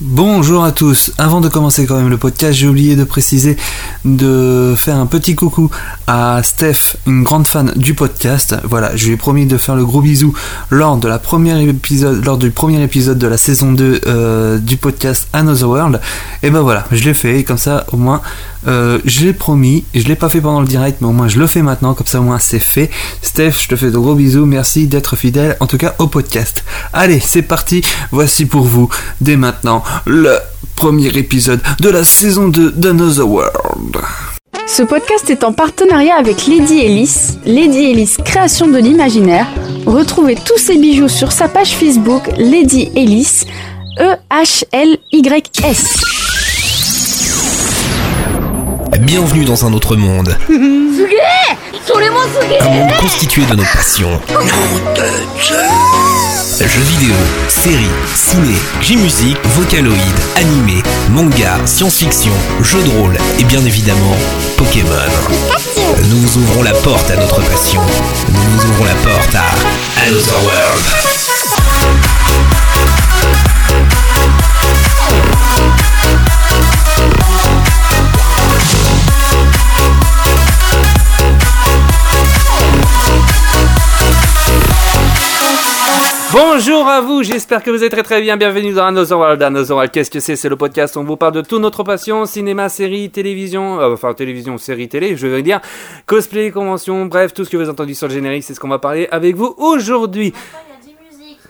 [0.00, 1.12] Bonjour à tous.
[1.18, 3.56] Avant de commencer quand même le podcast, j'ai oublié de préciser
[4.04, 5.70] de faire un petit coucou
[6.08, 8.56] à Steph, une grande fan du podcast.
[8.64, 10.34] Voilà, je lui ai promis de faire le gros bisou
[10.70, 15.28] lors de la première épisode, du premier épisode de la saison 2 euh, du podcast
[15.32, 16.00] Another World.
[16.42, 17.38] Et ben voilà, je l'ai fait.
[17.38, 18.20] Et comme ça, au moins,
[18.66, 19.84] euh, je l'ai promis.
[19.94, 21.94] Je l'ai pas fait pendant le direct, mais au moins je le fais maintenant.
[21.94, 22.90] Comme ça, au moins c'est fait.
[23.22, 24.46] Steph, je te fais de gros bisous.
[24.46, 26.64] Merci d'être fidèle, en tout cas au podcast.
[26.92, 27.82] Allez, c'est parti.
[28.10, 28.88] Voici pour vous
[29.20, 30.36] dès maintenant le
[30.76, 33.98] premier épisode de la saison 2 d'Another World.
[34.66, 39.46] Ce podcast est en partenariat avec Lady Ellis, Lady Ellis Création de l'Imaginaire.
[39.86, 43.44] Retrouvez tous ses bijoux sur sa page Facebook Lady Ellis,
[44.00, 45.84] E-H-L-Y-S.
[49.00, 50.36] Bienvenue dans un autre monde.
[52.60, 54.20] Un monde constitué de nos passions.
[56.60, 57.14] Jeux vidéo,
[57.48, 59.98] séries, ciné, J-musique, vocaloïdes,
[60.36, 64.16] animé, manga, science-fiction, jeux de rôle et bien évidemment
[64.56, 64.88] Pokémon.
[66.10, 67.80] Nous vous ouvrons la porte à notre passion.
[68.28, 69.46] Nous vous ouvrons la porte à
[70.06, 70.84] Another World.
[86.34, 88.36] Bonjour à vous, j'espère que vous êtes très très bien.
[88.36, 89.40] Bienvenue dans Another World.
[89.40, 90.34] Another World, qu'est-ce que c'est?
[90.34, 94.14] C'est le podcast on vous parle de toute notre passion cinéma, série, télévision, euh, enfin
[94.14, 95.60] télévision, série, télé, je veux dire,
[96.06, 98.66] cosplay, convention, bref, tout ce que vous avez entendu sur le générique, c'est ce qu'on
[98.66, 100.32] va parler avec vous aujourd'hui.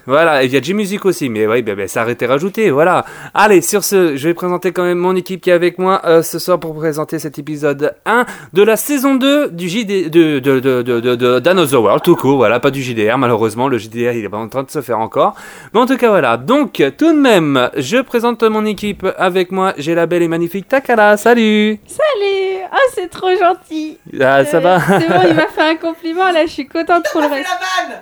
[0.07, 2.71] Voilà, et il y a J-Music aussi, mais oui, ben, ben, ça a été rajouté,
[2.71, 3.05] voilà.
[3.33, 6.23] Allez, sur ce, je vais présenter quand même mon équipe qui est avec moi euh,
[6.23, 10.61] ce soir pour présenter cet épisode 1 de la saison 2 du JD, de, de,
[10.61, 14.29] de, de, d'Another World, tout court, voilà, pas du JDR, malheureusement, le JDR il est
[14.29, 15.35] pas en train de se faire encore.
[15.73, 16.37] Mais en tout cas, voilà.
[16.37, 20.69] Donc, tout de même, je présente mon équipe avec moi, j'ai la belle et magnifique
[20.69, 22.34] Takala, salut Salut
[22.77, 26.33] Oh, c'est trop gentil Ah, ça Euh, va C'est bon, il m'a fait un compliment,
[26.33, 27.47] là, je suis contente pour le reste.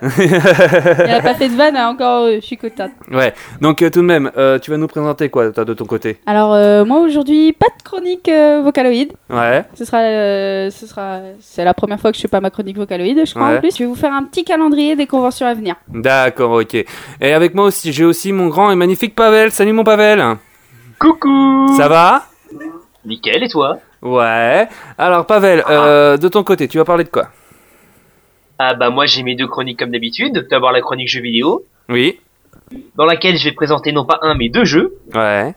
[1.05, 2.89] Il a pas fait de vanne, hein, encore, euh, je suis contente.
[3.11, 5.85] Ouais, donc euh, tout de même, euh, tu vas nous présenter quoi, toi, de ton
[5.85, 6.17] côté?
[6.25, 9.13] Alors, euh, moi, aujourd'hui, pas de chronique euh, vocaloïde.
[9.29, 9.99] Ouais, Ce sera...
[9.99, 11.19] euh, ce sera...
[11.39, 13.57] C'est la première fois que je fais pas ma chronique vocaloïde, je crois, Ouais.
[13.57, 13.73] en plus.
[13.75, 15.75] Je vais vous faire un petit calendrier des conventions à venir.
[15.89, 16.73] d'accord, ok.
[17.21, 19.51] Et avec moi aussi, j'ai aussi mon grand et magnifique Pavel.
[19.51, 20.37] Salut mon Pavel
[20.99, 22.23] Coucou Ça va?
[23.05, 23.77] Nickel, et toi?
[24.03, 24.67] Ouais.
[24.97, 27.29] Alors Pavel, euh, de ton côté, tu vas parler de quoi?
[28.59, 30.45] Ah bah moi j'ai mes deux chroniques comme d'habitude.
[30.51, 32.19] D'abord la chronique jeux vidéo, Oui.
[32.95, 34.95] dans laquelle je vais présenter non pas un mais deux jeux.
[35.15, 35.55] Ouais.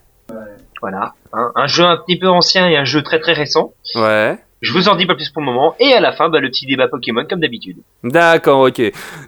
[0.81, 1.15] Voilà.
[1.33, 3.73] Un, un jeu un petit peu ancien et un jeu très très récent.
[3.97, 4.39] Ouais.
[4.67, 5.77] Je vous en dis pas plus pour le moment.
[5.79, 7.77] Et à la fin, bah, le petit débat Pokémon comme d'habitude.
[8.03, 8.83] D'accord, ok.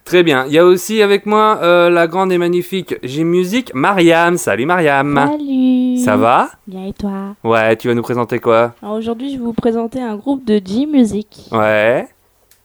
[0.04, 0.44] Très bien.
[0.48, 4.36] Il y a aussi avec moi euh, la grande et magnifique J-Music, Mariam.
[4.36, 5.14] Salut Mariam.
[5.14, 6.48] Salut Ça va?
[6.66, 7.36] Bien et toi?
[7.44, 8.74] Ouais, tu vas nous présenter quoi?
[8.82, 11.28] Alors aujourd'hui je vais vous présenter un groupe de J-Music.
[11.52, 12.08] Ouais.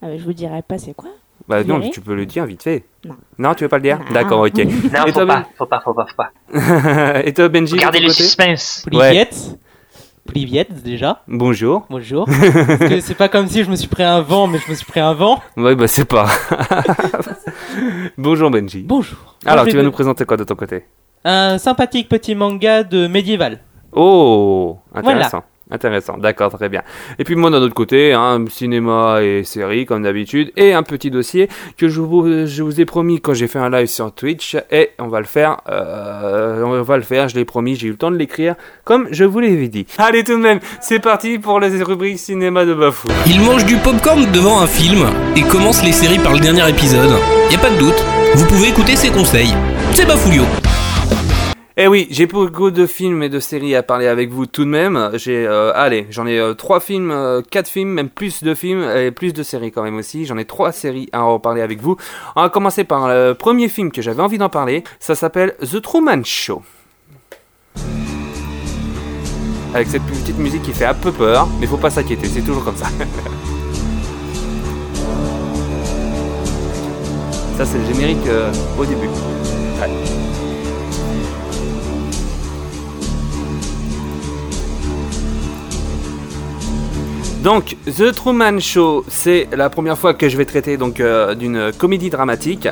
[0.02, 1.12] Ah, mais je vous dirai pas c'est quoi.
[1.48, 2.86] Bah non, tu peux le dire vite fait.
[3.06, 3.16] Non.
[3.38, 4.00] Non, tu veux pas le dire?
[4.00, 4.14] Non.
[4.14, 4.56] D'accord, ok.
[4.58, 7.22] Non, Et faut toi, pas, faut pas, faut pas, faut pas.
[7.24, 8.84] et toi Benji de Regardez le suspense.
[8.88, 9.60] Pliviette.
[10.28, 11.22] Pliviette déjà.
[11.28, 11.86] Bonjour.
[11.90, 12.26] Bonjour.
[12.68, 14.76] Parce que c'est pas comme si je me suis pris un vent, mais je me
[14.76, 15.42] suis pris un vent.
[15.58, 16.28] Ouais, bah c'est pas.
[18.18, 18.84] Bonjour Benji.
[18.84, 19.18] Bonjour.
[19.46, 20.86] Alors, tu vas nous te- présenter quoi de ton côté?
[21.26, 23.60] Un sympathique petit manga de médiéval.
[23.92, 25.44] Oh, intéressant.
[25.74, 26.84] Intéressant, d'accord, très bien.
[27.18, 31.10] Et puis moi d'un autre côté, hein, cinéma et séries comme d'habitude, et un petit
[31.10, 34.56] dossier que je vous, je vous ai promis quand j'ai fait un live sur Twitch,
[34.70, 37.92] et on va le faire, euh, on va le faire, je l'ai promis, j'ai eu
[37.92, 39.88] le temps de l'écrire, comme je vous l'avais dit.
[39.98, 43.08] Allez tout de même, c'est parti pour les rubriques cinéma de Bafou.
[43.26, 47.18] Il mange du popcorn devant un film et commence les séries par le dernier épisode.
[47.50, 49.56] Y a pas de doute, vous pouvez écouter ses conseils.
[49.94, 50.44] C'est Bafoulio.
[51.76, 54.70] Eh oui, j'ai beaucoup de films et de séries à parler avec vous tout de
[54.70, 55.10] même.
[55.16, 58.84] J'ai, euh, allez, j'en ai euh, trois films, euh, quatre films, même plus de films
[58.96, 60.28] et plus de séries quand même aussi.
[60.28, 61.98] J'en ai trois séries à en parler avec vous.
[62.36, 64.84] On va commencer par le premier film que j'avais envie d'en parler.
[65.00, 66.62] Ça s'appelle The Truman Show.
[69.74, 72.64] Avec cette petite musique qui fait un peu peur, mais faut pas s'inquiéter, c'est toujours
[72.64, 72.86] comme ça.
[77.58, 79.10] ça c'est le générique euh, au début.
[87.44, 91.74] Donc, The Truman Show, c'est la première fois que je vais traiter donc euh, d'une
[91.78, 92.70] comédie dramatique.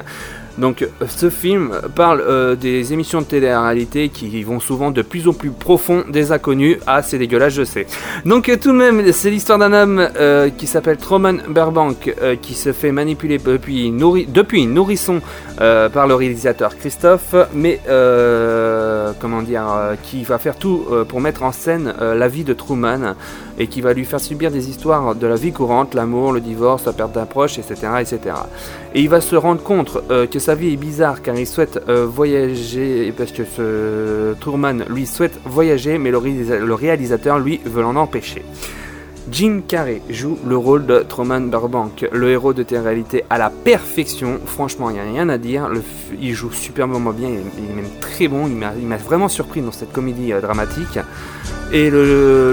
[0.58, 5.34] Donc, ce film parle euh, des émissions de télé-réalité qui vont souvent de plus en
[5.34, 6.78] plus profond des inconnus.
[6.88, 7.88] Ah, c'est dégueulasse, je sais.
[8.26, 10.08] Donc, euh, tout de même, c'est l'histoire d'un homme
[10.58, 15.22] qui s'appelle Truman Burbank qui se fait manipuler depuis, nourri- depuis nourrisson
[15.58, 17.80] par le réalisateur Christophe, mais
[19.20, 19.64] comment dire,
[20.04, 23.16] qui va faire tout pour mettre en scène la vie de Truman
[23.62, 26.86] et qui va lui faire subir des histoires de la vie courante, l'amour, le divorce,
[26.88, 28.20] la perte d'un proche, etc., etc.
[28.96, 31.80] Et il va se rendre compte euh, que sa vie est bizarre car il souhaite
[31.88, 37.62] euh, voyager parce que ce Truman lui souhaite voyager, mais le, réalisa- le réalisateur lui
[37.64, 38.42] veut l'en empêcher.
[39.32, 44.40] Jim Carrey joue le rôle de Truman Burbank, le héros de télé-réalité à la perfection.
[44.46, 45.70] Franchement, il n'y a rien à dire.
[46.20, 47.36] Il joue superbement bien, il
[47.70, 48.48] est, même très bon.
[48.48, 50.98] Il m'a il m'a vraiment surpris dans cette comédie euh, dramatique.
[51.74, 52.52] Euh,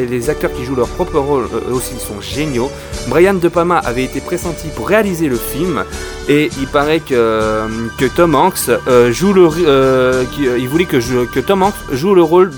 [0.00, 2.70] et les acteurs qui jouent leur propre rôle euh, aussi sont géniaux.
[3.08, 5.84] Brian De Palma avait été pressenti pour réaliser le film.
[6.28, 7.66] Et il paraît que,
[7.98, 12.22] que Tom Hanks euh, joue le euh, euh, il voulait que, Tom Hanks joue le
[12.22, 12.50] rôle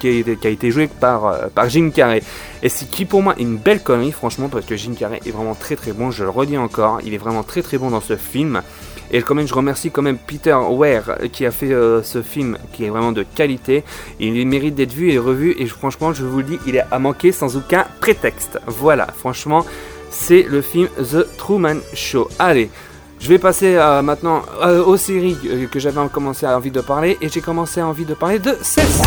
[0.00, 2.22] qui a, été- joué par euh, par Jim Carrey.
[2.62, 5.30] Et c'est qui pour moi est une belle connerie franchement parce que Jim Carrey est
[5.30, 6.10] vraiment très très bon.
[6.10, 8.62] Je le redis encore il est vraiment très très bon dans ce film
[9.12, 12.22] et quand même, je remercie quand même Peter Ware euh, qui a fait euh, ce
[12.22, 13.84] film qui est vraiment de qualité.
[14.20, 15.54] Il mérite d'être vu et revu.
[15.58, 18.58] Et franchement, je vous le dis, il est à manquer sans aucun prétexte.
[18.66, 19.64] Voilà, franchement,
[20.10, 22.28] c'est le film The Truman Show.
[22.38, 22.70] Allez.
[23.18, 24.42] Je vais passer euh, maintenant
[24.86, 25.36] aux séries
[25.70, 28.56] que j'avais commencé à envie de parler et j'ai commencé à envie de parler de
[28.62, 29.02] celle-ci.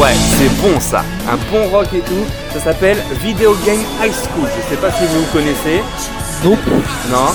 [0.00, 1.04] Ouais, c'est bon ça.
[1.30, 2.24] Un bon rock et tout.
[2.54, 4.48] Ça s'appelle Video Game High School.
[4.56, 5.82] Je sais pas si vous connaissez.
[6.44, 6.58] Nope.
[7.10, 7.26] Non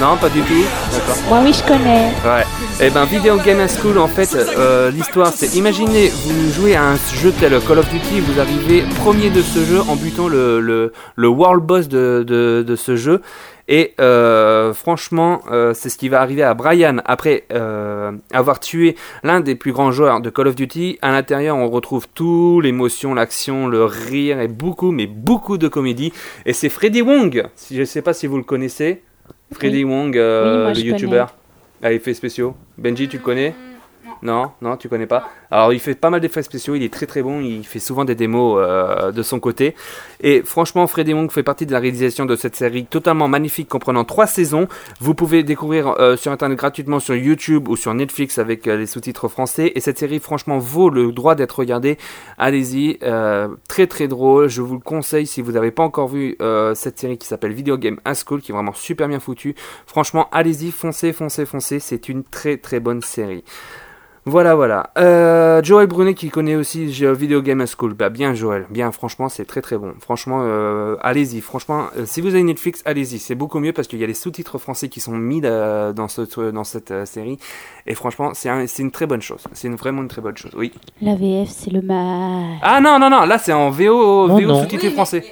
[0.00, 1.16] Non, pas du tout D'accord.
[1.28, 2.12] Moi, oui, je connais.
[2.24, 2.44] Ouais.
[2.86, 6.82] Et ben Video Game High School en fait euh, l'histoire c'est imaginez vous jouez à
[6.82, 10.58] un jeu tel Call of Duty vous arrivez premier de ce jeu en butant le,
[10.60, 13.22] le, le world boss de, de, de ce jeu
[13.68, 18.94] et euh, franchement euh, c'est ce qui va arriver à Brian après euh, avoir tué
[19.22, 23.14] l'un des plus grands joueurs de Call of Duty à l'intérieur on retrouve tout l'émotion
[23.14, 26.12] l'action le rire et beaucoup mais beaucoup de comédie.
[26.46, 27.44] Et c'est Freddy Wong.
[27.56, 29.02] Si je sais pas si vous le connaissez.
[29.52, 31.34] Freddy Wong Oui, moi, le youtubeur
[31.82, 32.54] à effets spéciaux.
[32.78, 33.54] Benji, tu le connais?
[34.22, 35.30] Non, non, tu connais pas.
[35.50, 38.04] Alors il fait pas mal d'effets spéciaux, il est très très bon, il fait souvent
[38.04, 39.74] des démos euh, de son côté.
[40.20, 44.04] Et franchement, Freddy Wong fait partie de la réalisation de cette série totalement magnifique comprenant
[44.04, 44.66] trois saisons.
[45.00, 48.86] Vous pouvez découvrir euh, sur internet gratuitement sur YouTube ou sur Netflix avec euh, les
[48.86, 49.72] sous-titres français.
[49.74, 51.98] Et cette série franchement vaut le droit d'être regardée.
[52.38, 52.98] Allez-y,
[53.68, 54.48] très très drôle.
[54.48, 56.36] Je vous le conseille si vous n'avez pas encore vu
[56.74, 59.54] cette série qui s'appelle Video Game High School, qui est vraiment super bien foutue.
[59.86, 61.80] Franchement, allez-y, foncez, foncez, foncez.
[61.80, 63.44] C'est une très très bonne série.
[64.26, 64.88] Voilà, voilà.
[64.96, 67.92] Euh, Joël Brunet qui connaît aussi Video Game School.
[67.92, 69.92] Bah bien Joël, bien franchement c'est très très bon.
[70.00, 71.42] Franchement, euh, allez-y.
[71.42, 73.18] Franchement, euh, si vous avez Netflix, allez-y.
[73.18, 76.08] C'est beaucoup mieux parce qu'il y a les sous-titres français qui sont mis euh, dans,
[76.08, 77.38] ce, dans cette euh, série.
[77.86, 79.44] Et franchement, c'est un- c'est une très bonne chose.
[79.52, 80.52] C'est une, vraiment une très bonne chose.
[80.56, 80.72] Oui.
[81.02, 82.56] La VF, c'est le mal.
[82.62, 84.60] Ah non, non, non, là c'est en VO, Non, VO non.
[84.62, 85.24] sous-titré Oui, français.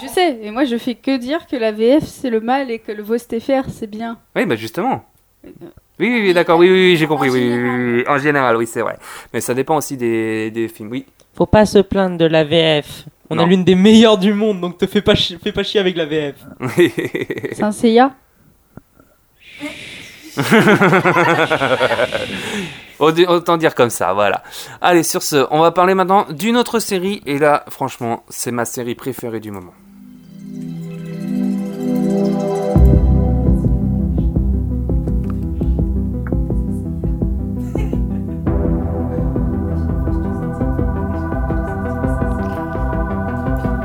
[0.00, 2.78] Je sais, et moi je fais que dire que la VF c'est le mal et
[2.78, 4.18] que le VOSTFR c'est bien.
[4.36, 5.04] Oui, bah justement.
[6.00, 7.28] Oui, oui, oui, d'accord, oui, oui, oui, j'ai compris.
[7.28, 7.80] En Oui, oui, général.
[7.80, 8.04] oui, oui.
[8.08, 8.96] En général, oui, c'est vrai.
[9.32, 11.06] Mais ça dépend aussi des, des films, oui.
[11.34, 13.04] Faut pas se plaindre de la VF.
[13.30, 13.44] On Non.
[13.44, 15.96] a l'une des meilleures du monde, donc te fais pas, chi- fais pas chier avec
[15.96, 16.36] la VF.
[17.52, 18.12] C'est un Seiya
[23.00, 24.42] Autant dire comme ça, voilà.
[24.80, 27.22] Allez, sur ce, on va parler maintenant d'une autre série.
[27.26, 29.72] Et là, franchement, c'est ma série préférée du moment.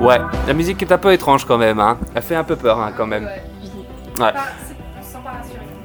[0.03, 1.97] Ouais, la musique est un peu étrange quand même, hein.
[2.13, 3.29] Elle fait un peu peur, hein, quand même.
[4.19, 4.33] Ouais.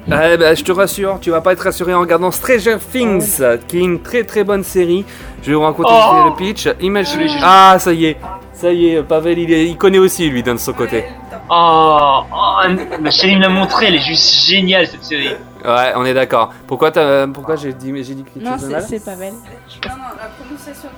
[0.07, 3.77] Eh ben, je te rassure, tu vas pas être rassuré en regardant Stranger Things, qui
[3.77, 5.05] est une très très bonne série.
[5.43, 6.67] Je vais vous raconter Oh le pitch.
[6.81, 7.29] Imagine.
[7.43, 8.17] Ah, ça y est,
[8.53, 11.05] ça y est, Pavel, il, est- il connaît aussi lui, d'un de son côté.
[11.49, 12.55] Oh, oh
[13.01, 15.29] ma chérie me l'a montré, elle est juste géniale cette série.
[15.63, 16.53] Ouais, on est d'accord.
[16.67, 19.15] Pourquoi, t'as- pourquoi j'ai dit, j'ai dit quelque Non, chose de c'est mal c'est pas
[19.15, 19.33] belle.
[19.33, 20.89] Non, non, la prononciation.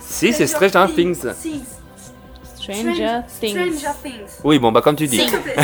[0.00, 1.26] Si, c'est Stranger Things.
[2.74, 3.50] Stranger Things.
[3.50, 4.40] Stranger Things.
[4.44, 5.20] Oui, bon, bah comme tu dis.
[5.20, 5.54] S'il te plaît.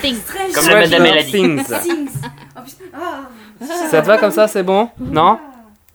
[0.00, 0.20] Things.
[0.54, 1.32] Comme la madame elle a dit.
[1.32, 1.64] Things.
[1.82, 2.12] Things.
[2.56, 2.84] Oh, putain.
[2.94, 3.28] Ah.
[3.90, 4.88] Ça te va comme ça, c'est bon?
[4.98, 5.38] Non?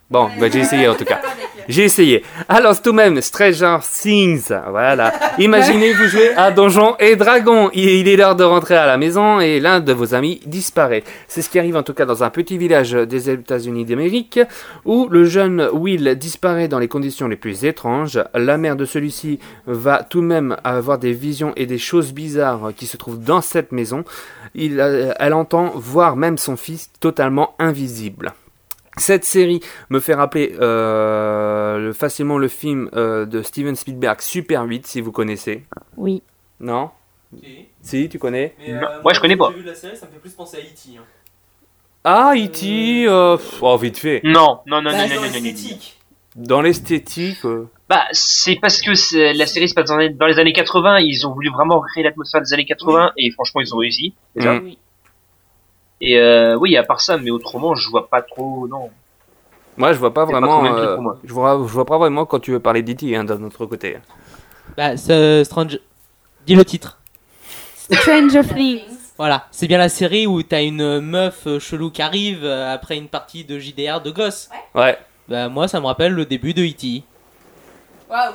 [0.09, 1.19] Bon, bah, j'ai essayé en tout cas.
[1.69, 2.23] J'ai essayé.
[2.47, 5.11] Alors, tout de même, Stranger Things, voilà.
[5.37, 7.69] Imaginez, vous jouez à Donjons et Dragons.
[7.73, 11.03] Il il est l'heure de rentrer à la maison et l'un de vos amis disparaît.
[11.27, 14.39] C'est ce qui arrive en tout cas dans un petit village des États-Unis d'Amérique
[14.85, 18.23] où le jeune Will disparaît dans les conditions les plus étranges.
[18.33, 22.71] La mère de celui-ci va tout de même avoir des visions et des choses bizarres
[22.77, 24.05] qui se trouvent dans cette maison.
[24.55, 28.33] Il, euh, elle entend voir même son fils totalement invisible.
[28.97, 34.63] Cette série me fait rappeler euh, le- facilement le film euh, de Steven Spielberg Super
[34.63, 35.65] 8 si vous connaissez.
[35.95, 36.23] Oui.
[36.59, 36.89] Non?
[37.81, 38.55] Si, tu connais?
[39.03, 39.51] Moi, je connais pas.
[39.53, 40.97] J'ai vu la série, ça me fait plus penser à E.T.
[40.97, 41.03] hein.
[42.03, 43.05] Ah, E.T.
[43.07, 44.21] euh, pff, oh, vite fait.
[44.23, 45.77] Non, non, non, Bah, non, non, non, non, non.
[46.37, 47.43] Dans l'esthétique.
[47.45, 48.91] euh, Bah, c'est parce que
[49.37, 52.53] la série se passe dans les, années 80, ils ont voulu vraiment créer l'atmosphère des
[52.53, 54.53] années 80, et franchement, ils ont réussi, déjà.
[54.53, 54.63] Mm.
[54.63, 54.77] Oui.
[56.01, 58.89] Et euh, oui, à part ça, mais autrement, je vois pas trop, non.
[59.77, 60.65] Moi, je vois pas vraiment.
[60.65, 63.15] euh, je, vois, je vois pas vraiment quand tu veux parler d'E.T.
[63.15, 63.97] Hein, d'un autre côté.
[64.75, 65.79] Bah, ce Strange.
[66.45, 66.99] Dis le titre.
[67.91, 68.81] Stranger Things.
[69.17, 73.07] Voilà, c'est bien la série où t'as une meuf euh, chelou qui arrive après une
[73.07, 74.49] partie de JDR de gosse.
[74.75, 74.97] Ouais.
[75.27, 77.03] Bah, moi, ça me rappelle le début de E.T.
[78.09, 78.33] Waouh.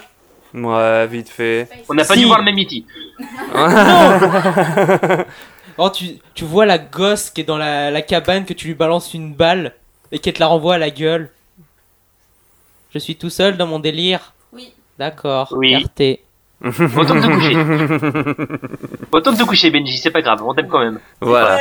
[0.55, 1.69] Ouais, vite fait.
[1.89, 2.21] On n'a pas Si.
[2.21, 2.85] dû voir le même E.T.
[5.79, 8.75] Oh, tu, tu vois la gosse qui est dans la, la cabane, que tu lui
[8.75, 9.75] balances une balle
[10.11, 11.31] et qu'elle te la renvoie à la gueule.
[12.95, 14.35] Je suis tout seul dans mon délire.
[14.53, 14.73] Oui.
[14.99, 15.49] D'accord.
[15.57, 15.75] Oui.
[15.75, 16.21] RT.
[16.65, 19.07] Autant de te coucher.
[19.11, 21.01] Autant de te coucher, Benji, c'est pas grave, on t'aime quand même.
[21.21, 21.59] Voilà.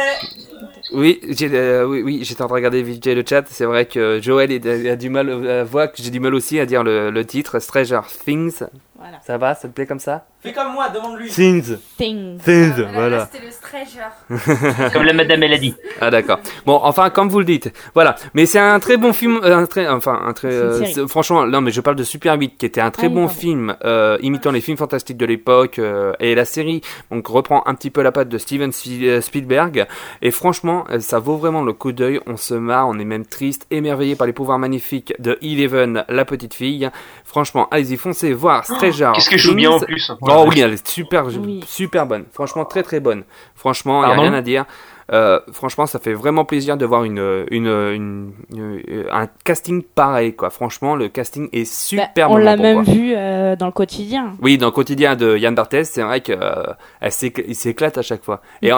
[0.94, 3.44] Oui, j'ai, euh, oui, oui, j'étais en train de regarder vite fait le chat.
[3.48, 6.60] C'est vrai que Joël est- a, du mal, euh, voit que j'ai du mal aussi
[6.60, 7.60] à dire le, le titre.
[7.60, 8.64] Stranger Things.
[9.02, 9.18] Voilà.
[9.26, 11.30] Ça va, ça te plaît comme ça Fais comme moi, demande-lui.
[11.30, 11.78] Things.
[11.98, 12.40] Thing.
[12.40, 13.30] Things, là, voilà.
[13.32, 14.90] C'était le Stranger.
[14.94, 15.76] Comme la madame, elle a dit.
[16.00, 16.40] Ah d'accord.
[16.66, 18.16] Bon, enfin comme vous le dites, voilà.
[18.34, 21.62] Mais c'est un très bon film, euh, un très, enfin un très, euh, franchement, non
[21.62, 23.40] mais je parle de Super 8 qui était un très Ah bon pardon.
[23.40, 26.82] film euh, imitant les films fantastiques de l'époque euh, et la série
[27.12, 29.86] donc reprend un petit peu la patte de Steven Spi- Spielberg
[30.24, 32.20] et franchement ça vaut vraiment le coup d'œil.
[32.26, 36.26] On se marre, on est même triste, émerveillé par les pouvoirs magnifiques de Eleven, la
[36.26, 36.90] petite fille.
[37.32, 39.06] Franchement, allez-y, foncez voir Stranger.
[39.08, 40.12] Oh, Qu'est-ce que je joue bien en plus.
[40.20, 41.64] Oh oui, elle est super, Oui.
[41.66, 42.26] super bonne.
[42.34, 43.24] Franchement, très très bonne.
[43.56, 44.66] Franchement, il n'y a rien à dire.
[45.12, 50.34] Euh, franchement, ça fait vraiment plaisir de voir une, une, une- une- un casting pareil,
[50.36, 50.50] quoi.
[50.50, 51.66] Franchement, le casting est Bah,
[52.06, 52.94] super on l'a bon, même quoi.
[52.94, 54.34] vu euh, dans le quotidien.
[54.42, 58.42] Oui, dans le quotidien de Yann Barthès, c'est vrai qu'il s'éclate à chaque fois.
[58.62, 58.72] Et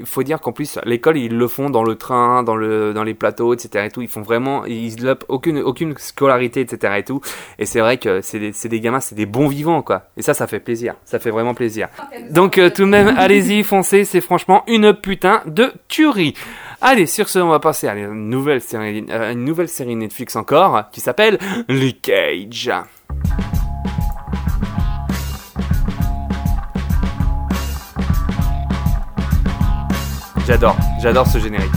[0.00, 3.04] il faut dire qu'en plus, l'école, ils le font dans le train, dans, le, dans
[3.04, 3.86] les plateaux, etc.
[3.86, 4.02] Et tout.
[4.02, 6.94] Ils font vraiment, ils n'ont aucune, aucune scolarité, etc.
[6.98, 7.20] Et tout.
[7.58, 10.02] Et c'est vrai que c'est des, c'est des gamins, c'est des bons vivants, quoi.
[10.16, 10.94] Et ça, ça fait plaisir.
[11.04, 11.88] Ça fait vraiment plaisir.
[12.30, 16.34] Donc euh, tout de même, allez-y, foncez, c'est franchement une putain de tuerie.
[16.80, 20.36] Allez, sur ce, on va passer à une nouvelle série, euh, une nouvelle série Netflix
[20.36, 22.70] encore, qui s'appelle Luke Cage.
[30.46, 31.72] J'adore, j'adore ce générique.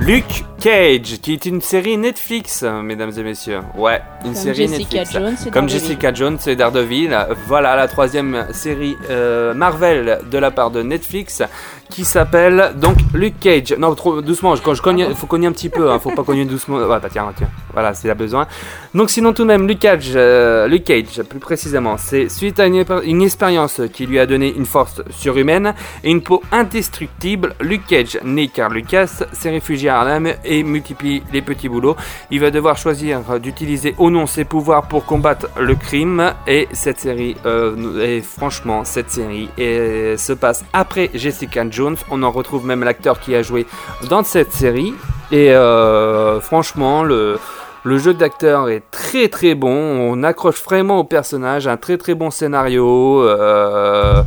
[0.00, 3.60] Luke Cage, qui est une série Netflix, mesdames et messieurs.
[3.76, 5.12] Ouais, une Comme série Jessica Netflix.
[5.12, 5.68] Jones Comme.
[5.68, 7.14] Jessica Jones et Daredevil.
[7.46, 11.42] Voilà la troisième série euh, Marvel de la part de Netflix
[11.90, 13.74] qui s'appelle donc Luke Cage.
[13.78, 16.44] Non, trop doucement, quand je cogne, faut cogner un petit peu, hein, faut pas cogner
[16.44, 16.76] doucement.
[16.76, 18.46] Ouais, bah tiens, tiens, voilà, c'est la besoin.
[18.94, 22.66] Donc sinon tout de même, Luke Cage, euh, Luke Cage plus précisément, c'est suite à
[22.66, 28.18] une, expérience qui lui a donné une force surhumaine et une peau indestructible, Luke Cage,
[28.24, 31.96] né Carl Lucas, s'est réfugié à Harlem et multiplie les petits boulots.
[32.30, 36.98] Il va devoir choisir d'utiliser ou non ses pouvoirs pour combattre le crime et cette
[36.98, 41.96] série, euh, et franchement, cette série euh, se passe après Jessica Jones.
[42.10, 43.66] On en retrouve même l'acteur qui a joué
[44.08, 44.94] dans cette série.
[45.30, 47.38] Et euh, franchement, le
[47.86, 52.14] le jeu d'acteur est très très bon, on accroche vraiment au personnage, un très très
[52.14, 53.22] bon scénario.
[53.22, 54.22] euh,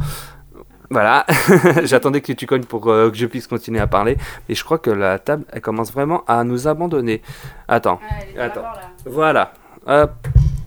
[0.92, 1.26] Voilà,
[1.84, 4.16] j'attendais que tu cognes pour euh, que je puisse continuer à parler,
[4.48, 7.22] mais je crois que la table elle commence vraiment à nous abandonner.
[7.68, 8.00] Attends,
[8.40, 8.64] Ah, Attends.
[9.06, 9.52] voilà,
[9.88, 10.12] hop,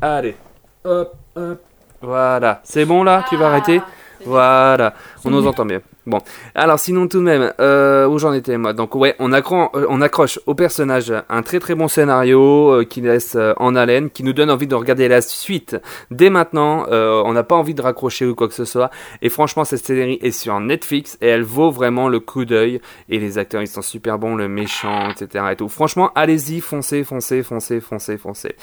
[0.03, 0.37] allez,
[0.85, 1.59] hop, hop,
[2.03, 3.81] voilà, c'est bon là, tu vas Ah, arrêter?
[4.25, 5.83] Voilà, on nous entend mieux.
[6.07, 6.19] Bon,
[6.55, 8.73] alors sinon tout de même, euh, où j'en étais moi?
[8.73, 12.85] Donc ouais, on, accro- euh, on accroche au personnage un très très bon scénario euh,
[12.85, 15.77] qui laisse euh, en haleine, qui nous donne envie de regarder la suite
[16.11, 16.87] dès maintenant.
[16.91, 18.91] On n'a pas envie de raccrocher ou quoi que ce soit.
[19.23, 22.81] Et franchement, cette série est sur Netflix et elle vaut vraiment le coup d'œil.
[23.09, 25.45] Et les acteurs, ils sont super bons, le méchant, etc.
[25.53, 25.69] Et tout.
[25.69, 28.57] Franchement, allez-y, foncez, foncez, foncez, foncez, foncez.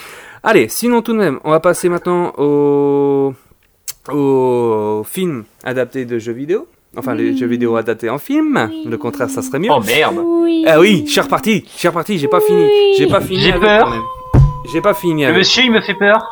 [0.44, 3.34] Allez, sinon tout de même, on va passer maintenant au
[4.14, 6.68] aux films adaptés de jeux vidéo.
[6.96, 8.68] Enfin, les jeux vidéo adaptés en film.
[8.72, 8.86] Oui.
[8.90, 9.70] Le contraire, ça serait mieux.
[9.72, 10.18] Oh merde.
[10.24, 10.64] Oui.
[10.68, 11.66] Ah oui, je suis reparti.
[11.74, 12.18] Je suis reparti.
[12.18, 12.68] J'ai pas fini.
[12.98, 13.40] J'ai pas fini.
[13.42, 13.94] J'ai peur.
[14.74, 15.22] J'ai pas fini.
[15.24, 15.40] Le avec.
[15.40, 16.28] monsieur, il me fait peur.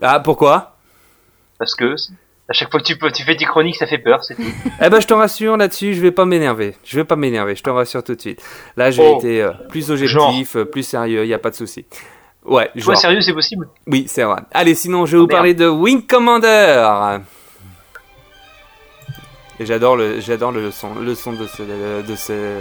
[0.00, 0.76] Ah, pourquoi?
[1.58, 1.94] Parce que
[2.48, 4.42] à chaque fois que tu, peux- tu fais tes chroniques, ça fait peur, c'est tout.
[4.84, 6.76] Eh ben, je te rassure là-dessus, je vais pas m'énerver.
[6.84, 8.40] Je vais pas m'énerver, je te rassure tout de suite.
[8.76, 9.18] Là, j'ai Oh.
[9.18, 11.84] été euh, plus objectif, euh, plus sérieux, y a pas de souci.
[12.46, 14.40] Ouais, sérieux, c'est possible Oui, c'est vrai.
[14.52, 15.38] Allez, sinon, je vais vous Oh, merde.
[15.38, 17.18] parler de Wing Commander.
[19.58, 22.60] Et j'adore le, j'adore le son, le son de ce, de ce,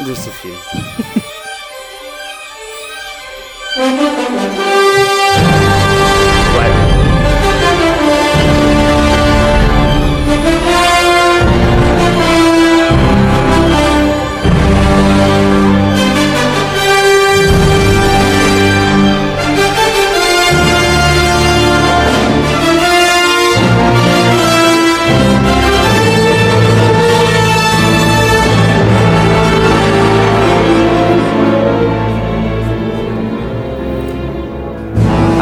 [0.00, 0.54] de ce film.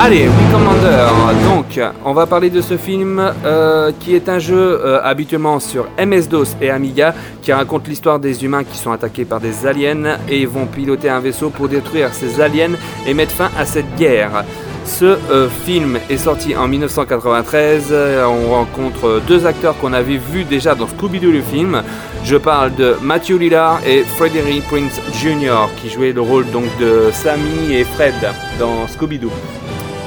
[0.05, 1.07] Allez, Wing Commander.
[1.45, 5.87] Donc, on va parler de ce film euh, qui est un jeu euh, habituellement sur
[5.97, 10.45] MS-DOS et Amiga qui raconte l'histoire des humains qui sont attaqués par des aliens et
[10.45, 12.73] vont piloter un vaisseau pour détruire ces aliens
[13.07, 14.45] et mettre fin à cette guerre.
[14.85, 17.91] Ce euh, film est sorti en 1993.
[17.93, 21.81] Euh, On rencontre deux acteurs qu'on avait vus déjà dans Scooby-Doo le film.
[22.25, 25.69] Je parle de Matthew Lillard et Frederick Prince Jr.
[25.81, 28.15] qui jouaient le rôle donc de Sammy et Fred
[28.59, 29.31] dans Scooby-Doo.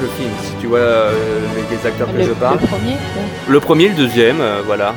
[0.01, 1.11] Le film, si tu vois euh,
[1.55, 2.59] les, les acteurs que Le, je parle.
[2.59, 2.97] le premier, ouais.
[3.47, 4.93] Le premier, le deuxième, euh, voilà.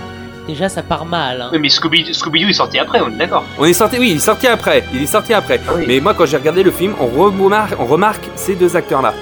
[0.46, 1.40] déjà ça part mal.
[1.40, 1.50] Hein.
[1.52, 3.44] Oui, mais Scooby- Scooby-Doo est sorti après, on est d'accord.
[3.58, 4.82] On est sorti, oui, il est sorti après.
[4.92, 5.60] Il est sorti après.
[5.68, 5.84] Ah oui.
[5.86, 9.14] Mais moi, quand j'ai regardé le film, on remarque, on remarque ces deux acteurs-là.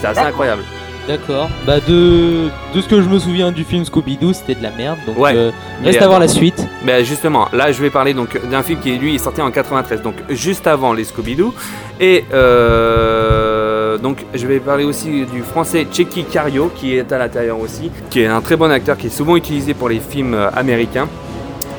[0.00, 0.62] C'est assez incroyable.
[1.06, 1.50] D'accord.
[1.66, 4.98] Bah de de ce que je me souviens du film Scooby-Doo, c'était de la merde.
[5.06, 5.32] Donc Ouais.
[5.36, 5.50] euh,
[5.84, 6.66] reste à voir la suite.
[6.82, 10.00] Ben justement, là je vais parler donc d'un film qui lui est sorti en 93,
[10.00, 11.52] donc juste avant les Scooby-Doo.
[12.00, 17.60] Et euh, donc je vais parler aussi du français Checky Cario qui est à l'intérieur
[17.60, 20.48] aussi, qui est un très bon acteur qui est souvent utilisé pour les films euh,
[20.54, 21.08] américains.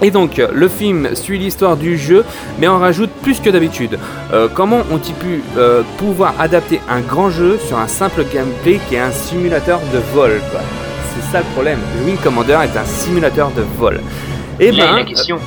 [0.02, 2.26] Et donc le film suit l'histoire du jeu,
[2.60, 3.98] mais en rajoute plus que d'habitude.
[4.34, 8.96] Euh, comment ont-ils pu euh, pouvoir adapter un grand jeu sur un simple gameplay qui
[8.96, 10.62] est un simulateur de vol quoi?
[11.16, 11.80] C'est ça le problème.
[12.00, 14.02] Le Wing Commander est un simulateur de vol.
[14.60, 15.38] Et Là, ben, la question.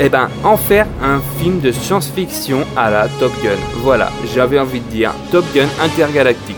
[0.00, 3.50] eh ben, en faire un film de science-fiction à la Top Gun.
[3.82, 6.56] Voilà, j'avais envie de dire Top Gun intergalactique.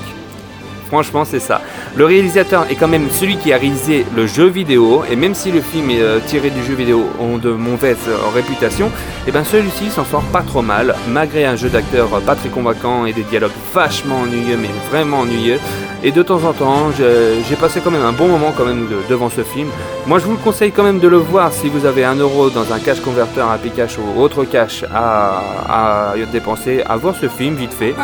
[0.91, 1.61] Franchement, c'est ça.
[1.95, 5.53] Le réalisateur est quand même celui qui a réalisé le jeu vidéo, et même si
[5.53, 8.91] le film est euh, tiré du jeu vidéo ont de mauvaises euh, réputations,
[9.29, 12.49] et ben celui-ci s'en sort pas trop mal, malgré un jeu d'acteur euh, pas très
[12.49, 15.61] convaincant et des dialogues vachement ennuyeux, mais vraiment ennuyeux.
[16.03, 18.97] Et de temps en temps, j'ai passé quand même un bon moment quand même de-
[19.09, 19.69] devant ce film.
[20.07, 22.49] Moi, je vous le conseille quand même de le voir si vous avez un euro
[22.49, 27.55] dans un cash converter à Pikachu ou autre cash à, dépenser, à voir ce film
[27.55, 27.95] vite fait.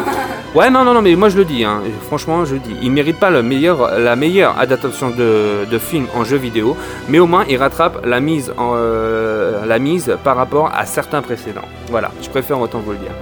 [0.55, 2.76] Ouais, non, non, non, mais moi je le dis, hein, franchement, je le dis.
[2.83, 6.77] Il mérite pas la meilleure adaptation de, film en jeu vidéo,
[7.09, 11.23] mais au moins il rattrape la mise, en, euh, la mise par rapport à certains
[11.23, 11.69] précédents.
[11.89, 13.13] Voilà, je préfère autant vous le dire.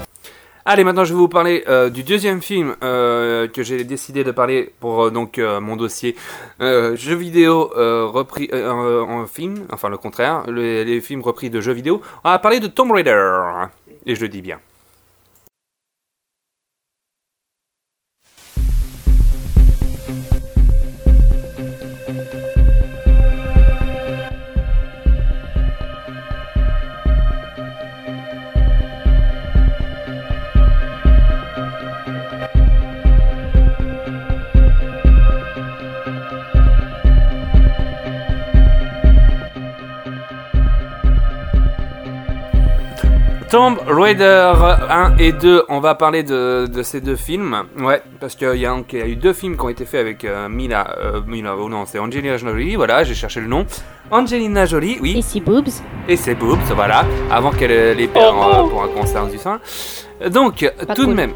[0.67, 4.31] Allez, maintenant je vais vous parler euh, du deuxième film euh, que j'ai décidé de
[4.31, 6.17] parler pour donc mon dossier
[6.61, 12.01] jeux vidéo repris en film, enfin le contraire, les films repris de jeux vidéo.
[12.25, 13.31] On va parler de Tomb Raider,
[14.07, 14.59] et je le dis bien.
[43.55, 44.53] Tomb Raider
[44.90, 47.57] 1 et 2, on va parler de, de ces deux films.
[47.79, 50.49] Ouais, parce qu'il y, a y eu deux films qui ont été faits avec euh,
[50.49, 53.64] Mila, euh, Mila, oh non, c'est Angelina Jolie, voilà, j'ai cherché le nom.
[54.11, 55.14] Angelina Jolie, oui.
[55.19, 55.69] Et si boobs
[56.09, 59.61] Et ses boobs, voilà, avant qu'elle euh, les perd euh, pour un concert du sein.
[60.33, 61.31] Donc, Pas tout de même.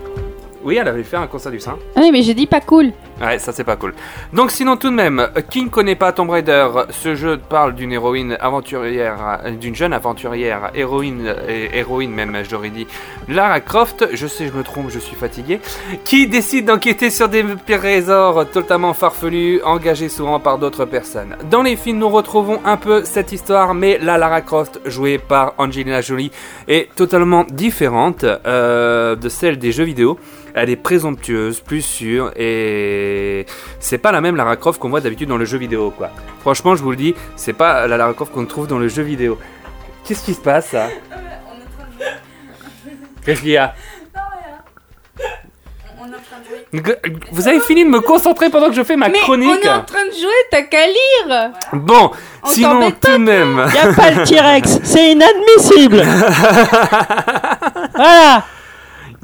[0.64, 1.76] Oui, elle avait fait un concert du sein.
[1.94, 2.92] Ah oui, mais j'ai dit pas cool.
[3.20, 3.94] Ouais, ça c'est pas cool.
[4.32, 7.92] Donc sinon tout de même, qui ne connaît pas Tomb Raider Ce jeu parle d'une
[7.92, 12.86] héroïne aventurière, euh, d'une jeune aventurière, héroïne, et héroïne même, j'aurais dit,
[13.28, 15.60] Lara Croft, je sais je me trompe, je suis fatigué,
[16.04, 21.36] qui décide d'enquêter sur des trésors totalement farfelus, engagés souvent par d'autres personnes.
[21.50, 25.54] Dans les films, nous retrouvons un peu cette histoire, mais la Lara Croft, jouée par
[25.58, 26.30] Angelina Jolie,
[26.68, 30.18] est totalement différente euh, de celle des jeux vidéo.
[30.54, 33.46] Elle est présomptueuse, plus sûre, et
[33.80, 36.10] c'est pas la même Lara Croft qu'on voit d'habitude dans le jeu vidéo, quoi.
[36.40, 39.02] Franchement, je vous le dis, c'est pas la Lara Croft qu'on trouve dans le jeu
[39.02, 39.38] vidéo.
[40.04, 40.88] Qu'est-ce qui se passe, ça
[43.24, 43.74] Qu'est-ce qu'il y a?
[46.00, 47.20] On est en train de jouer.
[47.32, 49.70] Vous avez fini de me concentrer pendant que je fais ma Mais chronique on est
[49.70, 52.10] en train de jouer, t'as qu'à lire Bon,
[52.42, 53.66] On sinon tout de même.
[53.74, 56.02] Y a pas le T-Rex, c'est inadmissible.
[57.94, 58.44] voilà.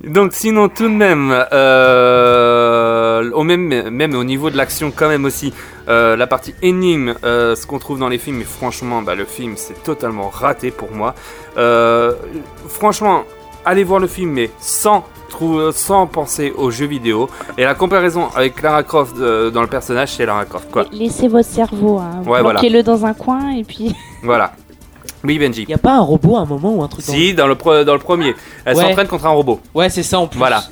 [0.06, 5.24] Donc sinon tout de même, euh, au même, même au niveau de l'action quand même
[5.24, 5.52] aussi,
[5.88, 9.24] euh, la partie énigme, euh, ce qu'on trouve dans les films, mais franchement, bah, le
[9.24, 11.14] film c'est totalement raté pour moi.
[12.68, 13.24] Franchement,
[13.64, 15.04] allez voir le film, mais sans,
[15.72, 17.30] sans penser aux jeux vidéo.
[17.56, 20.84] Et la comparaison avec Lara Croft dans le personnage, c'est Lara Croft, quoi.
[20.92, 22.22] Laissez votre cerveau, hein.
[22.26, 22.60] Ouais, voilà.
[22.60, 23.94] Bloquez-le dans un coin et puis.
[24.22, 24.52] Voilà.
[25.24, 25.64] Oui, Benji.
[25.68, 27.54] Y a pas un robot à un moment ou un truc dans Si, dans le,
[27.54, 28.82] pro- dans le premier, elle Ouais.
[28.84, 29.60] s'entraîne contre un robot.
[29.74, 30.38] Ouais, c'est ça en plus.
[30.38, 30.64] Voilà.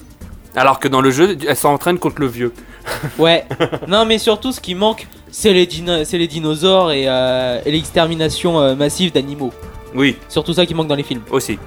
[0.55, 2.53] Alors que dans le jeu, elle s'entraîne contre le vieux.
[3.19, 3.45] Ouais.
[3.89, 7.71] non, mais surtout, ce qui manque, c'est les, dino- c'est les dinosaures et, euh, et
[7.73, 9.53] l'extermination euh, massive d'animaux.
[9.95, 11.23] Oui, Surtout ça qui manque dans les films.
[11.31, 11.59] aussi.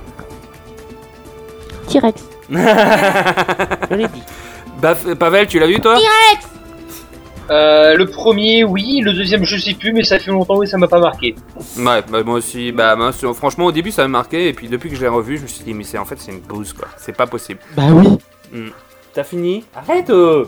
[1.87, 2.23] T-Rex.
[2.51, 4.21] Je l'ai dit.
[4.81, 5.97] Baf- Pavel, tu l'as vu toi?
[7.49, 9.01] Euh, le premier, oui.
[9.03, 11.35] Le deuxième, je sais plus, mais ça fait longtemps et ça m'a pas marqué.
[11.77, 12.71] Ouais, bah, moi aussi.
[12.71, 14.47] Bah, moi, franchement, au début, ça m'a marqué.
[14.47, 16.15] Et puis, depuis que je l'ai revu, je me suis dit, mais c'est en fait,
[16.19, 16.87] c'est une bouse, quoi.
[16.97, 17.59] C'est pas possible.
[17.75, 18.17] Bah oui.
[19.13, 20.45] T'as fini Arrête oh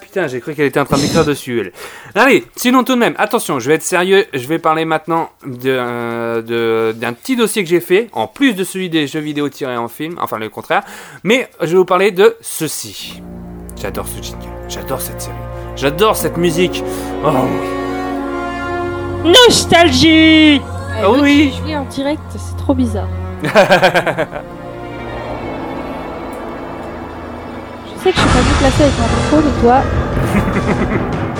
[0.00, 1.60] Putain, j'ai cru qu'elle était en train d'écrire dessus.
[1.60, 1.72] Elle.
[2.14, 4.26] Allez, sinon tout de même, attention, je vais être sérieux.
[4.34, 8.64] Je vais parler maintenant d'un de- d'un petit dossier que j'ai fait, en plus de
[8.64, 10.82] celui des jeux vidéo tirés en film, enfin le contraire.
[11.24, 13.22] Mais je vais vous parler de ceci.
[13.80, 15.34] J'adore ce jingle, j'adore cette série,
[15.76, 16.82] j'adore cette musique.
[17.24, 17.28] Oh
[19.24, 19.32] oui.
[19.46, 20.60] Nostalgie
[21.02, 21.54] Ah oui.
[21.58, 23.08] Je lis en direct, c'est trop bizarre.
[23.42, 23.48] Je
[28.02, 29.78] sais que je suis pas mieux placée avec mon micro, mais toi.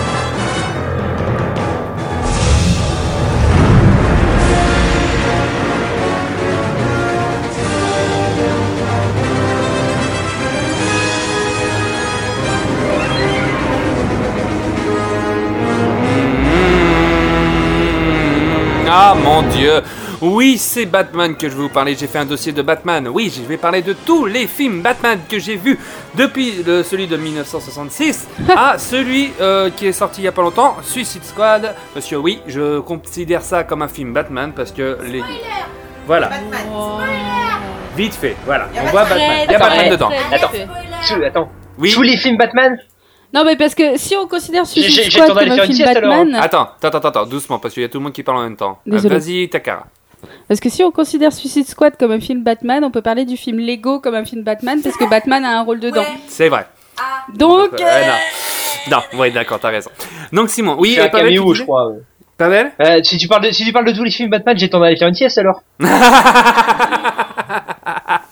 [18.96, 19.82] Ah mon dieu
[20.20, 21.96] Oui, c'est Batman que je vais vous parler.
[21.98, 23.08] J'ai fait un dossier de Batman.
[23.08, 25.78] Oui, je vais parler de tous les films Batman que j'ai vus
[26.14, 30.42] depuis le- celui de 1966 à celui euh, qui est sorti il y a pas
[30.42, 31.74] longtemps, Suicide Squad.
[31.96, 35.22] Monsieur, oui, je considère ça comme un film Batman parce que les.
[36.06, 36.30] Voilà,
[37.96, 38.68] vite fait, voilà.
[38.80, 39.38] On voit Batman.
[39.48, 40.10] Il y a Batman dedans.
[40.32, 40.50] Attends.
[41.26, 41.48] Attends.
[41.78, 41.92] Oui.
[41.92, 42.76] Tous les films Batman
[43.34, 45.84] Non, mais parce que si on considère Suicide j'ai Squad comme un film.
[45.84, 48.38] Batman, Attends, attends, attends, attends, doucement parce qu'il y a tout le monde qui parle
[48.38, 48.78] en même temps.
[48.86, 49.18] Euh, Désolé.
[49.18, 49.86] Vas-y, Takara.
[50.48, 53.36] parce que si on considère Suicide Squad comme un film Batman, on peut parler du
[53.36, 56.04] film Lego comme un film Batman parce que Batman a un rôle dedans.
[56.28, 56.66] C'est vrai.
[57.34, 58.96] Donc, Euh, non.
[58.98, 59.90] Non, oui, d'accord, t'as raison.
[60.32, 61.88] Donc Simon, oui, C'est un tu caméo, je crois.
[61.88, 61.98] ouais.
[62.36, 62.72] Pavel?
[62.80, 64.84] Euh, si, tu parles de, si tu parles de tous les films Batman, j'ai tendance
[64.84, 65.62] à aller faire une sieste alors.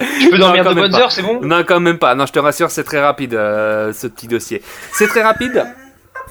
[0.01, 0.99] Je peux dormir Non, de quand même bonnes pas.
[1.01, 1.41] heures, c'est bon?
[1.43, 2.15] Non, quand même pas.
[2.15, 4.63] Non, je te rassure, c'est très rapide euh, ce petit dossier.
[4.93, 5.65] C'est très rapide?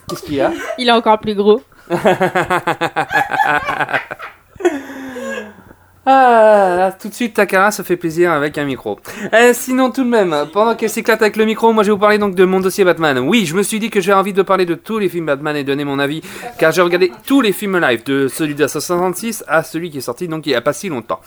[0.09, 0.51] Qu'est-ce qu'il y a?
[0.77, 1.61] Il est encore plus gros.
[6.03, 8.99] Ah, là, tout de suite, Takara se fait plaisir avec un micro.
[9.33, 11.99] Euh, sinon, tout de même, pendant qu'elle s'éclate avec le micro, moi je vais vous
[11.99, 13.19] parler donc de mon dossier Batman.
[13.19, 15.55] Oui, je me suis dit que j'ai envie de parler de tous les films Batman
[15.55, 16.23] et donner mon avis,
[16.57, 20.01] car j'ai regardé tous les films live, de celui de 1966 à celui qui est
[20.01, 21.19] sorti donc il n'y a pas si longtemps.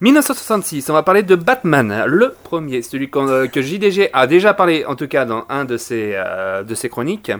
[0.00, 4.84] 1966, on va parler de Batman, le premier, celui euh, que JDG a déjà parlé,
[4.84, 7.32] en tout cas dans un de ses, euh, de ses chroniques.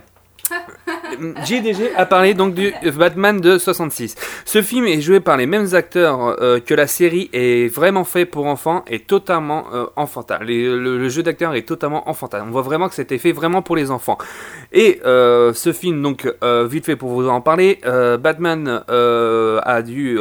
[1.45, 4.14] JDG a parlé donc du Batman de 66.
[4.45, 8.25] Ce film est joué par les mêmes acteurs euh, que la série est vraiment fait
[8.27, 10.38] pour enfants et totalement euh, enfantin.
[10.42, 12.45] Les- le, le jeu d'acteur est totalement enfantin.
[12.47, 14.19] On voit vraiment que c'était fait vraiment pour les enfants.
[14.73, 16.27] Et euh, ce film, donc
[16.66, 17.79] vite fait pour vous en parler,
[18.21, 20.19] Batman a dû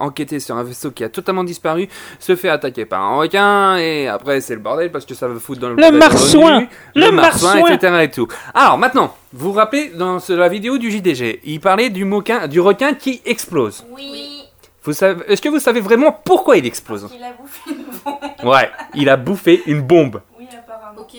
[0.00, 4.08] enquêter sur un vaisseau qui a totalement disparu, se fait attaquer par un requin et
[4.08, 7.12] après c'est le bordel parce que ça veut foutre dans le, Le marsouin Le le
[7.12, 7.94] marsouin, marsouin etc.
[8.02, 8.28] et tout.
[8.54, 12.60] Alors maintenant, vous vous rappelez dans la vidéo du JDG, il parlait du, moquin, du
[12.60, 13.84] requin qui explose.
[13.90, 14.44] Oui,
[14.82, 17.08] Vous savez, est-ce que vous savez vraiment pourquoi il explose?
[17.14, 18.20] Il a bouffé une bombe.
[18.50, 20.22] Ouais, il a bouffé une bombe.
[20.38, 21.00] Oui, apparemment.
[21.02, 21.16] Ok.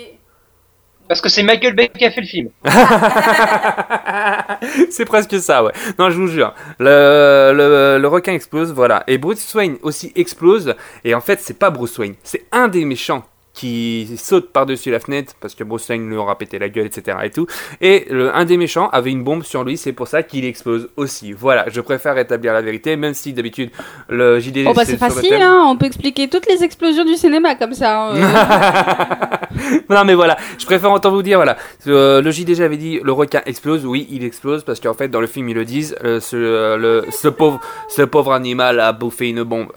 [1.08, 2.50] Parce que c'est Michael Bay qui a fait le film.
[4.92, 5.72] c'est presque ça, ouais.
[5.98, 6.54] Non, je vous jure.
[6.80, 9.04] Le, le, le requin explose, voilà.
[9.08, 10.76] Et Bruce Wayne aussi explose.
[11.04, 12.14] Et en fait, c'est pas Bruce Wayne.
[12.24, 13.26] C'est un des méchants
[13.60, 17.18] qui saute par-dessus la fenêtre parce que Bruce Wayne lui aura pété la gueule, etc.
[17.26, 17.46] et tout.
[17.82, 20.88] Et le, un des méchants avait une bombe sur lui, c'est pour ça qu'il explose
[20.96, 21.34] aussi.
[21.34, 23.70] Voilà, je préfère établir la vérité, même si d'habitude
[24.08, 25.66] le JDG Oh bah c'est facile, hein.
[25.68, 28.12] on peut expliquer toutes les explosions du cinéma comme ça.
[28.12, 29.70] hein, euh.
[29.90, 31.58] non mais voilà, je préfère autant vous dire voilà.
[31.88, 35.20] Euh, le JDG avait dit le requin explose, oui il explose parce qu'en fait dans
[35.22, 38.94] le film ils le disent, euh, ce, euh, le, ce pauvre ce pauvre animal a
[38.94, 39.74] bouffé une bombe.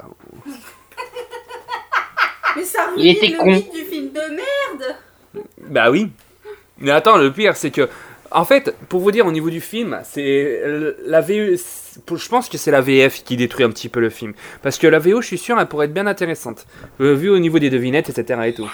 [2.57, 3.47] Mais ça Il était ruine con.
[3.47, 4.97] le mythe du film de merde.
[5.69, 6.11] Bah oui.
[6.79, 7.89] Mais attends, le pire c'est que
[8.35, 10.63] en fait, pour vous dire au niveau du film, c'est
[11.05, 14.09] la VE, c'est- je pense que c'est la VF qui détruit un petit peu le
[14.09, 16.67] film parce que la VO, je suis sûr, elle pourrait être bien intéressante,
[17.01, 18.41] Euh, vu au niveau des devinettes, etc.
[18.47, 18.69] et tout.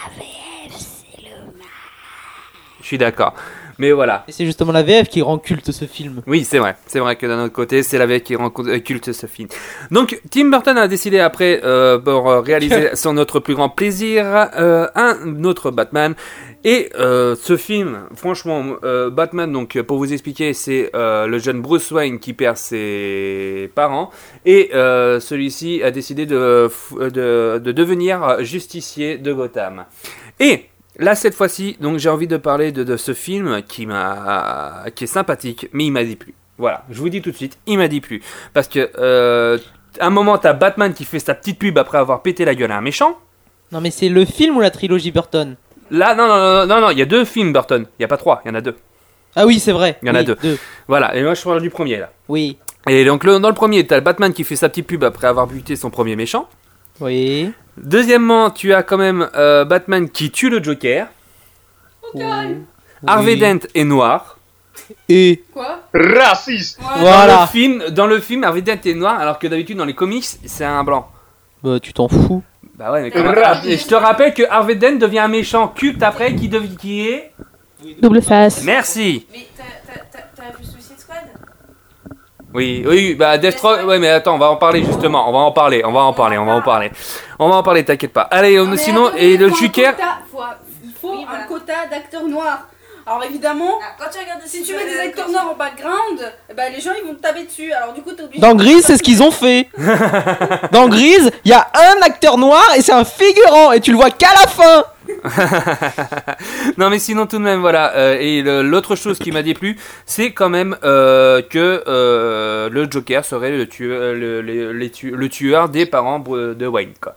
[2.80, 3.34] Je suis d'accord.
[3.78, 4.24] Mais voilà.
[4.26, 6.22] Et c'est justement la VF qui rend culte ce film.
[6.26, 6.76] Oui, c'est vrai.
[6.86, 9.48] C'est vrai que d'un autre côté, c'est la VF qui rend euh, culte ce film.
[9.90, 14.24] Donc, Tim Burton a décidé après, euh, pour euh, réaliser son notre plus grand plaisir,
[14.58, 16.14] euh, un autre Batman.
[16.64, 21.62] Et euh, ce film, franchement, euh, Batman, donc pour vous expliquer, c'est euh, le jeune
[21.62, 24.10] Bruce Wayne qui perd ses parents.
[24.44, 29.84] Et euh, celui-ci a décidé de, de, de devenir justicier de Gotham.
[30.40, 30.64] Et
[30.98, 35.04] Là, cette fois-ci, donc j'ai envie de parler de, de ce film qui m'a, qui
[35.04, 36.34] est sympathique, mais il m'a dit plus.
[36.58, 38.20] Voilà, je vous dis tout de suite, il m'a dit plus.
[38.52, 39.58] Parce que, euh,
[40.00, 42.78] un moment, t'as Batman qui fait sa petite pub après avoir pété la gueule à
[42.78, 43.16] un méchant.
[43.70, 45.54] Non mais c'est le film ou la trilogie Burton?
[45.90, 47.86] Là, non, non, non, non, non, il y a deux films Burton.
[47.98, 48.76] Il y a pas trois, il y en a deux.
[49.36, 49.98] Ah oui, c'est vrai.
[50.02, 50.58] Il y en a Oui, deux.
[50.88, 52.10] Voilà, et moi je parle du premier là.
[52.28, 52.58] Oui.
[52.88, 55.26] Et donc le- dans le premier, t'as le Batman qui fait sa petite pub après
[55.28, 56.48] avoir buté son premier méchant.
[57.00, 57.52] Oui.
[57.82, 61.06] Deuxièmement, tu as quand même euh, Batman qui tue le Joker.
[63.06, 63.38] Harvey Oui.
[63.38, 64.38] Dent est noir.
[65.08, 65.80] Et Quoi?
[65.92, 67.40] Raciste Dans voilà.
[67.42, 70.24] le film, dans le film, Harvey Dent est noir, alors que d'habitude dans les comics,
[70.46, 71.10] c'est un blanc.
[71.62, 72.42] Bah tu t'en fous.
[72.76, 73.32] Bah ouais, mais comment-
[73.64, 77.06] Et je te rappelle que Harvey Dent devient un méchant culte après, qui, dev- qui
[77.08, 77.32] est...
[78.00, 78.62] Double face.
[78.64, 81.18] Merci Mais t'as- t'as t'as- t'as vu Suicide Squad
[82.54, 85.52] Oui, oui, bah Deathstroke, ouais mais attends, on va en parler justement, on va en
[85.52, 86.90] parler, on va en parler, on va en parler.
[87.38, 88.22] On va en parler, t'inquiète pas.
[88.22, 89.94] Allez, on- mais sinon, et le Joker...
[90.82, 92.66] Il faut un quota d'acteurs noirs.
[93.08, 96.54] Alors évidemment, Ah, Quand tu regardes si tu mets des acteurs noirs en background, eh
[96.54, 97.72] ben, les gens ils vont te taper dessus.
[97.72, 98.40] Alors du coup t'es obligé.
[98.40, 99.68] Dans Grise, c'est ce qu'ils ont fait.
[100.72, 103.96] Dans Grise, il y a un acteur noir et c'est un figurant et tu le
[103.96, 104.84] vois qu'à la fin.
[106.76, 110.32] non mais sinon tout de même voilà euh, et l'autre chose qui m'a déplu c'est
[110.32, 115.28] quand même euh, que euh, le Joker serait le tueur le, le- les tu- le
[115.30, 117.14] tueur des parents de Wayne quoi.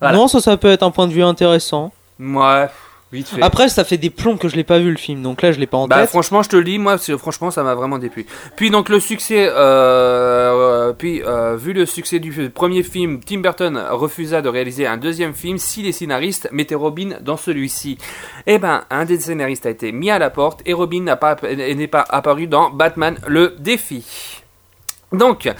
[0.00, 0.16] Voilà.
[0.16, 1.92] Non, ça, ça peut être un point de vue intéressant.
[2.18, 2.68] Moi
[3.12, 3.42] vite fait.
[3.42, 5.58] Après, ça fait des plombs que je l'ai pas vu le film, donc là je
[5.58, 6.10] l'ai pas en Bah tête.
[6.10, 8.26] franchement je te le dis moi franchement ça m'a vraiment déplu.
[8.56, 13.38] Puis donc le succès euh, euh, puis euh, vu le succès du premier film Tim
[13.40, 17.98] Burton refusa de réaliser un deuxième film si les scénaristes mettaient Robin dans celui-ci.
[18.46, 21.36] Eh ben un des scénaristes a été mis à la porte et Robin n'a pas
[21.42, 24.04] n'est pas apparu dans Batman le défi.
[25.12, 25.50] Donc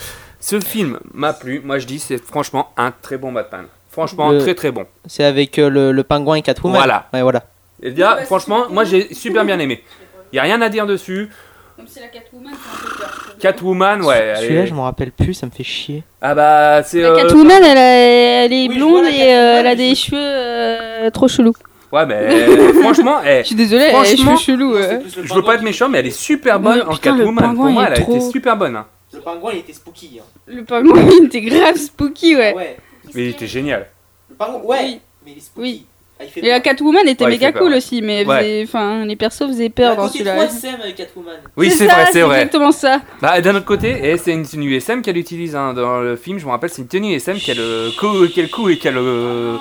[0.41, 3.67] ce film m'a plu, moi je dis c'est franchement un très bon Batman.
[3.91, 4.85] Franchement Le- très très bon.
[5.07, 6.77] C'est avec euh, le, le pingouin et Catwoman.
[6.79, 7.07] Voilà.
[7.13, 7.45] Ouais, voilà.
[7.83, 9.83] Et là bah, franchement moi j'ai super bien aimé.
[10.33, 11.29] Il y a rien à dire dessus.
[11.77, 13.35] Comme si la Catwoman c'est un peu peur.
[13.37, 13.41] je.
[13.41, 14.35] Catwoman, ouais.
[14.41, 16.03] Celui-là, est- je m'en rappelle plus, ça me fait chier.
[16.21, 17.01] Ah bah, c'est.
[17.01, 19.77] La euh, Catwoman, elle, a- elle est Oui, je blonde et euh, elle a mais
[19.77, 21.55] des cheveux euh, trop chelous.
[21.93, 24.75] Ouais, mais franchement, eh, Je suis désolée, elle a les Franchement, cheveux chelous.
[24.75, 25.01] ouais.
[25.23, 27.45] je veux pas être méchant, mais elle est super bonne Mais en putain, le Catwoman.
[27.45, 28.75] Pour pingouin, moi, il elle a est été trop- super bonne.
[28.77, 28.87] hein.
[29.15, 30.19] Le pingouin, il était spooky.
[30.21, 30.25] hein.
[30.49, 32.55] Le pingouin, il était grave spooky, ouais.
[32.55, 32.77] Ouais.
[33.15, 33.89] Mais il était génial.
[34.29, 34.79] Le pingouin, ouais.
[34.81, 35.01] Oui.
[35.25, 35.61] Mais il est spooky.
[35.61, 35.87] Oui.
[36.21, 38.39] Ah, il fait Et la Catwoman était Ouais, méga cool aussi, mais Ouais.
[38.39, 40.35] faisait- enfin, les persos faisaient peur un dans celui-là.
[40.35, 41.35] 3SM avec Catwoman.
[41.57, 42.37] Oui, c'est vrai, c'est vrai.
[42.39, 43.01] exactement ça.
[43.23, 46.39] Bah, d'un autre côté, c'est une, c'est une USM qu'elle utilise hein, dans le film.
[46.39, 49.57] Je me rappelle, c'est une tenue USM qu'elle euh, cou- qu'elle coud et qu'elle euh,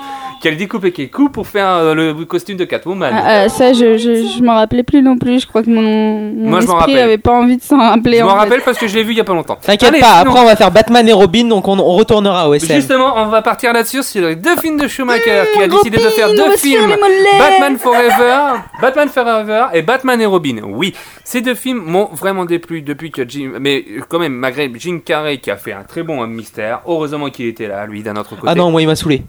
[0.56, 3.12] découpe et qu'elle coupe pour faire euh, le costume de Catwoman.
[3.14, 5.40] Ah, ça, je, je, je m'en rappelais plus non plus.
[5.42, 6.98] Je crois que mon, mon Moi, je m'en esprit rappelle.
[6.98, 8.18] avait pas envie de s'en rappeler.
[8.18, 8.36] je m'en fait.
[8.38, 9.58] rappelle parce que je l'ai vu il y a pas longtemps.
[9.62, 12.54] T'inquiète pas, sinon- après on va faire Batman et Robin, donc on, on retournera au
[12.54, 12.74] SM.
[12.76, 15.96] Justement, on va partir là-dessus sur les deux films de Schumacher qui a Mmh, décidé
[15.98, 16.94] de faire on deux films.
[17.38, 20.60] Batman Forever, Batman Forever et Batman et Robin.
[20.64, 25.00] Oui, ces deux films m'ont vraiment déplu depuis que Jim, mais quand même malgré Jim
[25.04, 26.80] Carrey qui a fait un très bon euh, mystère.
[26.86, 28.42] Heureusement qu'il était là, lui, d'un autre côté.
[28.46, 29.22] Ah non, moi il m'a saoulé.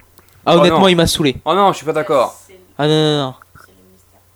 [0.45, 0.87] Ah Oh honnêtement, non.
[0.87, 1.35] il m'a saoulé.
[1.45, 2.35] Oh non, je suis pas d'accord.
[2.77, 3.33] Ah non, non, non.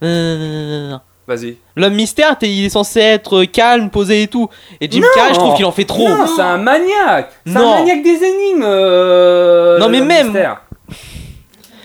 [0.02, 1.00] Non, non, non, non, non, non.
[1.26, 1.56] Vas-y.
[1.78, 4.50] L'homme mystère, t'es- il est censé être calme, posé et tout.
[4.82, 5.08] Et Jim Non.
[5.16, 6.10] Carrey, je trouve qu'il en fait trop.
[6.10, 7.32] Non, c'est un maniaque.
[7.48, 7.76] C'est un Non.
[7.76, 8.64] maniaque des énigmes.
[8.66, 10.62] euh, Non, mais même- mystère.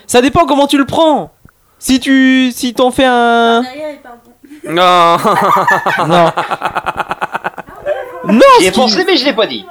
[0.08, 1.30] Ça dépend comment tu le prends.
[1.78, 3.98] Si tu si t'en fais un il.
[4.74, 5.16] Non.
[6.08, 6.32] non
[8.24, 9.64] non J'y ai pensé, mais je l'ai pas dit.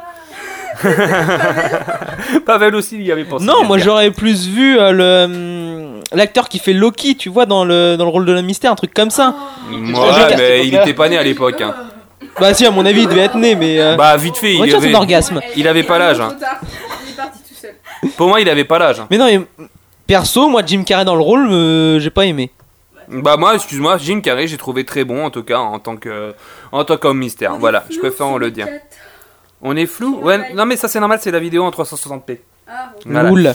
[2.46, 3.44] Pavel aussi il y avait pensé.
[3.46, 7.66] non moi j'aurais plus vu euh, le hum, l'acteur qui fait Loki tu vois dans
[7.66, 9.34] le dans le rôle de l'homme mystère un truc comme ça
[9.72, 11.60] Ouais, mais il était pas né à l'époque.
[11.62, 11.74] hein.
[12.40, 14.72] bah si à mon avis il devait être né mais euh, Bah vite fait, il
[14.72, 15.40] son avait, orgasme.
[15.56, 16.22] il avait pas l'âge.
[16.22, 16.30] hein.
[16.30, 16.60] Trop tard.
[16.62, 18.12] Il est parti tout seul.
[18.16, 19.00] Pour moi, il avait pas l'âge.
[19.00, 19.08] hein.
[19.10, 19.42] mais non mais
[20.08, 22.52] perso moi Jim Carrey dans le rôle euh, j'ai pas aimé
[23.10, 26.34] Bah moi, excuse-moi, Jim Carrey, j'ai trouvé très bon en tout cas en tant que
[26.74, 27.56] en tant qu'homme mystère.
[27.58, 28.68] Voilà, je préfère le dire.
[29.62, 30.20] On est flou?
[30.22, 32.40] Ouais, non mais ça c'est normal, c'est la vidéo en 360p.
[32.68, 33.30] Ah, Voilà.
[33.30, 33.54] Loul.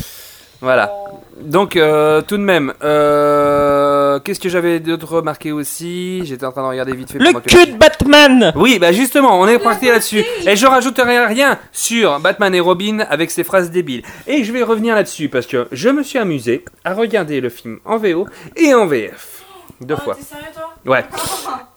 [0.62, 0.90] Voilà.
[1.40, 6.24] Donc euh, tout de même, euh, qu'est-ce que j'avais d'autre remarqué aussi?
[6.24, 7.18] J'étais en train de regarder vite fait.
[7.18, 10.24] Le pendant que- cul de Batman Oui, bah justement, on est parti là-dessus.
[10.46, 14.02] Et je rajouterai rien sur Batman et Robin avec ses phrases débiles.
[14.26, 17.78] Et je vais revenir là-dessus parce que je me suis amusé à regarder le film
[17.84, 19.42] en VO et en VF.
[19.80, 20.14] Deux fois.
[20.14, 20.74] T'es sérieux toi?
[20.86, 21.04] Ouais.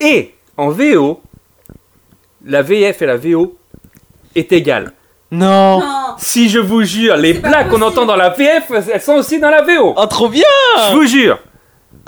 [0.00, 1.20] Et en VO,
[2.44, 3.56] la VF et la VO
[4.36, 4.92] est égale.
[5.30, 9.14] Non Non Si je vous jure, les blagues qu'on entend dans la VF, elles sont
[9.14, 9.94] aussi dans la VO.
[9.96, 10.44] Oh, trop bien
[10.90, 11.38] Je vous jure.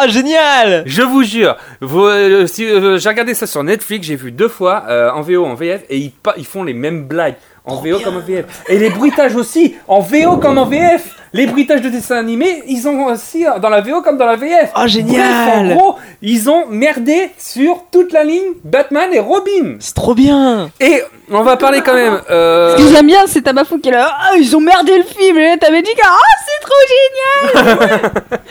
[0.00, 4.14] Ah, génial Je vous jure, vous, euh, si, euh, j'ai regardé ça sur Netflix, j'ai
[4.14, 7.04] vu deux fois euh, en VO, en VF, et ils, pa- ils font les mêmes
[7.08, 8.44] blagues en VO comme en VF.
[8.68, 11.16] Et les bruitages aussi, en VO comme en VF.
[11.34, 14.36] Les bruitages de dessins animés, ils ont aussi euh, dans la VO comme dans la
[14.36, 14.70] VF.
[14.76, 19.76] Oh, génial Bref, en gros, ils ont merdé sur toute la ligne Batman et Robin.
[19.78, 22.20] C'est trop bien Et on va parler quand même.
[22.30, 24.10] euh, Ce que j'aime bien, c'est Tabafou qui est là.
[24.18, 25.38] Ah, ils ont merdé le film.
[25.38, 28.10] Et t'avais dit que ah, c'est trop génial.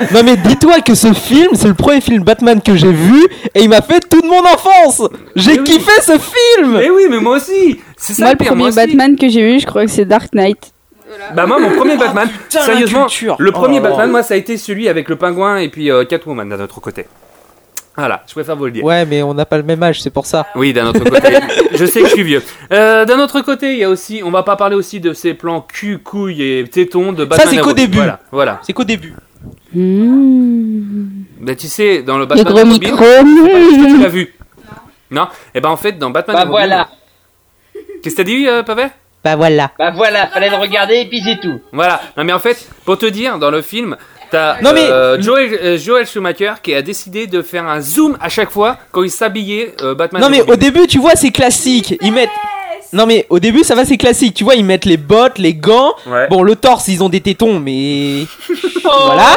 [0.13, 3.25] Non mais dis-toi que ce film, c'est le premier film Batman que j'ai vu
[3.55, 5.01] et il m'a fait toute mon enfance
[5.35, 5.63] J'ai oui.
[5.63, 7.79] kiffé ce film Eh oui, mais moi aussi.
[7.97, 8.71] C'est ça Moi, le pire, premier moi.
[8.71, 10.71] Batman que j'ai vu, je crois que c'est Dark Knight.
[11.33, 13.07] Bah moi mon premier Batman, putain, la sérieusement,
[13.39, 13.83] le premier Oh.
[13.83, 16.79] Batman moi ça a été celui avec le pingouin et puis euh, Catwoman d'un autre
[16.79, 17.05] côté.
[17.97, 18.83] Voilà, je préfère vous le dire.
[18.83, 20.45] Ouais mais on n'a pas le même âge, c'est pour ça.
[20.55, 21.33] Oui, d'un autre côté.
[21.73, 22.43] je sais que je suis vieux.
[22.71, 25.33] Euh, d'un autre côté, il y a aussi, on va pas parler aussi de ces
[25.33, 27.47] plans cul, couilles et tétons de Batman.
[27.49, 27.97] c'est et qu'au début.
[27.97, 28.59] Voilà, voilà.
[28.61, 29.15] C'est qu'au début.
[29.73, 31.07] Mmh.
[31.41, 33.03] Bah tu sais, dans le Le Batman et Robin, micro.
[33.03, 34.33] est-ce que tu l'as vu
[35.11, 35.27] Non?
[35.55, 36.51] Et ben en fait dans Batman Bah et Robin.
[36.67, 36.89] voilà.
[38.03, 38.89] Qu'est-ce que t'as dit, euh, Pavel?
[39.23, 39.71] Bah voilà.
[39.79, 41.59] Bah voilà, fallait le regarder et puis c'est tout.
[41.73, 41.99] Voilà.
[42.15, 43.97] Non mais en fait, pour te dire, dans le film,
[44.31, 48.17] t'as Non, mais- euh, Joel, euh, Joel Schumacher qui a décidé de faire un zoom
[48.21, 50.21] à chaque fois quand il s'habillait euh, Batman.
[50.21, 50.53] Non mais Robin.
[50.53, 52.29] au début tu vois c'est classique, ils mettent...
[52.93, 55.53] Non mais au début ça va c'est classique, tu vois ils mettent les bottes, les
[55.53, 56.27] gants, Ouais.
[56.29, 58.25] bon le torse ils ont des tétons mais...
[58.83, 59.35] voilà.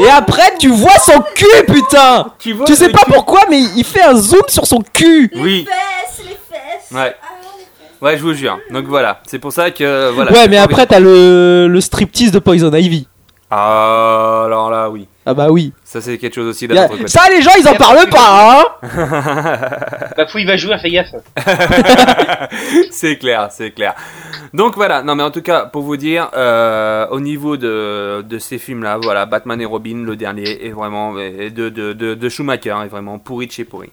[0.00, 3.60] Et après tu vois son cul putain tu vois Tu sais pas cul pourquoi mais
[3.76, 5.64] il fait un zoom sur son cul Oui.
[5.66, 7.14] Fesses, les fesses Ouais.
[7.22, 8.02] Ah, les fesses.
[8.02, 8.58] Ouais, je vous jure.
[8.70, 10.32] Donc voilà, c'est pour ça que voilà.
[10.32, 13.06] Ouais mais après t'as le, le striptease de Poison Ivy.
[13.50, 15.08] Ah, alors là, oui.
[15.24, 15.72] Ah bah oui.
[15.84, 17.08] Ça, c'est quelque chose aussi d'un autre côté.
[17.08, 18.64] Ça les gens ils en parlent pas hein
[20.16, 21.08] Bah fou, il va jouer, fais gaffe.
[22.90, 23.94] c'est clair, c'est clair.
[24.54, 28.38] Donc voilà, non mais en tout cas, pour vous dire, euh, au niveau de, de
[28.38, 32.28] ces films-là, voilà, Batman et Robin, le dernier, est vraiment, et de, de, de, de
[32.28, 33.90] Schumacher, est vraiment pourri de chez pourri.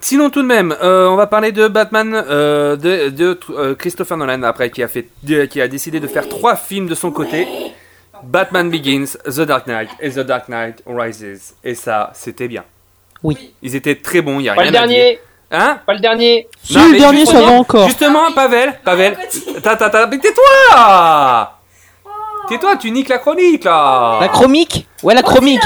[0.00, 4.16] Sinon tout de même, euh, on va parler de Batman euh, de, de euh, Christopher
[4.16, 7.10] Nolan après qui a fait, de- qui a décidé de faire trois films de son
[7.10, 7.48] côté.
[8.22, 11.54] Batman Begins, The Dark Knight et The Dark Knight Rises.
[11.64, 12.64] Et ça, c'était bien.
[13.22, 13.52] Oui.
[13.62, 14.96] Ils étaient très bons, il y a Pas rien le à dire.
[14.96, 16.46] dernier, Hein pas le dernier.
[16.62, 17.86] Si Non, le mais dernier ça va justement- encore.
[17.88, 19.16] Justement, Pavel, Pavel,
[19.62, 21.54] ta ta ta, mais tais-toi
[22.48, 25.60] Tais-toi, tu niques la chronique là La chromique Ouais la chromique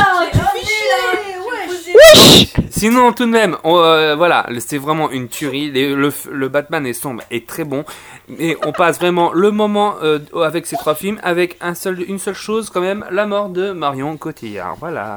[2.71, 5.71] Sinon, tout de même, on, euh, voilà, c'est vraiment une tuerie.
[5.71, 7.85] Les- le, Batman est sombre et très bon.
[8.38, 12.19] Et on passe vraiment le moment euh, avec ces trois films avec un seul, une
[12.19, 14.77] seule chose quand même, la mort de Marion Cotillard.
[14.81, 15.17] Voilà.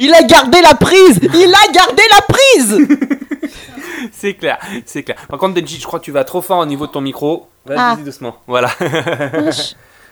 [0.00, 2.88] Il a gardé la prise Il a gardé la prise
[4.12, 5.16] C'est clair, c'est clair.
[5.28, 7.48] Par contre, Denji, je crois que tu vas trop fort au niveau de ton micro.
[7.66, 7.96] Vas-y Ah.
[8.04, 8.36] doucement.
[8.46, 8.70] Voilà.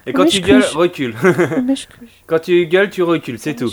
[0.08, 1.14] Et quand Mais tu gueules, recule.
[2.26, 3.70] Quand tu gueules, tu recules, c'est tout.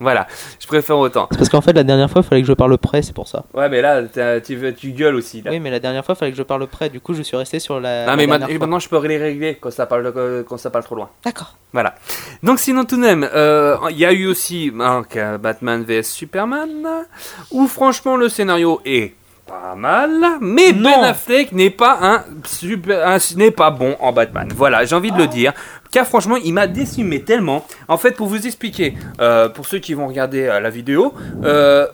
[0.00, 0.26] Voilà,
[0.60, 1.28] je préfère autant.
[1.30, 3.28] C'est parce qu'en fait la dernière fois il fallait que je parle près c'est pour
[3.28, 3.44] ça.
[3.54, 4.02] Ouais, mais là,
[4.40, 5.42] tu, veux- tu gueules aussi.
[5.42, 5.50] Là.
[5.50, 7.36] Oui mais la dernière fois il fallait que je parle près du coup je suis
[7.36, 8.06] resté sur la...
[8.06, 8.58] non, mais la maintenant, dernière fois.
[8.66, 10.12] maintenant, je peux les régler quand ça parle,
[10.48, 11.10] quand ça parle trop loin.
[11.24, 11.56] D'accord.
[11.72, 11.94] Voilà.
[12.42, 14.70] Donc, sinon, tout de même, euh, il y a eu aussi
[15.16, 16.86] euh, Batman vs Superman,
[17.50, 19.14] où franchement, le scénario est
[19.52, 20.10] pas mal,
[20.40, 20.90] mais Non.
[21.00, 24.48] Ben Affleck n'est pas un super, un- n'est pas bon en Batman.
[24.56, 25.52] Voilà, j'ai envie de le dire.
[25.90, 27.66] Car franchement, il m'a déçu, mais tellement.
[27.86, 31.12] En fait, pour vous expliquer, euh, pour ceux qui vont regarder euh, la vidéo,
[31.44, 31.86] euh,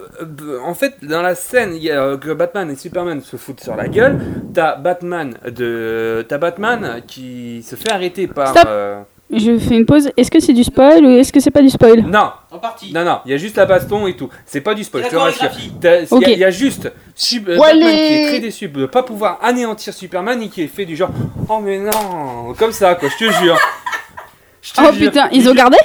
[0.65, 3.75] en fait, dans la scène il y a, que Batman et Superman se foutent sur
[3.75, 4.21] la gueule,
[4.55, 8.49] t'as Batman de, t'as Batman qui se fait arrêter par.
[8.57, 8.65] Stop.
[8.69, 9.01] euh,
[9.35, 10.11] Je fais une pause.
[10.17, 12.03] Est-ce que c'est du spoil ou est-ce que c'est pas du spoil?
[12.03, 12.93] Non, En partie.
[12.93, 14.29] non, non, il y a juste la baston et tout.
[14.47, 15.51] C'est pas du spoil, je te rassure.
[15.57, 17.79] Il y a- y, juste Sup- euh, qui
[18.15, 21.11] est très déçu de pas pouvoir anéantir Superman et qui est fait du genre
[21.49, 23.57] Oh mais non Comme ça quoi, je te jure.
[24.63, 25.11] Je te Oh jure.
[25.11, 25.79] putain, ils ont gardé?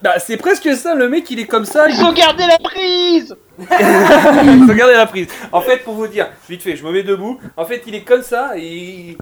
[0.00, 1.88] Bah c'est presque ça, le mec il est comme ça.
[1.88, 3.36] il- Ils ont gardé la prise
[4.68, 5.28] Regardez la prise.
[5.52, 7.38] En fait, pour vous dire, vite fait, je me mets debout.
[7.56, 9.16] En fait, il est comme ça et.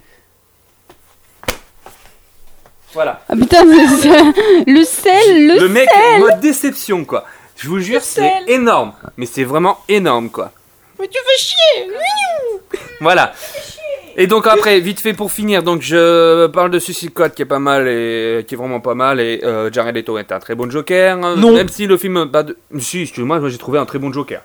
[2.90, 3.20] Il- Voilà.
[3.28, 3.64] Ah putain,
[4.00, 7.24] c'est- le sel, le, Le mec, sel mode déception quoi.
[7.56, 8.92] Je vous jure, c'est énorme.
[9.18, 10.50] Mais c'est vraiment énorme, quoi.
[10.98, 11.90] Mais tu fais chier
[13.00, 13.32] Voilà.
[14.16, 17.46] Et donc après, vite fait pour finir, donc je parle de Suicide Squad qui est
[17.46, 20.54] pas mal et qui est vraiment pas mal et euh, Jared Leto est un très
[20.54, 21.16] bon Joker.
[21.22, 21.52] hein, Non.
[21.52, 22.58] Même si le film, bah, de...
[22.78, 24.42] si, excuse-moi, moi j'ai trouvé un très bon Joker.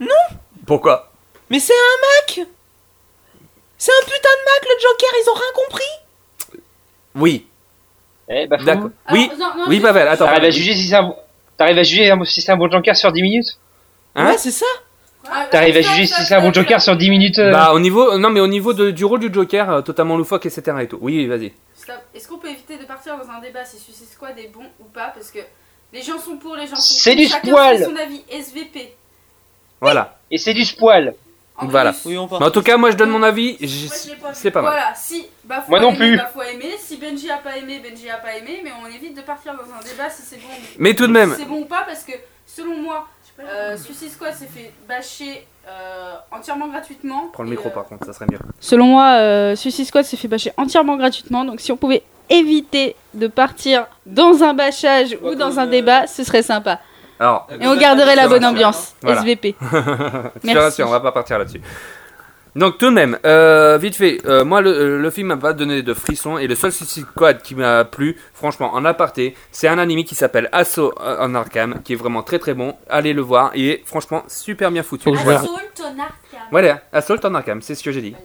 [0.00, 0.08] Non.
[0.66, 1.10] Pourquoi?
[1.50, 2.46] Mais c'est un Mac
[3.78, 6.58] C'est un putain de Mac, le Joker, ils ont rien compris
[7.14, 7.46] Oui.
[8.28, 8.90] Eh, bah, faut- D'accord.
[9.06, 9.30] Alors, Oui.
[9.38, 10.08] non, non, Oui, je- Pavel.
[10.08, 10.24] Attends.
[10.26, 11.16] T'arrives à juger si c'est un bon...
[11.56, 13.58] T'arrives à juger si c'est un bon Joker sur 10 minutes
[14.14, 14.66] Hein Ouais, c'est ça
[15.30, 17.78] Ah, T'arrives à juger si c'est un bon Joker sur 10 minutes euh, Bah au
[17.80, 20.62] niveau, non mais au niveau de- du rôle du Joker, euh, totalement loufoque, etc.
[20.82, 20.98] et tout.
[21.00, 21.52] Oui, vas-y.
[21.74, 21.96] Stop.
[22.14, 24.84] Est-ce qu'on peut éviter de partir dans un débat si Suicide Squad est bon ou
[24.84, 25.12] pas?
[25.14, 25.38] Parce que
[25.92, 27.22] les gens sont pour, les gens sont C'est contre.
[27.22, 27.78] du Chacun spoil.
[27.78, 28.94] fait son avis SVP.
[29.80, 30.18] Voilà.
[30.30, 31.14] Et c'est du spoil
[31.58, 31.92] En Voilà.
[31.92, 32.02] plus.
[32.06, 32.28] Oui, on.
[32.38, 33.56] Mais en tout cas, moi je donne mon avis.
[33.60, 33.86] je.
[34.32, 34.72] C'est pas mal.
[34.72, 36.16] Voilà, si Bafou Moi a non aimé, plus.
[36.16, 36.74] Bafou a aimé.
[36.78, 38.60] Si Benji a pas aimé, Benji a pas aimé.
[38.64, 40.48] Mais on évite de partir dans un débat si c'est bon.
[40.78, 41.32] Mais tout de même.
[41.34, 42.12] Si c'est bon ou pas parce que
[42.46, 43.06] selon moi,
[43.40, 47.28] euh, Suicide Squad s'est fait bâcher euh, entièrement gratuitement.
[47.32, 48.38] Prends le Et, micro euh, par contre, ça serait mieux.
[48.60, 51.44] Selon moi, euh, Suicide Squad s'est fait bâcher entièrement gratuitement.
[51.44, 56.24] Donc si on pouvait éviter de partir dans un bâchage ou dans un débat, ce
[56.24, 56.80] serait sympa.
[57.18, 58.94] Alors, Et on garderait la bonne ambiance.
[59.02, 59.20] Voilà.
[59.22, 59.54] SVP.
[59.62, 60.58] je te Merci.
[60.58, 61.60] rassure, on va pas partir là-dessus.
[62.54, 65.82] Donc tout de même, euh, vite fait, euh, moi le, le film m'a pas donné
[65.82, 69.76] de frissons et le seul Suicide Squad qui m'a plu, franchement en aparté, c'est un
[69.76, 72.74] anime qui s'appelle Assault en Arkham, qui est vraiment très très bon.
[72.88, 75.10] Allez le voir, il est franchement super bien foutu.
[75.10, 75.50] Assault
[75.80, 76.06] on Arkham.
[76.50, 78.16] Voilà, Assault en Arkham, c'est ce que j'ai dit.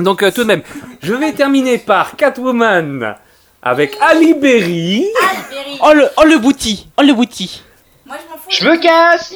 [0.00, 0.62] Donc euh, tout de même,
[1.00, 3.14] je vais terminer par Catwoman
[3.62, 5.06] avec Ali Berry.
[5.48, 5.78] Berry.
[5.84, 7.62] Oh le, oh le bouti Oh le bouti
[8.48, 9.34] je me casse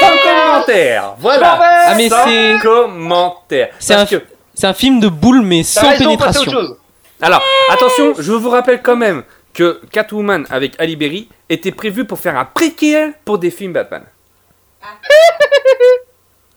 [0.00, 1.14] Sans commentaire.
[1.18, 1.58] Voilà.
[1.86, 2.58] Ah mais Sans c'est...
[2.62, 3.68] commentaire.
[3.78, 6.42] C'est Parce un- que C'est un film de boule mais T'as sans raison, passez à
[6.42, 6.52] pénétration.
[6.52, 6.76] autre chose
[7.20, 12.18] Alors, attention, je vous rappelle quand même que Catwoman avec Ali Berry était prévu pour
[12.18, 14.02] faire un préquel pour des films Batman.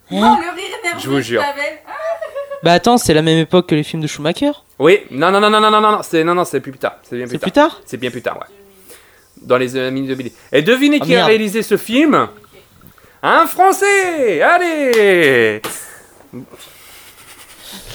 [0.09, 1.43] Non, le rire nerveux Je vous jure.
[1.45, 1.53] Ah,
[2.63, 5.49] Bah attends, c'est la même époque que les films de Schumacher Oui, non, non, non,
[5.49, 6.95] non, non, non, non, non, c'est non, non, c'est plus tard.
[7.03, 7.43] C'est bien plus C'est tard.
[7.43, 7.81] plus tard?
[7.85, 8.55] C'est bien plus tard, ouais.
[9.41, 10.31] Dans les années 2000.
[10.51, 12.27] Et devinez Ah, qui a réalisé ce film?
[13.23, 15.61] Un Français Allez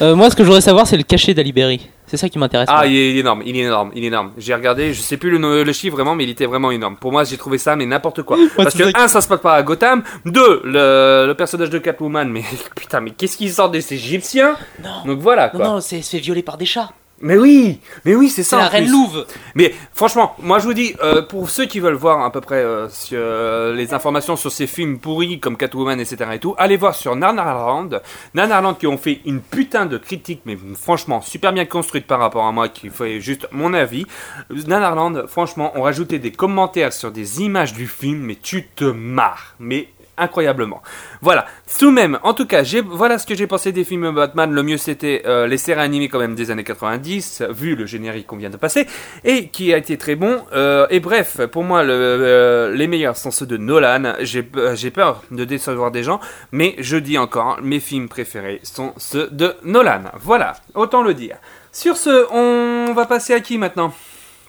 [0.01, 1.89] Euh, Moi ce que je voudrais savoir c'est le cachet d'Aliberi.
[2.07, 2.69] C'est ça qui m'intéresse.
[2.71, 4.33] Ah, il est, énorme, il est énorme, il est énorme.
[4.37, 6.97] J'ai regardé, je sais plus le, no- le chiffre vraiment, mais il était vraiment énorme.
[6.97, 8.37] Pour moi, j'ai trouvé ça, mais n'importe quoi.
[8.59, 10.03] Parce que, un, ça se passe pas à Gotham.
[10.27, 12.43] Deux, le, le personnage de Catwoman, mais
[12.77, 14.57] putain, mais qu'est-ce qu'ils sortent des Égyptiens?
[14.85, 14.91] Non.
[15.15, 16.91] Donc voilà, Non, non, c'est se fait violer par des chats.
[17.23, 18.59] Mais oui, mais oui, c'est ça.
[18.59, 18.93] La en reine plus.
[18.93, 19.27] louve.
[19.55, 22.57] Mais franchement, moi je vous dis, euh, pour ceux qui veulent voir à peu près
[22.57, 26.17] euh, sur, euh, les informations sur ces films pourris comme Catwoman, etc.
[26.33, 28.01] et tout, allez voir sur Nanarland.
[28.35, 32.45] Nanarland qui ont fait une putain de critique, mais franchement super bien construite par rapport
[32.45, 34.05] à moi qui fait juste mon avis.
[34.51, 39.55] Nanarland, franchement, ont rajouté des commentaires sur des images du film, mais tu te marres.
[39.61, 39.89] Mais
[40.23, 40.83] incroyablement.
[41.21, 41.47] Voilà.
[41.79, 44.53] Tout de même, en tout cas, voilà ce que j'ai pensé des films Batman.
[44.53, 48.27] Le mieux, c'était euh, les séries animées quand même des années 90, vu le générique
[48.27, 48.87] qu'on vient de passer,
[49.25, 50.45] et qui a été très bon.
[50.53, 54.15] Euh, et bref, pour moi, le, euh, les meilleurs sont ceux de Nolan.
[54.21, 56.21] J'ai, euh, j'ai peur de décevoir des gens,
[56.53, 60.05] mais je dis encore, mes films préférés sont ceux de Nolan.
[60.21, 61.37] Voilà, autant le dire.
[61.73, 63.93] Sur ce, on va passer à qui maintenant?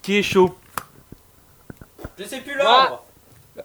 [0.01, 0.55] Qui est chaud?
[2.19, 3.02] Je sais plus l'ordre.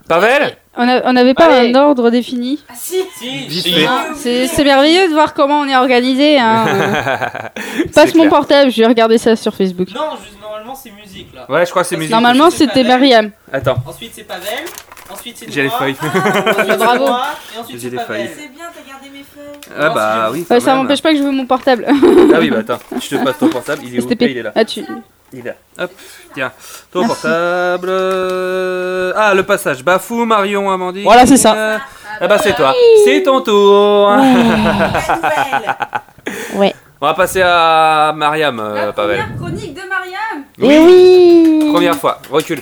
[0.09, 1.73] Pavel On n'avait pas Allez.
[1.75, 2.63] un ordre défini.
[2.69, 3.03] Ah si
[3.49, 3.73] Vite Si.
[3.73, 3.87] fait.
[4.17, 6.39] C'est c'est merveilleux de voir comment on est organisé.
[6.39, 6.67] Hein.
[7.95, 8.31] Passe mon clair.
[8.31, 9.89] portable, je vais regarder ça sur Facebook.
[9.95, 11.47] Non, juste, normalement c'est musique là.
[11.49, 12.11] Ouais, je crois que c'est musique.
[12.13, 12.85] Normalement, c'était.
[12.85, 13.31] Mariam.
[13.53, 14.49] Attends, Ensuite c'est Pavel.
[15.11, 15.97] Ensuite c'est j'ai les feuilles.
[16.03, 17.07] Ensuite, c'est Bravo.
[17.07, 18.07] Et ensuite J'ai c'est les Pavel.
[18.29, 18.31] feuilles.
[18.39, 19.75] C'est bien, t'as gardé mes feuilles.
[19.81, 20.45] Ah bah oui.
[20.61, 21.87] Ça m'empêche pas que je veux mon portable.
[21.89, 24.09] Ah oui, bah attends, je te passe ton portable, il est où.
[24.11, 24.53] Ah, Il est là.
[24.55, 24.85] Ah, tu...
[25.33, 25.55] Il est là.
[25.85, 25.91] Hop,
[26.35, 26.53] tiens,
[26.93, 27.91] ton portable.
[29.17, 29.85] Ah, le passage.
[29.85, 31.03] Bafou, Marion, Amandine.
[31.05, 31.55] Voilà, c'est ça.
[31.55, 31.79] Euh,
[32.21, 32.75] Ah bah c'est toi.
[33.05, 34.11] C'est ton tour.
[36.55, 36.75] Ouais.
[37.01, 39.19] On va passer à Mariam, euh, La Pavel.
[39.19, 40.45] première chronique de Mariam.
[40.61, 42.19] Eh oui Première fois.
[42.31, 42.61] Recule.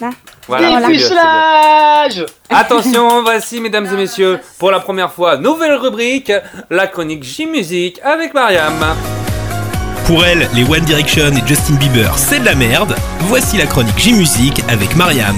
[0.00, 0.10] Là.
[0.48, 0.80] Voilà.
[0.80, 0.86] mieux.
[0.88, 6.32] Dépucelage Attention, voici, mesdames et messieurs, pour la première fois, nouvelle rubrique,
[6.68, 8.74] la chronique J-Musique avec Mariam.
[10.10, 12.96] Pour elle, les One Direction et Justin Bieber, c'est de la merde.
[13.20, 15.36] Voici la chronique J-Musique avec Mariam.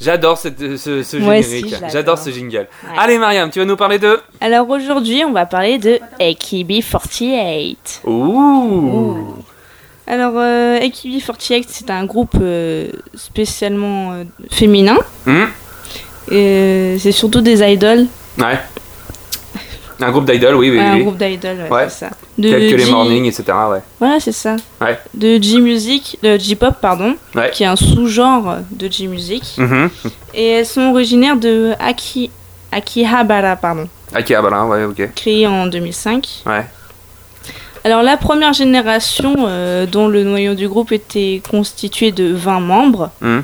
[0.00, 1.66] J'adore ce, ce Moi aussi, générique.
[1.66, 1.90] je l'adore.
[1.90, 2.58] J'adore ce jingle.
[2.58, 2.96] Ouais.
[2.96, 4.20] Allez, Mariam, tu vas nous parler de.
[4.40, 7.76] Alors aujourd'hui, on va parler de AKB48.
[8.04, 9.34] Ouh.
[10.06, 14.96] Alors, euh, AKB48, c'est un groupe euh, spécialement euh, féminin.
[15.26, 15.46] Hmm.
[16.30, 18.06] Et, euh, c'est surtout des idoles.
[18.38, 18.60] Ouais.
[20.00, 21.02] Un groupe d'idoles, oui, oui, Ouais, un oui.
[21.02, 21.88] groupe d'idoles, ouais, Ouais.
[21.88, 22.10] c'est ça.
[22.38, 23.44] De Tels que les G- mornings, etc.
[23.70, 23.80] Ouais.
[23.98, 24.54] Voilà, c'est ça.
[24.80, 24.98] Ouais.
[25.14, 27.16] De G-Music, de J-Pop, pardon,
[27.52, 29.42] qui est un sous-genre de G-Music.
[29.58, 29.90] Mhm.
[30.34, 32.30] Et elles sont originaires de Aki...
[32.70, 35.08] Akihabara, pardon, Akihabara, ouais, ok.
[35.14, 36.42] créée en 2005.
[36.46, 36.64] Ouais.
[37.84, 43.10] Alors la première génération, euh, dont le noyau du groupe était constitué de 20 membres.
[43.20, 43.42] Mhm.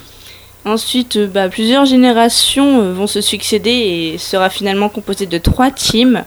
[0.66, 3.70] Ensuite, bah, plusieurs générations euh, vont se succéder
[4.14, 6.24] et sera finalement composée de trois teams,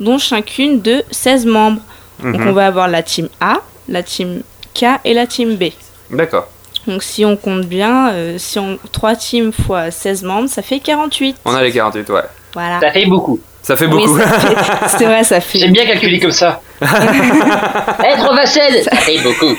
[0.00, 1.80] dont chacune de 16 membres.
[2.22, 2.48] Donc Mhm.
[2.48, 4.42] on va avoir la team A, la team
[4.74, 5.64] K et la team B.
[6.10, 6.46] D'accord.
[6.86, 10.78] Donc si on compte bien, euh, si on 3 teams fois 16 membres, ça fait
[10.80, 11.36] 48.
[11.44, 12.20] On a les 48, ouais.
[12.54, 12.80] Voilà.
[12.80, 13.40] Ça fait beaucoup.
[13.62, 14.16] Ça fait beaucoup.
[14.16, 15.58] ça C'est vrai, ça fait.
[15.58, 16.60] J'aime bien calculer comme ça.
[16.80, 19.54] Être vassal, ça fait beaucoup.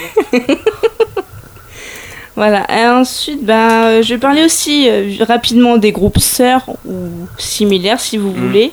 [2.36, 2.66] Voilà.
[2.72, 8.00] Et ensuite, ben, euh, je vais parler aussi euh, rapidement des groupes sœurs ou similaires,
[8.00, 8.72] si vous voulez.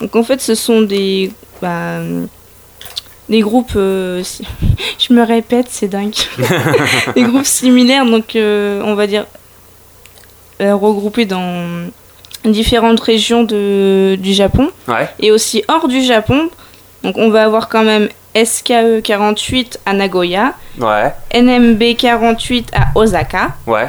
[0.00, 1.30] Donc, en fait, ce sont des,
[1.60, 2.26] ben,
[3.28, 3.72] des groupes.
[3.76, 4.46] euh, si-
[4.98, 6.14] je me répète, c'est dingue.
[7.14, 9.26] des groupes similaires, donc, euh, on va dire,
[10.62, 11.88] euh, regroupés dans
[12.44, 15.08] différentes régions de, du Japon Ouais.
[15.18, 16.48] et aussi hors du Japon.
[17.02, 20.54] Donc, on va avoir quand même SKE 48 à Nagoya.
[20.78, 21.12] Ouais.
[21.34, 23.88] NMB 48 à Osaka, Ouais.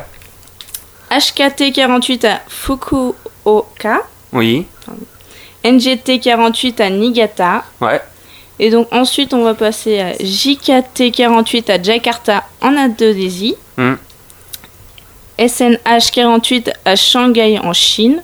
[1.11, 4.01] HKT 48 à Fukuoka,
[4.33, 4.65] Oui.
[5.63, 8.01] NGT 48 à Niigata, Ouais.
[8.59, 13.95] et donc ensuite on va passer à JKT 48 à Jakarta en Indonésie, Hmm.
[15.39, 18.21] SNH 48 à Shanghai en Chine,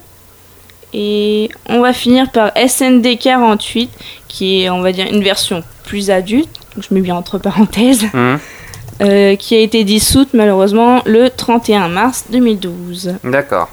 [0.94, 3.90] et on va finir par SND 48
[4.28, 8.04] qui est on va dire une version plus adulte, donc je mets bien entre parenthèses.
[8.14, 8.40] Mhm.
[9.02, 13.14] euh, qui a été dissoute malheureusement le 31 mars 2012.
[13.24, 13.70] D'accord.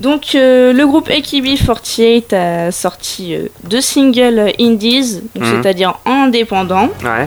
[0.00, 5.44] Donc euh, le groupe AKB48 a sorti euh, deux singles indies, Mhm.
[5.62, 7.26] c'est-à-dire indépendants, Ouais.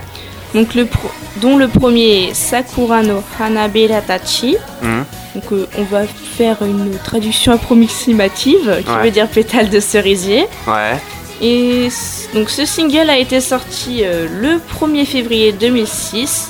[0.53, 4.55] donc le pro- dont le premier est Sakura no Hanabera Tachi.
[4.83, 5.05] Mhm.
[5.35, 6.01] Donc euh, on va
[6.37, 9.03] faire une traduction approximative qui Ouais.
[9.03, 10.45] veut dire pétale de cerisier.
[10.67, 10.95] Ouais.
[11.41, 11.87] Et
[12.35, 16.49] donc ce single a été sorti le 1er février 2006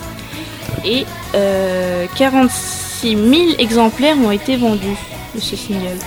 [0.83, 1.05] et
[1.35, 3.21] euh, 46 000
[3.59, 4.97] exemplaires ont été vendus
[5.35, 5.97] de ce single.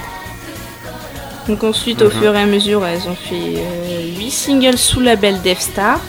[1.48, 2.20] Donc ensuite au Mhm.
[2.20, 3.62] fur et à mesure elles ont fait
[4.18, 6.00] 8 singles sous label Death Star,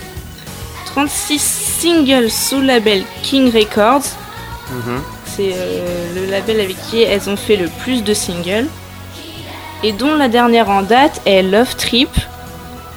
[0.86, 4.04] 36 singles sous label King Records,
[4.70, 5.02] Mhm.
[5.36, 8.68] c'est euh, le label avec qui elles ont fait le plus de singles.
[9.86, 12.10] Et dont la dernière en date est Love Trip,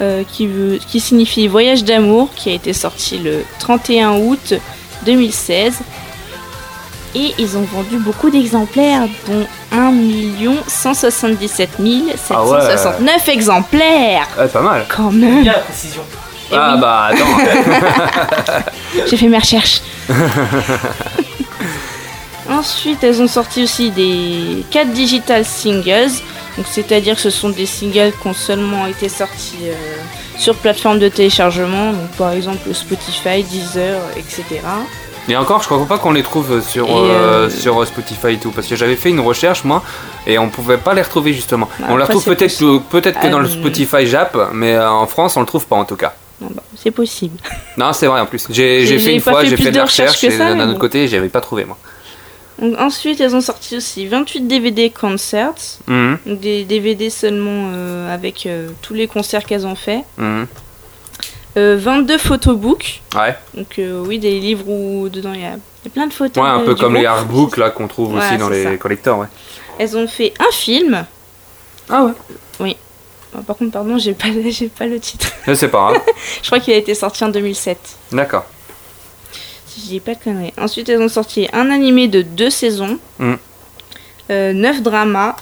[0.01, 4.55] euh, qui, veut, qui signifie voyage d'amour, qui a été sorti le 31 août
[5.05, 5.79] 2016.
[7.17, 9.91] Et ils ont vendu beaucoup d'exemplaires, dont 1
[10.69, 14.85] 177 769 exemplaires Ouais, pas mal.
[14.95, 16.03] Quand même Bien la précision.
[16.53, 16.81] Eh ah oui.
[16.81, 17.25] bah attends.
[19.07, 19.81] J'ai fait mes recherches.
[22.51, 26.13] Ensuite, elles ont sorti aussi des 4 digital singles.
[26.59, 29.73] Donc, c'est-à-dire que ce sont des singles qui ont seulement été sortis euh,
[30.37, 31.93] sur plateforme de téléchargement.
[31.93, 34.61] Donc, par exemple, Spotify, Deezer, etc.
[35.29, 38.51] Et encore, je crois pas qu'on les trouve sur, euh, euh, sur Spotify et tout,
[38.53, 39.83] parce que j'avais fait une recherche moi,
[40.27, 41.69] et on pouvait pas les retrouver justement.
[41.81, 42.83] Bah, on les retrouve peut-être possible.
[42.91, 45.77] peut-être que dans le Euh, Spotify Jap, mais euh, en France on le trouve pas
[45.77, 46.15] en tout cas.
[46.41, 47.39] Bah, c'est possible.
[47.77, 48.47] Non, c'est vrai en plus.
[48.51, 51.41] J'ai fait une fois, j'ai fait de la recherche, et d'un autre côté, j'avais pas
[51.41, 51.77] trouvé moi.
[52.59, 55.53] Donc, ensuite, elles ont sorti aussi 28 DVD concerts.
[55.89, 60.03] Donc, des DVD seulement euh, avec euh, tous les concerts qu'elles ont fait.
[60.17, 60.47] mhm.
[61.57, 63.01] Euh, 22 photobooks.
[63.15, 63.37] Ouais.
[63.55, 66.13] Donc euh, oui, des livres où dedans il y, a il y a plein de
[66.13, 66.43] photos.
[66.43, 67.17] Ouais, un euh, peu comme les groupe.
[67.17, 68.77] artbooks là qu'on trouve aussi dans les ça.
[68.77, 69.19] collecteurs.
[69.19, 69.29] Ouais.
[69.79, 71.07] Elles ont fait un film.
[71.89, 72.13] Ah ouais.
[72.61, 72.77] Oui.
[73.47, 75.29] Par contre, pardon, j'ai pas, j'ai pas le titre.
[75.47, 76.03] Mais C'est pas grave.
[76.43, 77.79] Je crois qu'il a été sorti en 2007.
[78.13, 78.47] D'accord.
[79.67, 80.55] Si je dis pas de conneries.
[80.59, 82.99] Ensuite, elles ont sorti un animé de deux saisons.
[83.19, 83.35] Mm.
[84.31, 85.37] Euh, neuf dramas.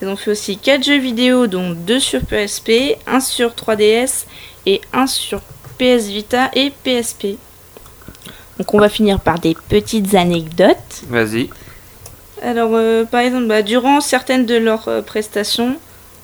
[0.00, 4.26] Elles ont fait aussi quatre jeux vidéo, dont deux sur PSP, un sur 3DS
[4.66, 5.40] et un sur
[5.78, 7.36] PS Vita et PSP.
[8.58, 11.02] Donc on va finir par des petites anecdotes.
[11.08, 11.50] Vas-y.
[12.42, 15.76] Alors, euh, par exemple, bah, durant certaines de leurs euh, prestations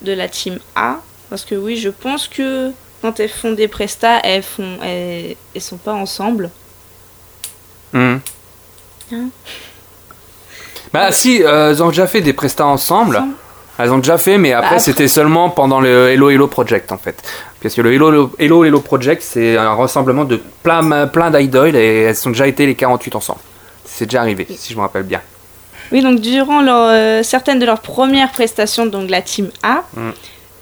[0.03, 0.97] de la team A,
[1.30, 2.70] parce que oui, je pense que
[3.01, 6.51] quand elles font des prestats, elles font, elles, elles sont pas ensemble.
[7.93, 8.20] Mhm.
[9.12, 9.24] Hein
[10.93, 13.16] Bah si, euh, elles ont déjà fait des prestats ensemble.
[13.16, 13.32] Ensemble.
[13.78, 16.99] Elles ont déjà fait, mais après, après- c'était seulement pendant le Hello Hello Project en
[16.99, 17.22] fait.
[17.63, 22.03] Parce que le Hello Hello, Hello Project, c'est un rassemblement de plein, plein d'idoles et
[22.03, 23.39] elles ont déjà été les 48 ensemble.
[23.85, 25.21] C'est déjà arrivé, si je me rappelle bien.
[25.93, 30.11] Oui, donc durant leur, euh, certaines de leurs premières prestations, donc la team A, Mm.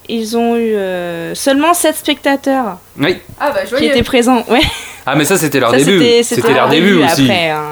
[0.09, 3.17] ils ont eu euh, seulement 7 spectateurs Oui.
[3.39, 3.91] Ah bah qui joyeux.
[3.91, 4.45] étaient présents.
[4.49, 4.61] Ouais.
[5.07, 6.05] Ah, mais ça, c'était leur Ça, début.
[6.23, 7.23] c'était- leur début aussi.
[7.23, 7.63] Après, hein.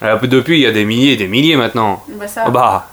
[0.00, 2.02] Alors, depuis, il y a des milliers et des milliers maintenant.
[2.18, 2.44] Bah ça.
[2.48, 2.88] Oh, bah.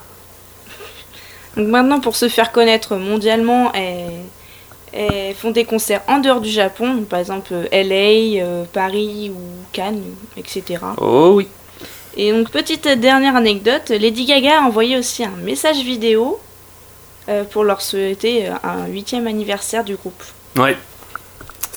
[1.55, 4.12] Donc maintenant, pour se faire connaître mondialement, elles,
[4.93, 9.31] elles font des concerts en dehors du Japon, donc par exemple euh, LA, euh, Paris
[9.33, 9.39] ou
[9.73, 10.03] Cannes,
[10.35, 10.79] etc.
[10.97, 11.47] Oh oui.
[12.15, 16.39] Et donc, petite dernière anecdote, Lady Gaga a envoyé aussi un message vidéo
[17.29, 20.23] euh, pour leur souhaiter un huitième anniversaire du groupe.
[20.55, 20.75] Ouais.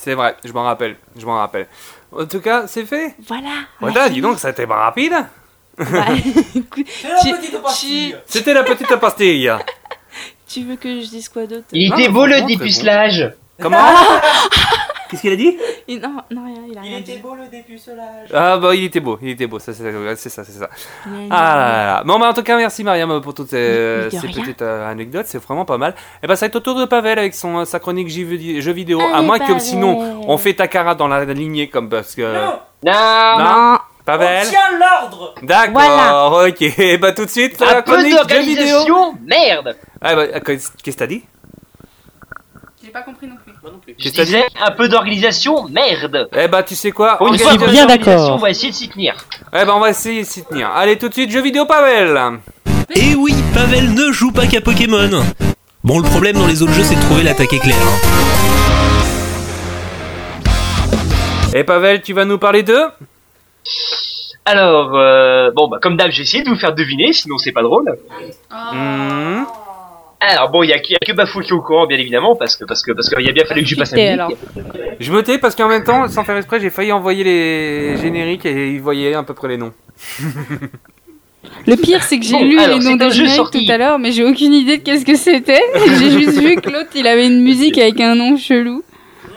[0.01, 0.95] C'est vrai, je m'en rappelle.
[1.15, 1.67] Je m'en rappelle.
[2.11, 3.13] En tout cas, c'est fait.
[3.27, 3.51] Voilà.
[3.79, 5.13] Voilà, dis donc, ça a été pas rapide.
[5.77, 6.05] Bah,
[6.55, 6.87] écoute,
[7.79, 9.51] tu, C'était la petite pastille.
[10.53, 13.33] Tu veux que je dise quoi d'autre Il était beau le dépucelage.
[13.61, 13.77] Comment
[15.11, 15.57] Qu'est-ce qu'il a dit
[15.89, 17.17] Et Non, non, rien, il a rien dit.
[17.17, 18.29] beau le dépucelage.
[18.33, 19.83] Ah bah il était beau, il était beau, ça, c'est
[20.15, 20.69] c'est ça, c'est ça.
[21.29, 22.03] Ah là là là.
[22.05, 25.65] Bon bah en tout cas merci Mariam pour toutes ces, petites euh, anecdotes, c'est vraiment
[25.65, 25.95] pas mal.
[26.23, 28.71] Et bah ça va être au tour de Pavel avec son euh, sa chronique jeux
[28.71, 29.01] vidéo.
[29.13, 33.37] à moins que sinon on fait Takara dans la lignée comme parce que Non, Non,
[33.43, 34.47] non, Pavel.
[34.47, 38.85] tiens l'ordre D'accord, ok, bah tout de suite peu chronique jeux vidéo.
[38.85, 41.23] d'organisation, merde Ah bah qu'est-ce que t'as dit?
[42.83, 43.53] J'ai pas compris non plus.
[43.97, 47.17] Je Qu'est-ce que t'as dit disais un peu d'organisation, merde Eh bah tu sais quoi?
[47.17, 48.33] Pour une fois bien d'accord.
[48.35, 49.15] On va essayer de s'y tenir.
[49.53, 50.69] Eh bah on va essayer de s'y tenir.
[50.71, 52.19] Allez tout de suite jeux vidéo Pavel.
[52.95, 55.23] Et oui, Pavel ne joue pas qu'à Pokémon.
[55.83, 57.75] Bon, le problème dans les autres jeux, c'est de trouver l'attaque éclair.
[57.77, 57.99] hein.
[61.53, 62.77] Et Pavel, tu vas nous parler de
[64.45, 67.61] Alors, euh, bon, bah, comme d'hab, j'ai essayé de vous faire deviner, sinon c'est pas
[67.61, 67.95] drôle.
[68.51, 69.43] Hmm.
[70.23, 72.35] Alors, bon, il y a, y a que Bafou qui est au courant, bien évidemment,
[72.35, 74.07] parce que, parce que, parce qu'il a bien fallu que je passe musique.
[74.07, 74.31] alors.
[74.99, 78.45] Je me tais parce qu'en même temps, sans faire exprès, j'ai failli envoyer les génériques
[78.45, 79.73] et ils voyaient à peu près les noms.
[81.65, 83.65] Le pire, c'est que j'ai Bon, lu alors, les noms un des génériques sorti.
[83.65, 85.61] tout à l'heure, mais j'ai aucune idée de qu'est-ce que c'était.
[85.97, 88.83] j'ai juste vu que l'autre, il avait une musique avec un nom chelou.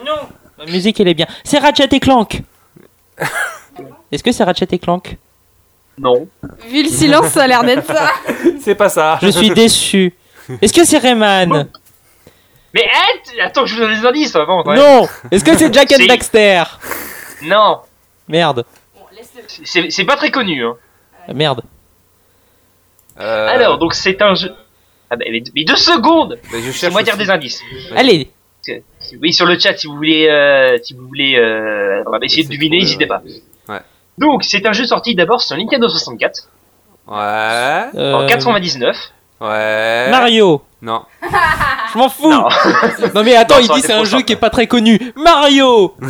[0.05, 0.13] Non
[0.59, 1.25] La musique, elle est bien.
[1.43, 2.41] C'est Ratchet et Clank
[4.11, 5.17] Est-ce que c'est Ratchet et Clank?
[5.97, 6.27] Non.
[6.69, 8.11] Vu le silence, ça a l'air d'être ça.
[8.59, 9.17] C'est pas ça.
[9.21, 10.13] Je suis déçu.
[10.61, 11.67] Est-ce que c'est Rayman
[12.73, 12.83] Mais
[13.43, 14.63] attends que je vous donne des indices avant.
[14.65, 14.75] ouais.
[14.75, 16.05] Non Est-ce que c'est Jack and.
[16.07, 16.63] Daxter
[17.43, 17.79] Non.
[18.27, 18.65] Merde.
[19.63, 20.75] C'est pas très connu, hein.
[21.27, 21.61] Ah, Merde.
[23.19, 24.53] Euh, Alors, donc c'est un jeu.
[25.09, 27.61] Ah bah, mais, deux secondes bah, je C'est cherche moi dire des indices.
[27.95, 28.29] Allez
[29.21, 32.43] Oui, sur le chat, si vous voulez, euh, si vous voulez euh, on va essayer
[32.43, 33.21] de deviner, n'hésitez euh, pas.
[33.69, 33.79] ouais.
[34.17, 36.49] Donc, c'est un jeu sorti d'abord sur Nintendo 64
[37.07, 37.15] Ouais.
[37.95, 38.97] euh, en 99.
[39.41, 40.07] Ouais.
[40.11, 41.03] Mario Non.
[41.93, 42.47] Je m'en fous Non.
[43.15, 44.23] Non mais attends, Non, il ça aurait dit été c'est un trop jeu simple.
[44.25, 44.99] qui est pas très connu.
[45.15, 45.95] Mario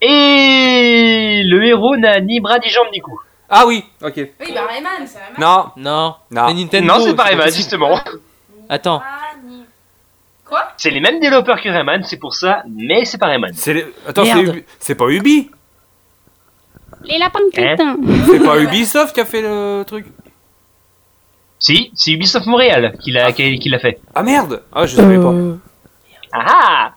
[0.00, 3.18] Et le héros n'a ni bras ni jambes ni cou.
[3.48, 4.12] Ah oui, ok.
[4.16, 5.38] Oui, bah Rayman, c'est Rayman.
[5.38, 5.66] Non.
[5.76, 6.14] Non.
[6.30, 6.48] Non.
[6.48, 6.86] C'est Nintendo.
[6.98, 7.56] non, c'est pas Rayman, possible.
[7.62, 8.00] justement.
[8.68, 9.02] Attends.
[10.44, 10.60] Quoi?
[10.76, 13.52] C'est les mêmes développeurs que Rayman, c'est pour ça, mais c'est pas Rayman.
[13.54, 14.56] C'est les- Attends, c'est Merde.
[14.56, 15.50] Ubi- c'est pas Ubi
[17.04, 17.96] Les lapins crétins.
[18.26, 20.06] C'est pas Ubisoft qui a fait le truc
[21.58, 24.00] Si, c'est Ubisoft Montréal qui l'a qui, qui l'a fait.
[24.14, 25.30] Ah merde Ah, je savais pas.
[25.32, 25.56] Euh,
[26.32, 26.92] Ah ah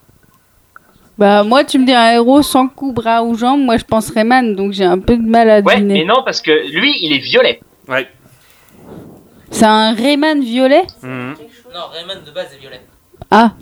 [1.17, 4.09] Bah, moi, tu me dis un héros sans cou, bras ou jambes, moi je pense
[4.11, 7.13] Rayman, donc j'ai un peu de mal à Ouais, mais non, parce que lui, il
[7.13, 7.59] est violet.
[7.87, 8.07] Ouais.
[9.51, 10.83] C'est un Rayman violet?
[11.01, 11.35] Mhm.
[11.73, 12.81] Non, Rayman de base est violet.
[13.31, 13.53] Ah.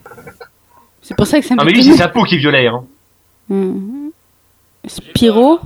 [1.01, 2.67] C'est pour ça que ça me Non, mais lui, c'est sa peau qui est violet.
[2.67, 2.83] Hein.
[3.49, 4.11] Mhm.
[4.87, 5.59] Spyro?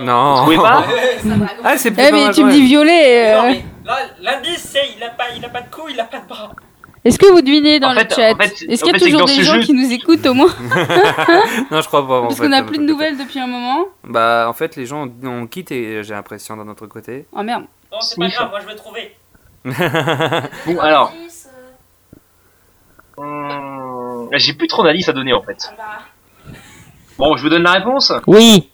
[0.00, 0.44] Non.
[0.44, 0.84] Vous trouvez pas
[1.64, 3.34] Ah, c'est Eh, pas mais mal, tu me dis violet.
[3.34, 3.52] euh,
[3.84, 6.26] là, l'indice c'est il a pas, il a pas de cou, il a pas de
[6.26, 6.50] bras.
[7.04, 8.92] Est-ce que vous devinez dans En le chat en fait- Est-ce en qu'il y a
[8.92, 10.48] fait, c'est que toujours dans des gens jeu- qui nous écoutent au moins
[11.70, 12.20] Non, je crois pas.
[12.20, 13.84] en Parce fait, qu'on n'a plus de nouvelles depuis un moment.
[14.04, 17.26] Bah, en fait, les gens ont quitté, j'ai l'impression, d'un autre côté.
[17.32, 17.64] Oh merde.
[17.92, 19.16] Non, c'est pas grave, moi je vais trouver.
[20.66, 21.12] Bon, alors.
[23.16, 25.72] Hum, J'ai plus trop d'indices à donner en fait.
[27.18, 28.12] Bon, je vous donne la réponse.
[28.26, 28.70] Oui.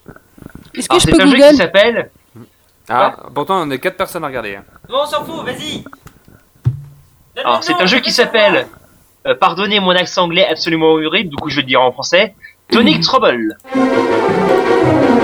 [0.75, 2.09] Est-ce que Alors, je c'est peux un jeu qui s'appelle.
[2.89, 4.55] Ah, pourtant, on est 4 personnes à regarder.
[4.55, 4.63] hein.
[4.89, 5.83] Non, on s'en fout, vas-y.
[7.37, 8.67] Alors, c'est un jeu qui s'appelle.
[9.27, 12.35] euh, pardonnez mon accent anglais absolument horrible, du coup je vais le dire en français.
[12.71, 13.55] Tonic Trouble.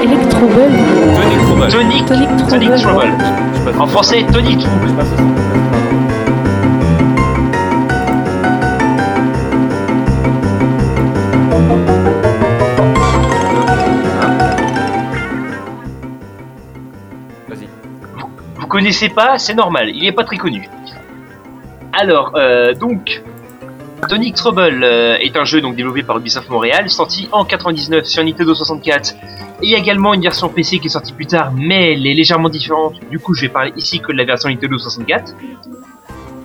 [0.04, 0.72] Electroball.
[1.16, 1.68] Tonic Trouble.
[1.72, 3.12] Tonic, Tonic Tonic Trouble.
[3.66, 3.82] Trouble.
[3.82, 4.94] En français, Tonic Trouble.
[18.68, 20.68] Vous connaissez pas, c'est normal, il est pas très connu.
[21.94, 23.24] Alors, euh, donc,
[24.10, 28.26] Tonic Trouble euh, est un jeu donc développé par Ubisoft Montréal, sorti en 99 sur
[28.26, 29.16] Nintendo 64.
[29.62, 32.06] Et il y a également une version PC qui est sortie plus tard, mais elle
[32.06, 32.96] est légèrement différente.
[33.10, 35.34] Du coup, je vais parler ici que de la version Nintendo 64.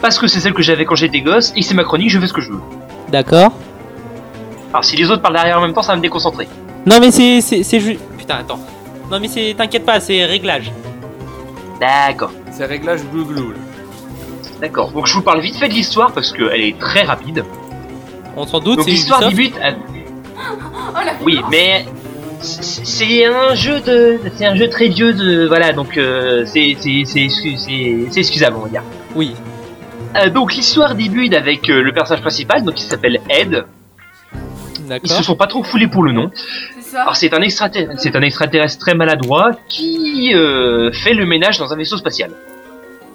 [0.01, 2.29] parce que c'est celle que j'avais quand j'étais gosse et c'est ma chronique, je fais
[2.29, 2.61] ce que je veux.
[3.09, 3.53] D'accord.
[4.73, 6.47] Alors si les autres parlent derrière en même temps, ça va me déconcentrer.
[6.87, 8.61] Non mais c'est c'est c'est ju- Putain attends.
[9.11, 10.71] Non mais c'est t'inquiète pas, c'est réglage.
[11.83, 12.31] D'accord.
[12.53, 13.57] C'est réglage glou là.
[14.61, 14.93] D'accord.
[14.93, 17.45] Donc je vous parle vite fait de l'histoire parce qu'elle est très rapide.
[18.37, 19.57] On s'en doute, Donc c'est l'histoire débute.
[19.61, 19.73] à-
[21.25, 21.85] Oui, mais
[22.41, 27.03] c'est un jeu de, c'est un jeu très vieux de, voilà, donc euh, c'est c'est
[27.05, 27.57] c'est c'est
[28.11, 28.83] c'est excusable on va dire.
[29.17, 29.35] Oui.
[30.17, 33.65] Euh, donc l'histoire débute avec euh, le personnage principal, donc qui s'appelle Ed.
[35.03, 36.31] Ils se sont pas trop foulés pour le nom.
[36.35, 41.27] C'est ça Alors c'est un extraterrestre, c'est un extraterrestre très maladroit qui euh, fait le
[41.27, 42.31] ménage dans un vaisseau spatial.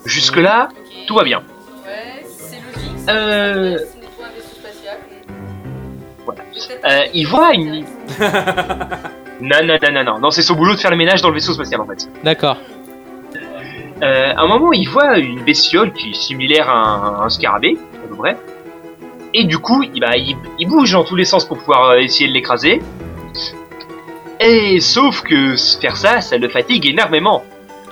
[0.05, 1.05] Jusque là, Ok.
[1.07, 1.39] tout va bien.
[1.85, 3.09] Ouais, c'est logique.
[3.09, 3.77] Euh.
[6.25, 6.41] Voilà.
[6.89, 7.85] Euh, il voit une.
[9.41, 11.35] non non non non non non, c'est son boulot de faire le ménage dans le
[11.35, 12.07] vaisseau spatial en fait.
[12.23, 12.57] D'accord.
[14.03, 17.77] Euh, à un moment, il voit une bestiole qui est similaire à un, un scarabée,
[18.05, 18.37] à peu près.
[19.39, 21.97] Et du coup, il, bah, il, il bouge dans tous les sens pour pouvoir euh,
[21.97, 22.81] essayer de l'écraser.
[24.39, 27.43] Et sauf que faire ça, ça le fatigue énormément.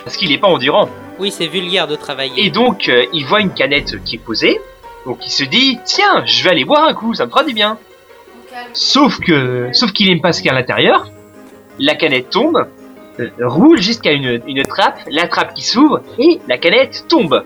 [0.04, 0.90] Parce qu'il n'est pas endurant.
[1.20, 2.48] Oui, c'est vulgaire de travailler.
[2.48, 4.60] Et donc, euh, il voit une canette qui est posée.
[5.06, 7.54] Donc, il se dit, tiens, je vais aller boire un coup, ça me fera du
[7.54, 7.78] bien.
[8.74, 11.12] Sauf que, sauf qu'il aime pas ce qu'il y a à l'intérieur.
[11.78, 12.66] La canette tombe,
[13.20, 17.44] euh, roule jusqu'à une, une trappe, la trappe qui s'ouvre et la canette tombe.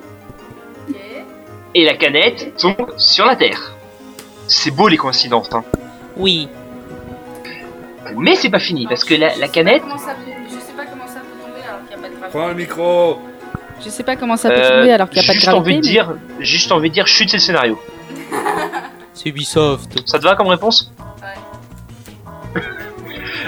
[1.75, 3.75] Et la canette tombe sur la terre.
[4.49, 5.63] C'est beau les coïncidences, hein.
[6.17, 6.49] Oui.
[8.17, 10.85] Mais c'est pas fini parce que la, la canette, Comment ça peut- Je sais pas
[10.85, 12.37] comment ça peut tomber alors qu'il n'y a pas de gravité.
[12.37, 13.19] Prends le micro.
[13.85, 15.47] Je sais pas comment ça peut euh, tomber alors qu'il n'y a pas de juste
[15.49, 15.81] envie gravité.
[15.81, 17.79] de mais- dire, juste envie de dire, chute c'est le scénario.
[19.13, 20.01] C'est Ubisoft.
[20.07, 20.91] Ça te va comme réponse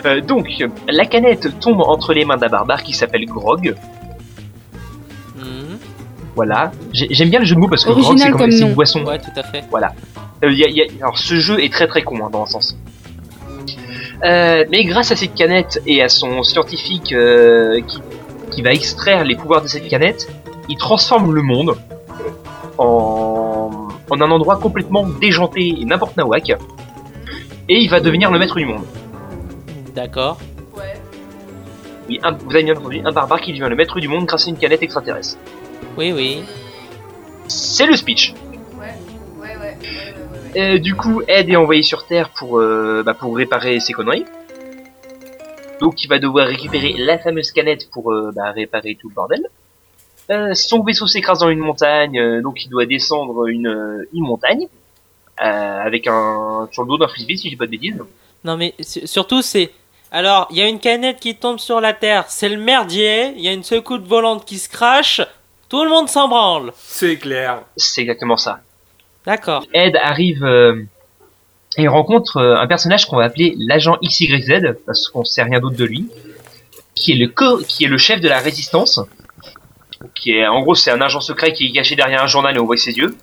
[0.05, 0.47] Euh, donc,
[0.87, 3.75] la canette tombe entre les mains d'un barbare qui s'appelle Grog.
[6.35, 6.71] Voilà.
[6.93, 9.03] J'ai- J'aime bien le jeu de mots parce que Grog c'est comme, comme une boisson.
[9.05, 9.63] Ouais, tout à fait.
[10.43, 12.45] Euh, y a- y a- alors ce jeu est très très con hein, dans un
[12.47, 12.77] sens.
[14.23, 17.99] Euh, mais grâce à cette canette et à son scientifique euh, qui,
[18.51, 20.27] qui va extraire les pouvoirs de cette canette,
[20.69, 21.75] il transforme le monde
[22.77, 26.49] en, en un endroit complètement déjanté et n'importe nawak.
[27.69, 28.83] Et il va devenir le maître du monde.
[29.95, 30.37] D'accord.
[30.77, 30.93] Ouais.
[32.09, 34.47] Oui, un- vous avez bien entendu, un barbare qui devient le maître du monde grâce
[34.47, 35.37] à une canette extraterrestre.
[35.97, 36.43] Oui, oui.
[37.47, 38.33] C'est le speech.
[38.79, 38.93] Ouais.
[39.39, 39.57] Ouais, ouais.
[39.57, 39.77] ouais, ouais,
[40.15, 40.75] ouais, ouais.
[40.75, 44.25] Euh, du coup, Ed est envoyé sur Terre pour, euh, bah, pour réparer ses conneries.
[45.79, 49.47] Donc il va devoir récupérer la fameuse canette pour euh, bah, réparer tout le bordel.
[50.29, 54.67] Euh, son vaisseau s'écrase dans une montagne, euh, donc il doit descendre une, une montagne.
[55.43, 57.97] euh, avec un sur le dos d'un frisbee si j'ai pas de bêtises.
[58.43, 59.71] Non mais su- surtout c'est...
[60.11, 63.41] Alors, il y a une canette qui tombe sur la terre, c'est le merdier, il
[63.41, 65.21] y a une secousse volante qui se crache,
[65.71, 66.71] tout le monde s'en branle.
[66.77, 67.63] C'est clair.
[67.75, 68.59] C'est exactement ça.
[69.25, 69.65] D'accord.
[69.73, 70.83] Ed arrive euh,
[71.77, 75.77] et rencontre euh, un personnage qu'on va appeler l'agent XYZ parce qu'on sait rien d'autre
[75.77, 76.07] de lui,
[76.95, 78.99] qui est le co- qui est le chef de la résistance.
[80.15, 82.59] Qui est en gros c'est un agent secret qui est caché derrière un journal et
[82.59, 83.15] on voit ses yeux.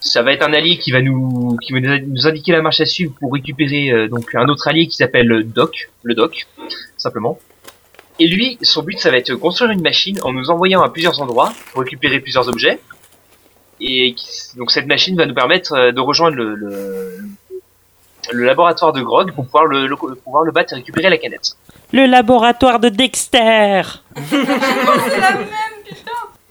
[0.00, 2.80] Ça va être un allié qui va nous qui va nous nous indiquer la marche
[2.80, 6.46] à suivre pour récupérer euh, donc un autre allié qui s'appelle Doc, le Doc,
[6.98, 7.38] simplement.
[8.20, 10.88] Et lui, son but, ça va être de construire une machine en nous envoyant à
[10.90, 12.78] plusieurs endroits pour récupérer plusieurs objets.
[13.80, 17.18] Et qui- donc cette machine va nous permettre euh, de rejoindre le, le,
[18.32, 21.18] le laboratoire de Grog pour pouvoir le, le- pour pouvoir le battre et récupérer la
[21.18, 21.56] canette.
[21.92, 23.82] Le laboratoire de Dexter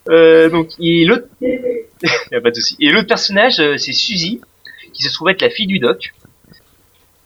[0.10, 2.76] Euh, donc et l'autre, y a pas de souci.
[2.82, 4.42] Et l'autre personnage, euh, c'est Suzy,
[4.92, 6.14] qui se trouve être la fille du Doc.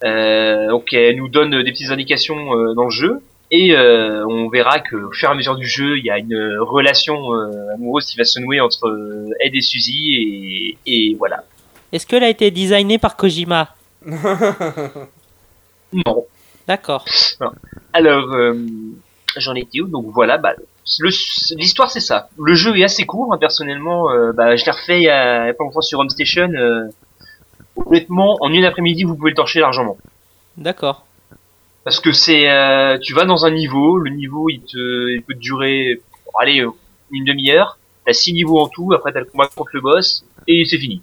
[0.03, 3.19] Euh, donc elle nous donne des petites indications euh, dans le jeu.
[3.50, 6.18] Et euh, on verra que au fur et à mesure du jeu, il y a
[6.18, 11.16] une relation euh, amoureuse qui va se nouer entre euh, Ed et Suzy et, et
[11.16, 11.43] voilà.
[11.93, 13.70] Est-ce qu'elle a été designée par Kojima?
[15.93, 16.26] Non.
[16.68, 17.06] D'accord.
[17.93, 18.54] Alors, euh,
[19.38, 19.88] j'en étais où?
[19.88, 20.54] Donc voilà, bah,
[21.56, 22.28] l'histoire c'est ça.
[22.38, 24.12] Le jeu est assez court, hein, personnellement.
[24.12, 26.50] euh, bah, je l'ai refait il y a pas longtemps sur Home Station.
[26.54, 26.89] euh,
[27.78, 29.98] honnêtement, en une après-midi, vous pouvez le torcher largement.
[30.58, 31.06] D'accord.
[31.88, 35.33] Parce que c'est, euh, tu vas dans un niveau, le niveau il te, il peut
[35.33, 36.71] te durer, bon, allez, euh,
[37.11, 37.79] une demi-heure.
[38.05, 38.91] T'as six niveaux en tout.
[38.93, 41.01] Après t'as le combat contre le boss et c'est fini.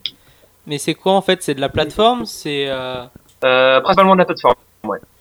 [0.66, 1.42] Mais c'est quoi en fait?
[1.42, 2.26] C'est de la plateforme?
[2.26, 2.66] C'est...
[2.68, 3.02] Euh...
[3.44, 4.56] Euh, principalement de la plateforme.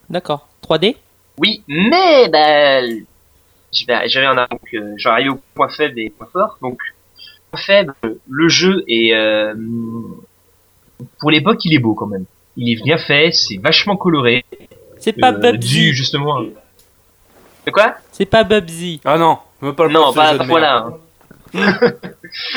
[0.09, 0.49] D'accord.
[0.67, 0.97] 3D
[1.37, 2.81] Oui, mais bah,
[3.71, 6.57] j'avais un donc euh, je vais arriver au point faible et point fort.
[6.61, 6.77] Donc
[7.51, 7.95] point faible,
[8.27, 9.13] le jeu est
[11.21, 12.25] pour l'époque il est beau quand même.
[12.57, 14.43] Il est bien fait, c'est vachement coloré.
[15.03, 16.41] C'est pas euh, Bubsy justement.
[16.41, 20.77] De quoi C'est pas Bubsy Ah non, me parle Non, pas pas, voilà.
[20.77, 21.93] hein.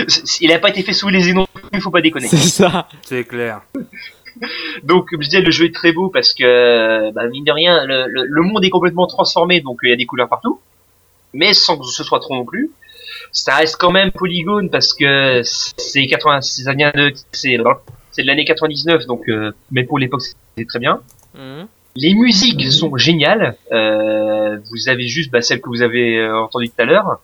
[0.09, 2.29] C'est- Il a pas été fait sous les non plus, il faut pas déconner.
[2.29, 2.89] C'est ça.
[3.03, 3.61] C'est clair.
[4.83, 7.85] Donc, comme je disais, le jeu est très beau parce que, bah, mine de rien,
[7.87, 10.61] le, le- le monde est complètement transformé, donc euh, il y a des couleurs partout,
[11.33, 12.71] mais sans que ce soit trop non plus.
[13.33, 17.59] Ça reste quand même polygone parce que c'est 80, ça vient de, c'est,
[18.13, 21.01] c'est de l'année 99, donc, euh, mais pour l'époque c'était très bien.
[21.35, 21.67] Mhm.
[21.97, 23.57] Les musiques sont géniales.
[23.73, 27.21] Euh, vous avez juste bah, celles que vous avez euh, entendues tout à l'heure.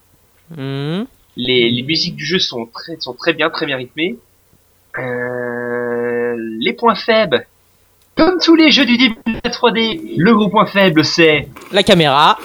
[0.57, 1.07] Mhm.
[1.37, 4.17] Les, les musiques du jeu sont très, sont très bien, très bien rythmées.
[4.99, 7.47] Euh, les points faibles,
[8.17, 11.83] comme tous les jeux du début de la 3D, le gros point faible c'est La
[11.83, 12.39] caméra.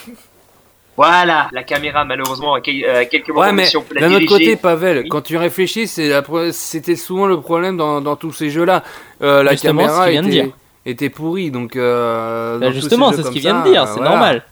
[0.95, 4.01] voilà la caméra malheureusement à, quel- à quelques moments Ouais, mais si on peut la
[4.07, 5.09] d'un autre côté, Pavel, Oui.
[5.09, 8.83] quand tu réfléchis, c'est la pre- c'était souvent le problème dans, dans tous ces jeux-là.
[9.21, 10.49] Euh, la Justement, ce caméra qu'il vient de dire.
[10.89, 11.75] Était pourrie, donc.
[11.75, 14.09] euh, Bah, justement, c'est ce qu'il vient de dire, euh, c'est voilà.
[14.09, 14.43] normal.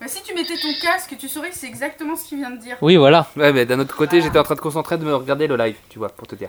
[0.00, 2.56] Bah, si tu mettais ton casque, tu saurais que c'est exactement ce qu'il vient de
[2.58, 2.76] dire.
[2.80, 3.26] Oui, voilà.
[3.36, 5.76] Ouais, mais d'un autre côté, j'étais en train de concentrer de me regarder le live,
[5.90, 6.48] tu vois, pour te dire.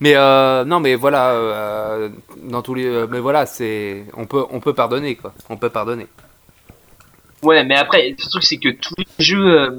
[0.00, 2.08] Mais euh, non, mais voilà, euh,
[2.44, 5.68] dans tous les, euh, mais voilà, c'est, on peut, on peut pardonner quoi, on peut
[5.70, 6.06] pardonner.
[7.42, 9.70] Ouais, mais après le truc c'est que tous les jeux, euh,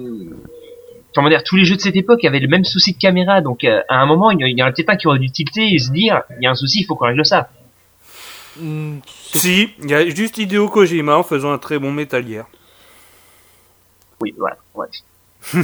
[1.15, 3.63] comment dire, tous les jeux de cette époque avaient le même souci de caméra, donc
[3.63, 5.79] euh, à un moment il y en a peut-être un qui aurait dû tilter et
[5.79, 7.47] se dire il y a un souci, il faut qu'on règle ça.
[8.58, 12.45] Mm, c'est- Si, il y a juste Hideo Kojima en faisant un très bon métallière.
[14.22, 14.58] Oui, voilà.
[14.76, 14.88] Ouais.
[15.56, 15.58] Et,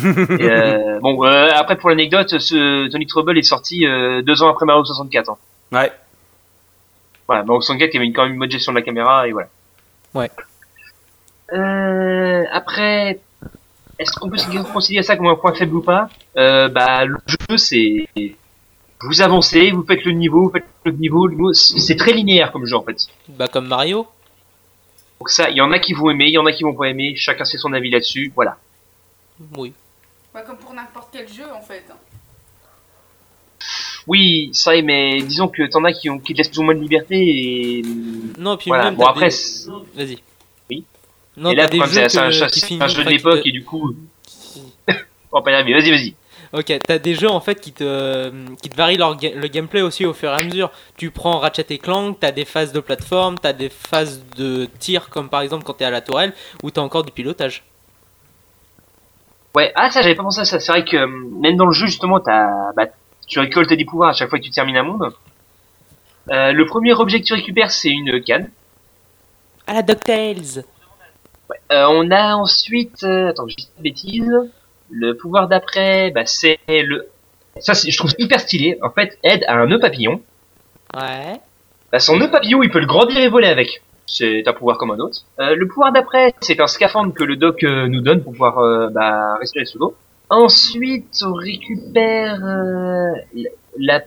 [0.49, 4.65] euh, bon, euh, après pour l'anecdote, ce Tony Trouble est sorti euh, deux ans après
[4.65, 5.29] Mario 64.
[5.29, 5.37] Hein.
[5.71, 5.91] Ouais.
[7.27, 9.31] Voilà, Mario 64 il y avait quand même une bonne gestion de la caméra et
[9.31, 9.47] voilà.
[10.13, 10.29] Ouais.
[11.53, 13.19] Euh, après,
[13.99, 14.37] est-ce qu'on peut
[14.73, 16.09] considérer ça comme un point faible ou pas?
[16.37, 18.09] Euh, Bah, le jeu c'est
[19.01, 22.51] vous avancez, vous faites le niveau, vous faites le niveau, le niveau, c'est très linéaire
[22.51, 23.07] comme jeu en fait.
[23.29, 24.07] Bah, comme Mario.
[25.19, 26.73] Donc ça, il y en a qui vont aimer, il y en a qui vont
[26.73, 28.57] pas aimer, chacun sait son avis là-dessus, voilà.
[29.57, 29.73] Oui.
[30.33, 31.85] Bah, comme pour n'importe quel jeu en fait.
[34.07, 36.59] Oui, ça y est, mais disons que t'en as qui, ont, qui te laissent plus
[36.59, 37.81] ou moins de liberté et
[38.37, 38.85] Non, puis voilà.
[38.85, 38.95] même.
[38.95, 40.17] Bon après, des- Vas-y.
[40.69, 40.83] Oui.
[41.37, 43.93] Non, et là, c'est un, jeu- de l'époque te- et du coup,
[44.87, 45.79] on va pas y arriver.
[45.79, 46.15] Vas-y, vas-y.
[46.51, 49.81] Ok, t'as des jeux en fait qui te, qui te varient leur ga- le gameplay
[49.81, 50.71] aussi au fur et à mesure.
[50.97, 55.09] Tu prends Ratchet et Clank, t'as des phases de plateforme, t'as des phases de tir
[55.09, 56.33] comme par exemple quand t'es à la tourelle
[56.63, 57.63] où t'as encore du pilotage.
[59.55, 60.59] Ouais, ah ça j'avais pas pensé à ça.
[60.59, 62.85] C'est vrai que euh, même dans le jeu justement, t'as, bah,
[63.27, 65.13] tu récoltes des pouvoirs à chaque fois que tu termines un monde.
[66.31, 68.49] Euh, le premier objet que tu récupères, c'est une canne.
[69.67, 70.63] À la DuckTales
[71.71, 74.31] Euh, on a ensuite, euh, attends, je dis pas de bêtises.
[74.91, 77.07] Le pouvoir d'après, bah, c'est le,
[77.59, 78.77] ça je trouve hyper stylé.
[78.81, 80.21] En fait, Ed a un nœud papillon.
[80.95, 81.39] Ouais.
[81.91, 83.81] Bah, son nœud papillon, il peut le grandir et voler avec.
[84.05, 85.19] C'est un pouvoir comme un autre.
[85.39, 88.57] Euh, le pouvoir d'après, c'est un scaphandre que le doc euh, nous donne pour pouvoir
[88.57, 89.95] euh, bah, respirer sous l'eau.
[90.29, 93.13] Ensuite, on récupère euh,
[93.77, 94.01] la,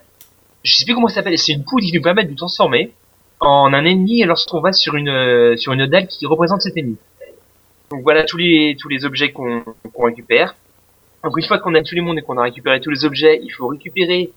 [0.64, 1.38] je sais plus comment ça s'appelle.
[1.38, 2.92] C'est une poudre qui nous permet de nous transformer
[3.40, 6.96] en un ennemi lorsqu'on va sur une sur une dalle qui représente cet ennemi.
[7.90, 10.54] Donc voilà tous les tous les objets qu'on qu'on récupère.
[11.24, 13.40] Donc une fois qu'on a tous les mondes et qu'on a récupéré tous les objets,
[13.42, 14.32] il faut récupérer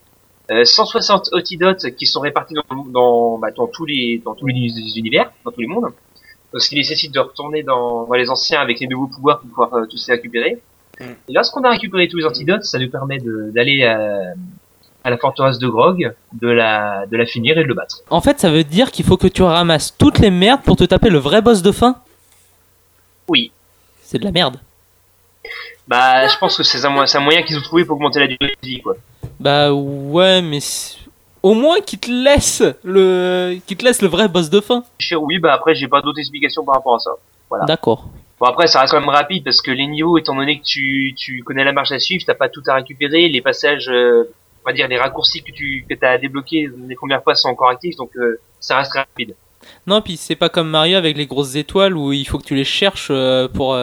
[0.51, 4.53] euh, 160 antidotes qui sont répartis dans, dans, bah, dans tous les dans tous les
[4.97, 5.86] univers, dans tous les mondes.
[6.53, 9.49] Donc, ce qui nécessite de retourner dans, dans les anciens avec les nouveaux pouvoirs pour
[9.49, 10.61] pouvoir euh, tous les récupérer.
[11.01, 14.33] Et lorsqu'on a récupéré tous les antidotes, ça nous permet de- d'aller à,
[15.03, 18.01] à la forteresse de Grog, de la de la finir et de le battre.
[18.09, 20.83] En fait, ça veut dire qu'il faut que tu ramasses toutes les merdes pour te
[20.86, 21.97] taper le vrai boss de fin?
[23.27, 23.51] Oui.
[24.03, 24.57] C'est de la merde.
[25.88, 28.19] Bah, je pense que c'est un, moyen- c'est un moyen qu'ils ont trouvé pour augmenter
[28.19, 28.95] la durée de vie, quoi.
[29.39, 30.59] Bah ouais, mais
[31.43, 34.83] au moins qu'il te laisse le te laisse le vrai boss de fin.
[35.19, 37.11] Oui, bah après, j'ai pas d'autres explications par rapport à ça.
[37.49, 37.65] Voilà.
[37.65, 38.05] D'accord.
[38.39, 41.13] Bon après ça reste quand même rapide parce que les niveaux étant donné que tu,
[41.15, 44.29] tu connais la marche à suivre, t'as pas tout à récupérer, les passages, euh,
[44.65, 47.69] on va dire les raccourcis que tu que t'as débloqués les premières fois sont encore
[47.69, 49.36] actifs donc euh, ça reste rapide.
[49.88, 52.55] Non, puis c'est pas comme Mario avec les grosses étoiles où il faut que tu
[52.55, 53.73] les cherches euh, pour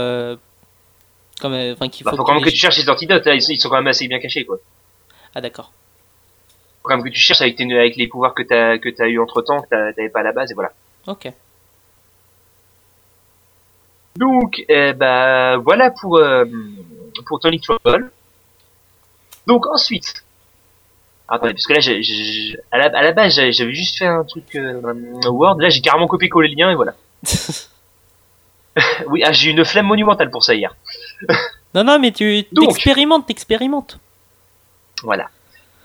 [1.43, 3.61] comme enfin qu'il Bah, faut, quand même que tu cherches les antidotes là, ils, ils
[3.61, 4.59] sont quand même assez bien cachés quoi.
[5.35, 5.73] Ah d'accord.
[6.83, 9.09] Faut quand même que tu cherches avec tes avec les pouvoirs que t'as que t'as
[9.09, 10.73] eu entre temps que t'avais pas à la base et voilà.
[11.09, 11.33] OK.
[14.17, 16.45] Donc, eh bah, voilà pour, euh,
[17.27, 18.11] pour Tony Trouble.
[19.47, 20.23] Donc ensuite,
[21.29, 24.81] attendez, parce que là, à, la, à la base, j'avais juste fait un truc euh,
[25.25, 25.59] Word.
[25.61, 26.95] Là, j'ai carrément copié-collé le lien et voilà.
[29.07, 30.75] oui, ah, j'ai eu une flemme monumentale pour ça hier.
[31.75, 32.69] Non non, mais tu Donc.
[32.69, 33.99] t'expérimentes, t'expérimentes.
[35.03, 35.29] Voilà.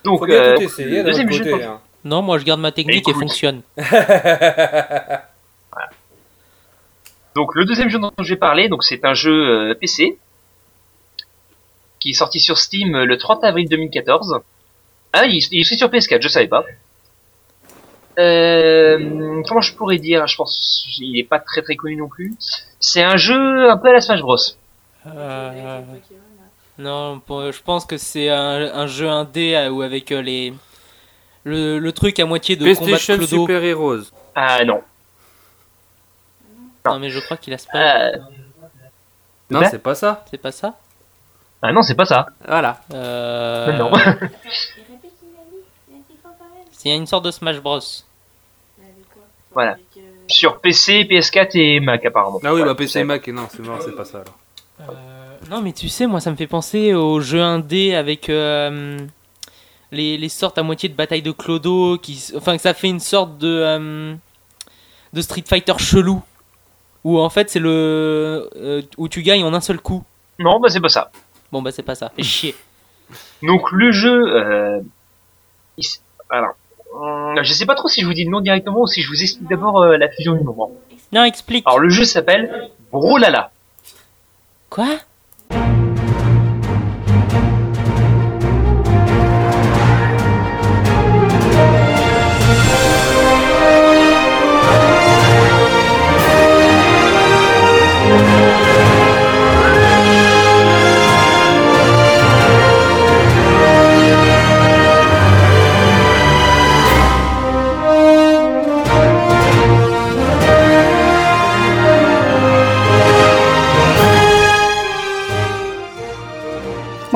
[0.03, 1.63] Donc, Faut bien euh, tout essayer, d'un deuxième jeu.
[1.63, 1.79] hein.
[2.03, 3.61] Non, moi je garde ma technique et fonctionne.
[7.35, 9.31] Donc, le deuxième jeu dont je vais parler, donc c'est un jeu
[9.69, 10.17] euh, PC.
[11.99, 14.39] qui est sorti sur Steam euh, le 30 avril 2014.
[15.13, 16.65] Ah, il, il est sur PS4, je savais pas.
[18.17, 22.33] Euh, comment je pourrais dire Je pense il est pas très très connu non plus.
[22.79, 24.37] C'est un jeu un peu à la Smash Bros.
[25.15, 25.81] Euh,
[26.77, 30.53] Non, je pense que c'est un, un jeu indé euh, ou avec euh, les
[31.43, 33.41] le, le truc à moitié de combat de PlayStation Clodo.
[33.41, 34.03] Super Heroes.
[34.35, 34.81] Ah non.
[36.85, 38.05] Non, mais je crois qu'il a pas.
[38.07, 38.11] Euh,
[39.49, 40.25] Non, Ben c'est pas ça.
[40.29, 40.75] C'est pas ça?
[41.61, 42.27] Ah non, c'est pas ça.
[42.47, 42.79] Voilà.
[42.93, 43.71] euh...
[43.73, 43.91] Non.
[46.71, 47.79] C'est une sorte de Smash Bros.
[49.51, 49.75] voilà.
[50.27, 52.39] Sur PC, PS4 et Mac apparemment.
[52.43, 54.37] Ah oui, Voilà, bah PC et Mac, et non, c'est non, c'est pas ça alors.
[54.79, 54.83] Euh,
[55.49, 58.97] non, mais tu sais, moi, ça me fait penser au jeu indé avec euh,
[59.91, 62.99] les, les sortes à moitié de bataille de Clodo, qui, enfin, que ça fait une
[62.99, 64.15] sorte de, euh,
[65.13, 66.21] de Street Fighter chelou,
[67.03, 70.03] où en fait c'est le euh, où tu gagnes en un seul coup.
[70.39, 71.11] Non, bah c'est pas ça.
[71.51, 72.11] Bon bah c'est pas ça.
[72.15, 72.55] Fais chier.
[73.41, 74.81] Donc le jeu, euh,
[75.77, 75.85] il
[76.29, 76.55] alors,
[77.41, 79.21] je sais pas trop si je vous dis le nom directement ou si je vous
[79.21, 80.71] explique d'abord la fusion du moment.
[81.13, 81.63] Non, explique.
[81.65, 83.51] Alors le jeu s'appelle Brolala.
[84.69, 85.06] Quoi?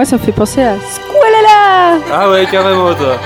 [0.01, 3.19] Moi, ça me fait penser à Squalala Ah ouais, carrément, toi.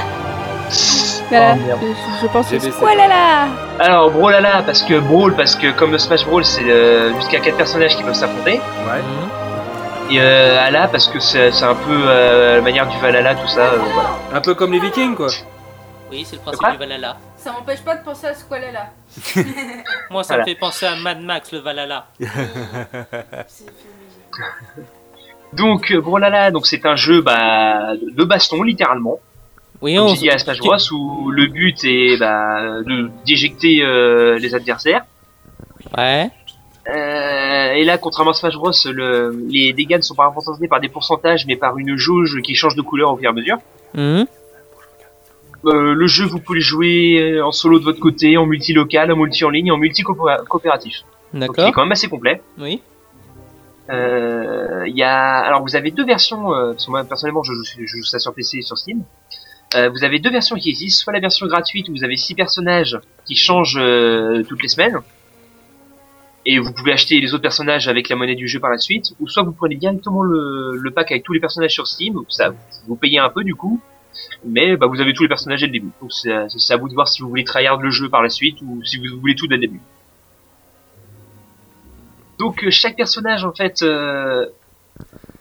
[1.30, 2.60] Voilà, Oh, je, je pense à.
[2.60, 3.48] Squalala
[3.80, 7.56] Alors Brolala parce que Brawl parce que comme le Smash Brawl c'est euh, jusqu'à quatre
[7.56, 8.56] personnages qui peuvent s'affronter.
[8.60, 9.02] Ouais.
[10.12, 13.48] Et euh, Ala parce que c'est c'est un peu euh, la manière du Valhalla tout
[13.48, 13.62] ça.
[13.62, 14.10] euh, voilà.
[14.34, 15.28] Un peu comme les Vikings, quoi.
[16.12, 17.16] Oui, c'est le principe du Valhalla.
[17.38, 18.88] Ça m'empêche pas de penser à Squalala.
[20.10, 20.44] Moi, ça Voilà.
[20.44, 22.08] me fait penser à Mad Max, le Valhalla.
[25.54, 29.20] Donc euh, Brolala donc c'est un jeu bah, de baston littéralement.
[29.82, 32.82] Oui, Comme on j'ai dit à Smash Bros où le but est bah,
[33.26, 35.06] d'éjecter euh, les adversaires.
[35.98, 36.30] Ouais.
[36.88, 40.80] Euh, et là, contrairement à Smash Bros, le, les dégâts ne sont pas représentés par
[40.80, 43.58] des pourcentages, mais par une jauge qui change de couleur au fur et à mesure.
[43.94, 44.26] Mhm.
[45.66, 49.16] Euh, le jeu, vous pouvez le jouer en solo de votre côté, en multi-local, en
[49.18, 51.04] multi en ligne, en multi-coopératif.
[51.34, 51.72] D'accord.
[51.74, 52.42] quand même assez complet.
[52.60, 52.82] Oui.
[53.90, 56.54] Euh, Il y a, alors vous avez deux versions.
[56.54, 59.04] Euh, parce que moi personnellement, je joue, je joue ça sur PC et sur Steam.
[59.76, 62.36] Euh, vous avez deux versions qui existent, soit la version gratuite où vous avez six
[62.36, 63.82] personnages qui changent
[64.48, 65.00] toutes les semaines,
[66.46, 69.14] et vous pouvez acheter les autres personnages avec la monnaie du jeu par la suite,
[69.20, 72.54] ou soit vous prenez directement le, le pack avec tous les personnages sur Steam, ça
[72.88, 73.82] vous payez un peu du coup,
[74.46, 75.92] mais bah, vous avez tous les personnages dès le début.
[76.00, 78.62] Donc c'est à vous de voir si vous voulez tryhard le jeu par la suite
[78.62, 79.82] ou si vous voulez tout dès le début.
[82.40, 84.46] Donc euh, chaque personnage en fait, euh,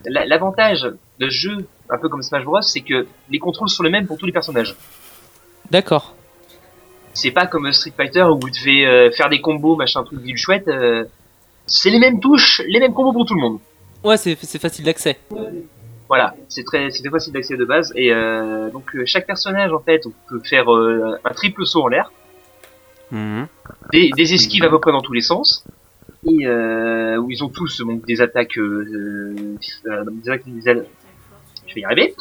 [0.04, 0.82] la- l'avantage
[1.18, 4.06] de ce jeu, un peu comme Smash Bros, c'est que les contrôles sont les mêmes
[4.06, 4.74] pour tous les personnages.
[5.70, 6.14] D'accord.
[7.12, 10.36] C'est pas comme Street Fighter où vous devez euh, faire des combos, machin truc du
[10.36, 10.68] chouette.
[10.68, 11.04] euh,
[11.66, 13.58] c'est les mêmes touches, les mêmes combos pour tout le monde.
[14.02, 15.18] Ouais, c'est c'est facile d'accès.
[16.08, 17.92] Voilà, c'est très, facile d'accès de base.
[17.96, 21.82] Et euh, donc euh, chaque personnage en fait, on peut faire euh, un triple saut
[21.82, 22.12] en l'air,
[23.10, 23.46] Mhm.
[23.92, 25.64] des, des esquives à peu près dans tous les sens,
[26.26, 29.56] et euh, où ils ont tous donc des attaques, euh,
[29.86, 30.74] euh, des attaques- des a-
[31.66, 32.14] je vais y arriver,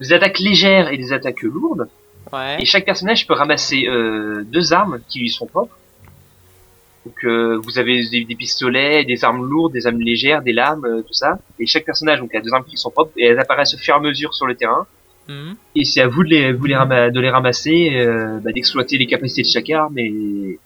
[0.00, 1.88] des attaques légères et des attaques lourdes.
[2.32, 2.56] Ouais.
[2.60, 5.76] Et chaque personnage peut ramasser euh, deux armes qui lui sont propres.
[7.04, 10.84] Donc euh, vous avez des, des pistolets, des armes lourdes, des armes légères, des lames,
[10.84, 11.38] euh, tout ça.
[11.60, 13.94] Et chaque personnage donc a deux armes qui sont propres et elles apparaissent au fur
[13.94, 14.86] et à mesure sur le terrain.
[15.28, 15.54] Mhm.
[15.76, 19.06] Et c'est à vous de les, vous les de les ramasser, euh, bah, d'exploiter les
[19.06, 20.58] capacités de chaque arme et,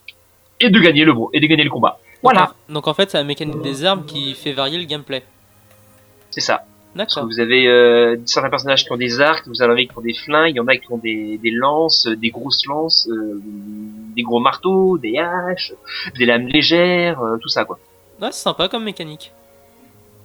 [0.61, 1.99] et de gagner le bro- et de gagner le combat.
[2.23, 5.23] Voilà, Donc, en- fait, c'est la mécanique des armes qui fait varier le gameplay.
[6.31, 6.65] c'est ça.
[6.97, 7.25] D'accord.
[7.25, 10.13] vous avez euh, certains personnages qui ont des arcs, vous en avez qui ont des
[10.15, 13.41] flingues, il y en a qui ont des, des lances, euh, des grosses lances, euh,
[14.17, 15.73] des gros marteaux, des haches,
[16.19, 17.79] des lames légères, euh, tout ça quoi.
[18.21, 19.31] Ouais, c'est sympa comme mécanique.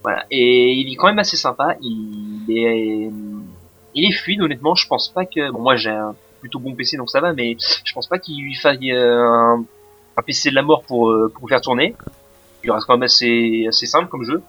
[0.01, 0.25] Voilà.
[0.31, 1.75] Et il est quand même assez sympa.
[1.81, 3.11] Il est,
[3.93, 4.73] il est fluide honnêtement.
[4.73, 7.57] Je pense pas que, bon moi j'ai un plutôt bon PC donc ça va, mais
[7.83, 9.63] je pense pas qu'il lui faille euh, un,
[10.17, 11.95] un PC de la mort pour euh, pour faire tourner.
[12.63, 14.41] Il reste quand même assez assez simple comme jeu.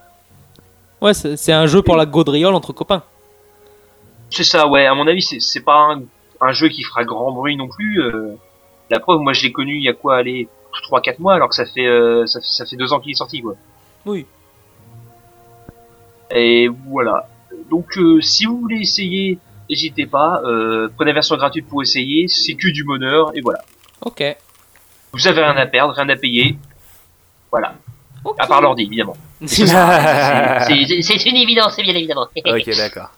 [1.03, 3.03] Ouais, c'est c'est un jeu pour la gaudriole entre copains.
[4.31, 4.87] C'est ça, ouais.
[4.87, 6.03] À mon avis, c'est c'est pas un,
[6.41, 8.01] un jeu qui fera grand bruit non plus.
[8.03, 8.35] euh.
[8.91, 10.49] la preuve, moi, je l'ai connu il y a quoi, aller
[10.91, 13.15] 3-4 mois, alors que ça fait euh, ça, fait- ça fait deux ans qu'il est
[13.15, 13.55] sorti, quoi.
[14.05, 14.27] Oui.
[16.31, 17.29] Et voilà.
[17.71, 19.39] donc euh, si vous voulez essayer,
[19.71, 20.41] n'hésitez pas.
[20.45, 22.27] Euh, prenez la version gratuite pour essayer.
[22.29, 23.61] C'est que du bonheur et voilà.
[24.05, 24.23] Ok.
[25.17, 26.57] Vous avez rien à perdre, rien à payer.
[27.51, 27.75] Voilà.
[28.39, 29.17] À part l'ordi, évidemment.
[29.45, 29.63] C'est-
[31.27, 32.27] une évidence, c'est bien évidemment.
[32.37, 33.11] ok, d'accord.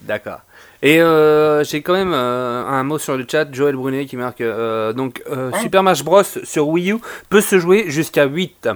[0.00, 0.38] D'accord.
[0.82, 4.40] Et euh, j'ai quand même euh, un mot sur le chat, Joël Brunet qui marque
[4.42, 6.96] euh, donc euh, Super Smash Bros sur Wii U
[7.30, 8.68] peut se jouer jusqu'à 8.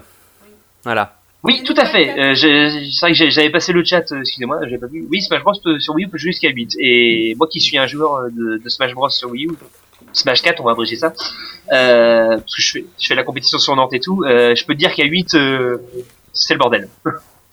[0.85, 1.15] Voilà.
[1.43, 2.19] Oui, tout à fait.
[2.19, 5.07] Euh, c'est vrai que j'avais passé le chat, excusez-moi, j'avais pas vu.
[5.11, 6.77] Oui, Smash Bros peut- sur Wii U peut jouer jusqu'à 8.
[6.81, 9.51] Et moi qui suis un joueur de, de Smash Bros sur Wii U,
[10.19, 11.13] Smash 4, on va abréger ça,
[11.73, 14.65] euh, parce que je fais, je fais la compétition sur Nantes et tout, euh, je
[14.65, 15.79] peux te dire qu'à 8, euh,
[16.33, 16.89] c'est le bordel.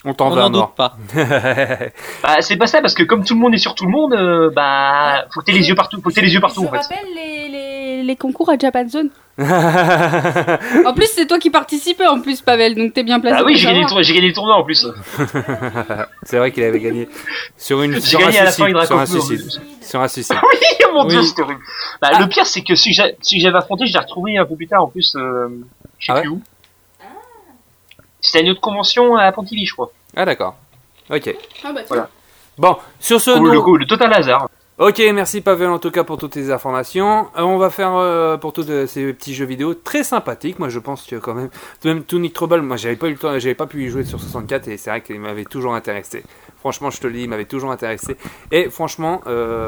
[0.07, 0.95] On t'en va doute pas.
[2.21, 4.13] Bah, c'est pas ça, parce que comme tout le monde est sur tout le monde,
[4.13, 6.67] euh, bah, faut que t'aies les yeux partout, faut que t'aies les yeux partout, Je
[6.67, 6.77] en fait.
[6.77, 7.34] rappelle les,
[8.05, 9.09] les, concours à Japan Zone.
[10.85, 13.37] En plus, c'est toi qui participais en plus, Pavel, donc t'es bien placé.
[13.39, 13.89] Ah oui, j'ai gagné, le savoir.
[14.01, 14.87] tour- j'ai gagné le tournoi en plus.
[16.23, 17.09] C'est vrai qu'il avait gagné
[17.57, 19.61] sur une J'ai sur un gagné à la fin, suicide, il sur un suicide.
[19.81, 20.37] Sur un suicide.
[20.95, 21.25] Oui, mon dieu, Oui.
[21.27, 21.59] c'était horrible.
[22.01, 24.55] Bah, le pire, c'est que si j'a- si j'avais affronté, je l'ai retrouvé un peu
[24.55, 25.49] plus tard, en plus, euh,
[25.99, 26.41] je sais Ah ouais plus où.
[28.21, 29.91] C'était à une autre convention à Pontivy, je crois.
[30.15, 30.55] Ah d'accord.
[31.09, 31.35] Ok.
[31.65, 31.81] Ah bah.
[31.89, 32.09] Voilà.
[32.57, 34.49] Bon, sur ce Ou nous- le, coup, le total hasard.
[34.77, 37.29] Ok, merci Pavel en tout cas pour toutes tes informations.
[37.37, 40.59] Euh, on va faire euh, pour tous euh, ces petits jeux vidéo très sympathiques.
[40.59, 41.49] Moi je pense que quand même,
[41.85, 44.19] même Tonic Trouble, moi j'avais pas eu le temps, j'avais pas pu y jouer sur
[44.19, 46.23] 64 et c'est vrai qu'il m'avait toujours intéressé.
[46.59, 48.17] Franchement, je te le dis, il m'avait toujours intéressé.
[48.51, 49.21] Et franchement,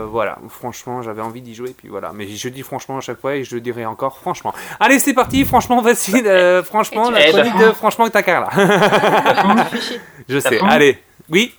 [0.10, 1.74] voilà, franchement, j'avais envie d'y jouer.
[1.78, 4.54] Puis voilà, mais je dis franchement à chaque fois et je le dirai encore franchement.
[4.80, 5.46] Allez, c'est parti.
[5.46, 6.22] Franchement, voici,
[6.66, 9.66] franchement, la chronique de franchement Takar là.
[10.28, 10.60] je sais.
[10.60, 10.98] Allez,
[11.30, 11.54] oui,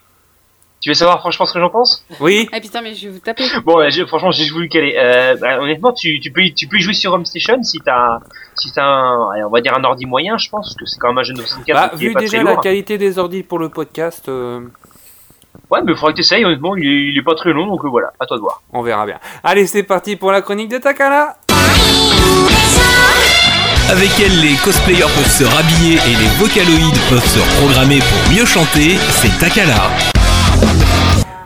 [0.81, 2.05] Tu veux savoir franchement ce que j'en pense?
[2.21, 2.49] Oui.
[2.53, 3.45] Ah putain, mais je vais vous taper.
[3.65, 4.95] Bon, euh, j'ai- franchement, j'ai voulu caler.
[4.97, 7.81] Euh, bah, honnêtement, tu, tu peux y- tu peux y jouer sur Home Station si
[7.81, 8.19] t'as
[8.57, 11.09] si t'as un, on va dire un ordi moyen, je pense, parce que c'est quand
[11.09, 12.61] même un jeu de 64 Bah, qui est vu pas déjà très la lourd.
[12.63, 14.29] qualité des ordi pour le podcast.
[14.29, 14.61] euh,
[15.71, 17.89] Ouais, mais faudrait que t'essayes, honnêtement, il est, il est pas très long, donc euh,
[17.89, 18.63] voilà, à toi de voir.
[18.73, 19.19] On verra bien.
[19.43, 21.37] Allez, c'est parti pour la chronique de Takala.
[23.91, 28.45] Avec elle, les cosplayers peuvent se rhabiller et les vocaloïdes peuvent se reprogrammer pour mieux
[28.47, 29.91] chanter, c'est Takala.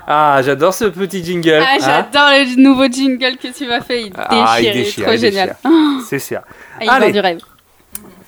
[0.07, 1.61] Ah, j'adore ce petit jingle.
[1.63, 1.79] Ah, hein.
[1.81, 4.03] j'adore le nouveau jingle que tu m'as fait.
[4.03, 5.57] Il déchire, Ah, il déchire, trop il génial.
[5.65, 5.69] Ah,
[6.09, 6.41] C'est sûr.
[6.81, 7.13] il Allez.
[7.13, 7.39] du rêve.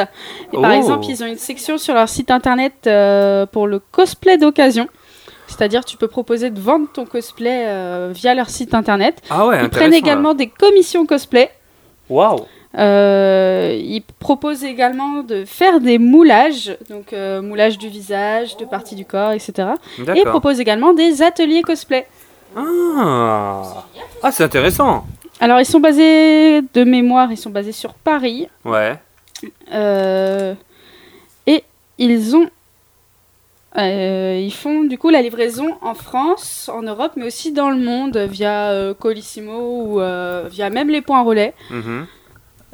[0.51, 0.77] Et par Oh.
[0.77, 4.87] exemple, ils ont une section sur leur site internet euh, pour le cosplay d'occasion.
[5.47, 9.21] C'est-à-dire, tu peux proposer de vendre ton cosplay euh, via leur site internet.
[9.29, 11.49] Ah ouais, Ils prennent également des commissions cosplay.
[12.09, 12.45] Waouh.
[12.77, 18.95] Euh, ils proposent également de faire des moulages, donc euh, moulage du visage, de parties
[18.95, 19.69] du corps, etc.
[20.15, 22.05] Et proposent également des ateliers cosplay.
[22.55, 23.83] Ah.
[24.21, 25.05] Ah, c'est intéressant.
[25.39, 28.47] Alors, ils sont basés, de mémoire, ils sont basés sur Paris.
[28.65, 28.95] Ouais.
[29.73, 30.53] Euh,
[31.45, 31.63] et
[31.97, 32.49] ils ont.
[33.77, 37.77] euh, ils font du coup la livraison en France, en Europe, mais aussi dans le
[37.77, 39.99] monde via euh, Colissimo ou
[40.49, 41.53] via même les points relais.
[41.69, 42.07] Mhm.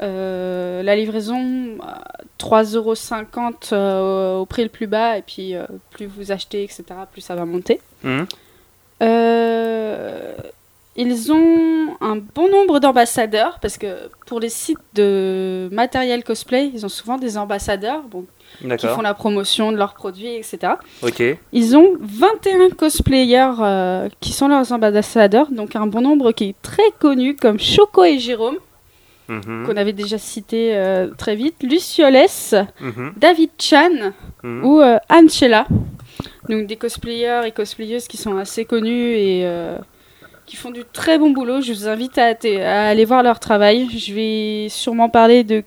[0.02, 6.06] Euh, la livraison, euh, 3,50€ euh, au prix le plus bas, et puis euh, plus
[6.06, 7.80] vous achetez, etc., plus ça va monter.
[8.02, 8.26] Mhm.
[9.02, 10.34] Euh,
[10.96, 16.86] ils ont un bon nombre d'ambassadeurs parce que pour les sites de matériel cosplay, ils
[16.86, 18.26] ont souvent des ambassadeurs bon,
[18.78, 20.74] qui font la promotion de leurs produits, etc.
[21.52, 26.92] Ils ont 21 cosplayers qui sont leurs ambassadeurs, donc un bon nombre qui est très
[27.00, 28.58] connu comme Choco et Jérôme,
[29.28, 29.64] Mhm.
[29.66, 32.26] qu'on avait déjà cité euh, très vite, Lucioles,
[32.80, 33.12] Mhm.
[33.16, 34.64] David Chan Mhm.
[34.64, 35.66] ou euh, Anchela.
[36.48, 39.78] Donc des cosplayers et cosplayeuses qui sont assez connus et euh,
[40.46, 41.62] qui font du très bon boulot.
[41.62, 43.88] Je vous invite à, à aller voir leur travail.
[43.90, 45.62] Je vais sûrement parler de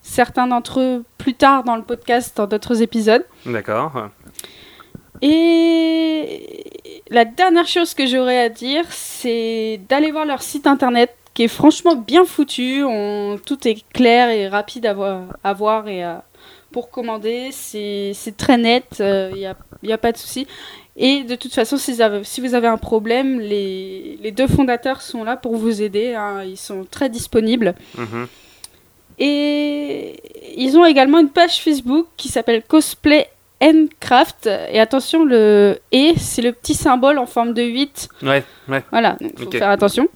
[0.00, 3.24] certains d'entre eux plus tard dans le podcast, dans d'autres épisodes.
[3.44, 4.08] D'accord.
[5.20, 6.64] Et
[7.10, 11.48] la dernière chose que j'aurais à dire, c'est d'aller voir leur site internet qui est
[11.48, 12.82] franchement bien foutu.
[12.84, 16.24] On- tout est clair et rapide à voir, à voir et à-
[16.70, 17.50] pour commander.
[17.52, 20.46] C'est très net, il n'y a, y a pas de souci.
[20.96, 24.46] Et de toute façon, si vous avez, si vous avez un problème, les, les deux
[24.46, 26.14] fondateurs sont là pour vous aider.
[26.14, 26.42] hein.
[26.44, 27.74] Ils sont très disponibles.
[27.96, 28.26] Mhm.
[29.18, 30.16] Et
[30.56, 33.28] ils ont également une page Facebook qui s'appelle Cosplay
[34.00, 34.48] Craft.
[34.70, 38.08] Et attention, le et c'est le petit symbole en forme de 8.
[38.22, 38.82] Ouais, ouais.
[38.90, 40.08] Voilà, donc faut faire attention.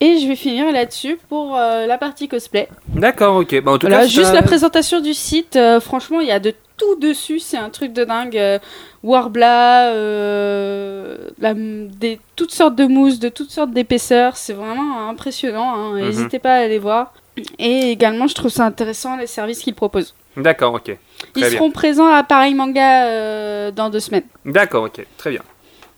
[0.00, 2.68] Et je vais finir là-dessus pour euh, la partie cosplay.
[2.88, 3.62] D'accord, ok.
[3.62, 6.38] Bah, en tout Voilà, cas, juste la présentation du site, euh, franchement, il y a
[6.38, 8.36] de tout dessus, c'est un truc de dingue.
[8.36, 8.58] euh,
[9.02, 15.74] Warbla, euh, la- des, toutes sortes de mousses, de toutes sortes d'épaisseurs, c'est vraiment impressionnant.
[15.74, 16.00] hein, Mhm.
[16.06, 17.14] N'hésitez pas à aller voir.
[17.58, 20.14] Et également, je trouve ça intéressant les services qu'ils proposent.
[20.36, 20.88] D'accord, ok.
[20.88, 21.50] Ils bien.
[21.50, 24.24] seront présents à Paris Manga dans deux semaines.
[24.44, 25.06] D'accord, ok.
[25.16, 25.42] Très bien.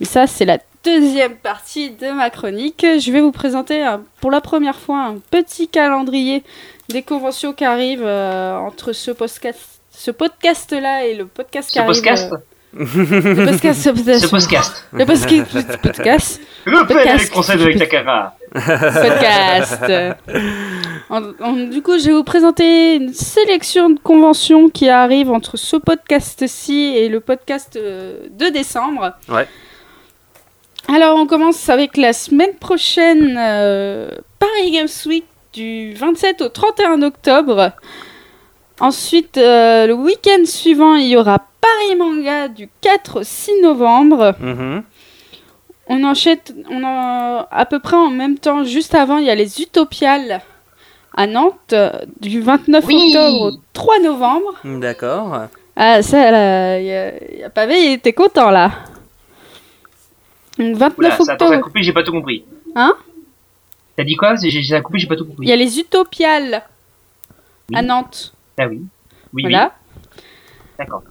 [0.00, 2.84] Mais ça, c'est la deuxième partie de ma chronique.
[2.98, 6.42] Je vais vous présenter un- pour la première fois un petit calendrier
[6.88, 11.80] des conventions qui arrivent euh, entre ce podcast, ce podcast-là et le podcast qui Ce
[11.80, 11.94] arrive.
[11.94, 12.36] podcast euh,
[12.74, 13.82] le podcast.
[13.82, 14.84] Ce podcast.
[14.92, 15.78] Le podcast.
[15.82, 16.40] podcast.
[16.66, 17.08] Le Podcast.
[17.08, 18.34] avec français de Takara.
[18.52, 19.84] podcast.
[21.10, 25.56] En- en- du coup, je vais vous présenter une sélection de conventions qui arrivent entre
[25.56, 29.14] ce podcast-ci et le podcast euh, de décembre.
[29.28, 29.46] Ouais.
[30.88, 34.08] Alors, on commence avec la semaine prochaine, euh,
[34.38, 37.72] Paris Games Week du 27 au 31 octobre.
[38.80, 44.34] Ensuite, euh, le week-end suivant, il y aura Paris Manga du 4 au 6 novembre.
[44.40, 44.82] Mhm.
[45.88, 46.38] On enchaîne
[46.70, 50.40] on en- à peu près en même temps, juste avant, il y a les Utopiales
[51.16, 51.90] à Nantes, euh,
[52.20, 53.12] du 29 Oui.
[53.14, 54.54] octobre au 3 novembre.
[54.64, 55.38] D'accord.
[55.76, 58.70] Ah, ça, là, il y, a- y a Pavé, il était content, là.
[60.58, 62.44] Donc, 29 Oula, ça, attends, ça a octobre, coupé, j'ai pas tout compris.
[62.74, 62.94] Hein
[63.96, 65.46] T'as dit quoi J'ai j'ai- ça a coupé, j'ai pas tout compris.
[65.46, 67.86] il y a les Utopiales à Oui.
[67.86, 68.32] Nantes.
[68.58, 68.82] Ah oui.
[69.32, 69.74] Oui, voilà.
[69.96, 70.12] oui.
[70.78, 71.02] D'accord.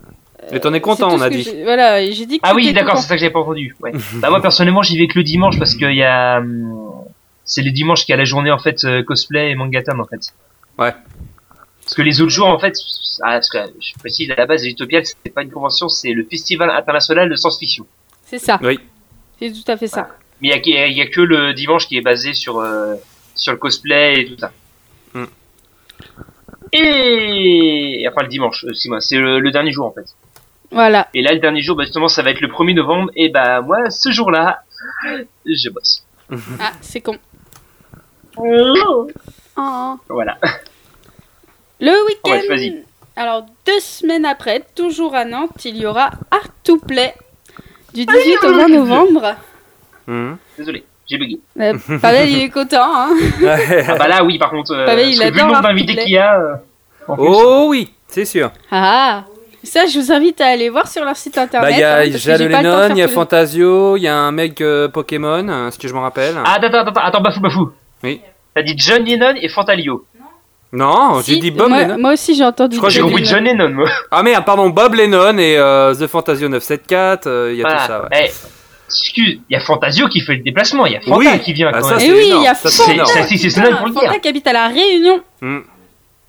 [0.52, 1.50] Mais t'en es content, on a dit.
[1.64, 3.76] Voilà, j'ai dit que Ah oui, d'accord, c'est ça que j'avais pas entendu.
[3.82, 3.92] Ouais.
[4.16, 7.04] bah moi personnellement, j'y vais que le dimanche parce qu'il y a hum,
[7.44, 10.06] c'est le dimanche qu'il y a la journée en fait euh, cosplay et mangatam en
[10.06, 10.34] fait.
[10.78, 10.94] Ouais.
[11.82, 12.74] Parce que les autres jours en fait,
[13.24, 16.24] ah, parce que, je précise à la base, Utopial c'est pas une convention, c'est le
[16.26, 17.86] festival international de science-fiction.
[18.26, 18.60] C'est ça.
[18.62, 18.80] Oui.
[19.40, 20.10] C'est tout à fait ça.
[20.42, 22.96] Mais il y a, y a- que le dimanche qui est basé sur euh,
[23.36, 24.52] sur le cosplay et tout ça.
[25.14, 25.26] Hmm.
[26.74, 30.06] Et enfin le dimanche, euh, c'est moi, c'est le, le dernier jour en fait.
[30.72, 31.08] Voilà.
[31.14, 33.10] Et là le dernier jour, bah, justement, ça va être le 1er novembre.
[33.16, 34.64] Et bah moi, ce jour-là,
[35.46, 36.04] je bosse.
[36.60, 37.18] Ah, c'est con.
[38.36, 39.08] Oh.
[39.56, 39.96] Oh.
[40.10, 40.38] Voilà.
[41.80, 42.32] Le Oh, week-end.
[42.32, 42.84] ouais, vas-y.
[43.16, 47.14] Alors, deux semaines après, toujours à Nantes, il y aura Art to Play
[47.98, 49.36] du 18 au 20 novembre.
[50.06, 50.38] Mhm.
[50.58, 51.40] Désolé, j'ai bugué.
[51.60, 52.84] Euh, Pavel, il est content.
[52.84, 53.10] Hein.
[53.90, 55.68] Ah bah là, oui, par contre, euh, Pavel, il parce que vu le adore nombre
[55.68, 56.54] d'invités qu'il y a, euh,
[57.06, 58.52] plus, Oh oui, c'est sûr.
[58.72, 59.24] ah
[59.64, 61.74] Ça, je vous invite à aller voir sur leur site Bah, internet.
[61.76, 64.62] il y a hein, de Lennon, il y a Fantasio, il y a un mec
[64.62, 66.36] euh, Pokémon, que je me rappelle.
[66.46, 67.72] Ah, attends, attends, attends, attends, bafou, bafou.
[68.04, 68.22] Oui.
[68.54, 70.06] T'as dit John Lennon et Fantalio.
[70.74, 71.98] Non, j'ai Si, dit Bob moi, Lennon.
[72.00, 72.76] moi aussi, j'ai entendu.
[72.76, 73.90] Je crois que J'ai John compris John Lennon, moi.
[74.12, 77.88] Ah merde, pardon, Bob Lennon et euh, The Fantasio 974, euh, il y a tout
[77.88, 78.08] ça, ouais.
[78.26, 78.32] Eh,
[78.90, 81.40] excuse, il y a Fantasio qui fait le déplacement, il y a Fanta Oui.
[81.40, 82.00] qui vient Ah, quand ça, même.
[82.02, 84.02] c'est Et oui, il y a ça, c'est pour le dire.
[84.04, 85.22] Fanta qui habite à La Réunion.
[85.42, 85.60] Hmm.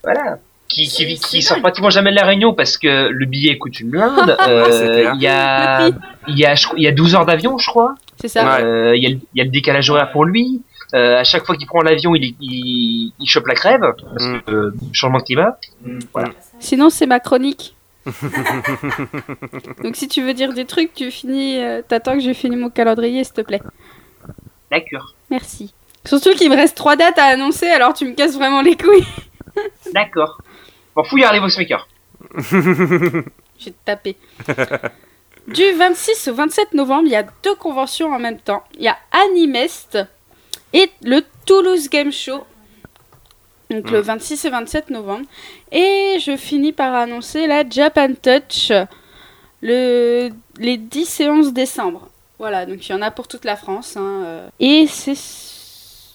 [0.04, 0.38] Voilà.
[0.68, 3.56] Qui, qui, C'est- qui c'est sort pratiquement jamais de la Réunion parce que le billet
[3.58, 4.36] coûte une blinde.
[4.48, 5.10] Euh.
[5.14, 5.88] Il y a,
[6.28, 7.94] il y a, je crois- il y a 12 heures d'avion, je crois.
[8.20, 8.44] C'est ça.
[8.44, 8.62] Ouais.
[8.64, 10.60] Euh, Il y, a le- il y a le décalage horaire pour lui.
[10.94, 14.40] Euh, à chaque fois qu'il prend l'avion, il, il, il chope la crève parce Mm.
[14.46, 15.58] que euh, changement de climat.
[16.12, 16.30] Voilà.
[16.60, 17.74] Sinon, c'est ma chronique.
[19.82, 21.58] Donc, si tu veux dire des trucs, tu finis.
[21.62, 23.60] euh, T'attends que je finisse mon calendrier, s'il te plaît.
[24.70, 25.14] D'accord.
[25.30, 25.74] Merci.
[26.04, 29.06] Surtout qu'il me reste trois dates à annoncer, alors tu me casses vraiment les couilles.
[29.94, 30.38] D'accord.
[30.94, 31.86] Bon, fouille les Voxmakers.
[32.38, 32.56] Je
[33.66, 34.16] vais te taper.
[35.48, 38.62] Du 26 au 27 novembre, il y a deux conventions en même temps.
[38.74, 39.98] Il y a Animest
[40.72, 42.44] et le Toulouse Game Show.
[43.70, 45.26] Donc le 26 et 27 novembre.
[45.72, 48.72] Et je finis par annoncer la Japan Touch
[49.60, 52.08] le, les 10 et 11 décembre.
[52.38, 53.96] Voilà, donc il y en a pour toute la France.
[53.96, 54.48] hein, euh.
[54.60, 55.16] Et c'est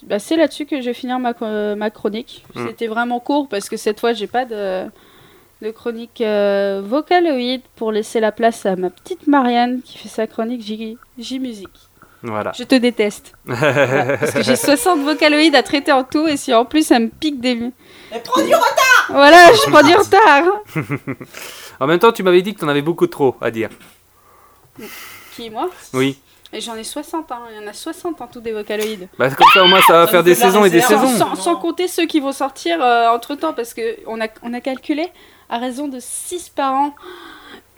[0.06, 1.34] bah, c'est là-dessus que je vais finir ma,
[1.90, 2.44] chronique.
[2.56, 2.68] Mm.
[2.68, 4.86] C'était vraiment court parce que cette fois, j'ai pas de,
[5.62, 10.28] de chronique euh, vocaloïde pour laisser la place à ma petite Marianne qui fait sa
[10.28, 11.90] chronique J, J musique.
[12.24, 12.52] Voilà.
[12.58, 13.34] Je te déteste.
[13.46, 16.98] Voilà, parce que j'ai 60 vocaloïdes à traiter en tout et si en plus ça
[17.00, 17.60] me pique des.
[18.12, 20.62] Elle prend du retard Voilà, je prends du retard.
[21.80, 23.70] en même temps, tu m'avais dit que tu en avais beaucoup trop à dire.
[25.36, 25.70] Qui, moi?
[25.94, 26.18] Oui.
[26.56, 27.40] Et j'en ai 60, hein.
[27.52, 29.10] il y en a 60 en tout des vocaloïdes.
[29.18, 31.18] Bah, comme ça, au moins, ça va faire des saisons et des Sans, saisons.
[31.18, 32.80] sans- sans compter ceux qui vont sortir
[33.12, 35.08] entre temps, parce qu'on a, on a calculé
[35.50, 36.96] à raison de 6 par an.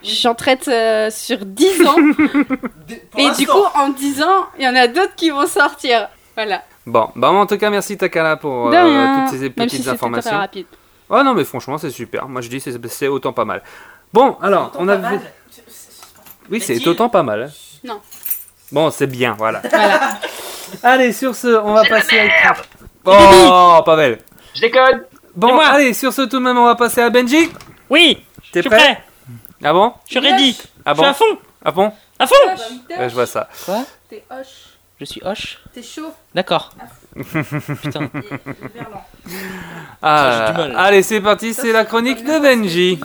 [0.06, 1.96] J'en traite euh, sur 10 ans.
[3.18, 6.10] et du coup, en 10 ans, il y en a d'autres qui vont sortir.
[6.36, 6.64] Voilà.
[6.86, 8.72] Bon, bah, en tout cas, merci Takala pour euh,
[9.30, 10.30] toutes ces Même petites si c'était informations.
[10.30, 10.66] très rapide.
[11.10, 12.28] Oh non, mais franchement, c'est super.
[12.28, 13.64] Moi, je dis, c'est c'est autant pas mal.
[14.14, 15.20] Bon, alors, on a vu.
[16.50, 17.52] Oui, c'est autant pas mal.
[17.84, 18.00] Non.
[18.72, 19.62] Bon, c'est bien, voilà.
[19.70, 20.20] Voilà.
[20.84, 22.56] Allez, sur ce, on va passer à.
[23.06, 24.20] Oh, pas belle.
[24.56, 25.04] Je déconne
[25.36, 27.52] Bon, allez, sur ce, tout de même, on va passer à Benji.
[27.90, 29.04] Oui, T'es prêt.
[29.64, 29.94] Ah bon?
[30.08, 30.58] Je suis ready.
[30.86, 31.10] Ah Je suis bon?
[31.10, 31.38] à fond.
[31.64, 31.92] Ah bon?
[32.20, 32.36] À fond.
[32.90, 33.48] Ouais, je vois ça.
[34.10, 34.48] T'es hoche,
[35.00, 35.60] Je suis hoche.
[35.74, 36.14] t'es chaud.
[36.34, 36.72] D'accord.
[37.82, 38.10] Putain.
[40.02, 40.76] Ah, j'ai du mal.
[40.78, 43.00] allez, c'est parti, c'est la chronique de Benji.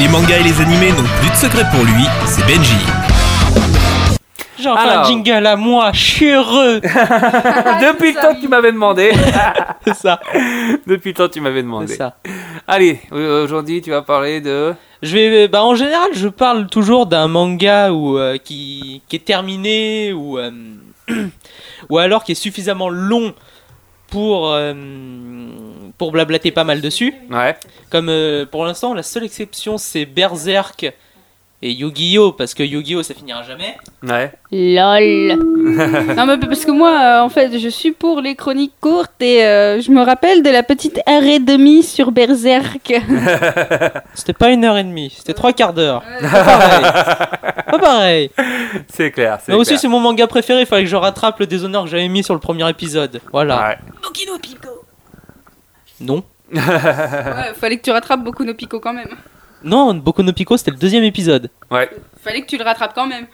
[0.00, 2.76] Les mangas et les animés n'ont plus de secret pour lui, c'est Benji.
[4.58, 5.04] J'ai enfin Alors.
[5.04, 5.90] un jingle à moi.
[5.92, 6.80] Je suis heureux.
[6.80, 9.12] Depuis le temps que tu m'avais demandé.
[9.84, 10.20] C'est ça.
[10.86, 11.94] Depuis le temps que tu m'avais C'est demandé.
[11.96, 12.16] ça.
[12.66, 14.74] Allez, aujourd'hui, tu vas parler de.
[15.04, 19.24] Je vais, bah en général, je parle toujours d'un manga ou euh, qui, qui est
[19.24, 20.50] terminé ou euh,
[21.90, 23.34] ou alors qui est suffisamment long
[24.08, 24.72] pour euh,
[25.98, 27.12] pour blablater pas mal dessus.
[27.30, 27.54] Ouais.
[27.90, 30.90] Comme euh, pour l'instant, la seule exception c'est Berserk
[31.64, 33.78] et Yu-Gi-Oh parce que Yu-Gi-Oh ça finira jamais.
[34.02, 34.30] Ouais.
[34.52, 35.38] LOL.
[36.14, 39.42] non, mais parce que moi, euh, en fait, je suis pour les chroniques courtes et
[39.46, 42.92] euh, je me rappelle de la petite heure et demie sur Berserk.
[44.14, 46.02] C'était pas une heure et demie, c'était trois quarts d'heure.
[46.20, 46.82] Pas pareil.
[47.70, 48.30] Pas pareil.
[48.88, 49.38] C'est clair.
[49.42, 51.90] c'est Mais aussi c'est mon manga préféré, il fallait que je rattrape le déshonneur que
[51.90, 53.20] j'avais mis sur le premier épisode.
[53.32, 53.68] Voilà.
[53.68, 53.78] Ouais.
[54.06, 54.68] Okino Pico
[56.00, 56.22] Non.
[56.52, 56.60] ouais,
[57.58, 59.16] fallait que tu rattrapes beaucoup no Pico quand même.
[59.64, 61.50] Non, Boku no Pico c'était le deuxième épisode.
[61.70, 61.90] Ouais.
[62.22, 63.26] Fallait que tu le rattrapes quand même.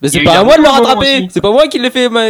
[0.00, 2.08] Mais c'est pas à moi de le rattraper, c'est pas moi qui l'ai fait.
[2.08, 2.20] ma-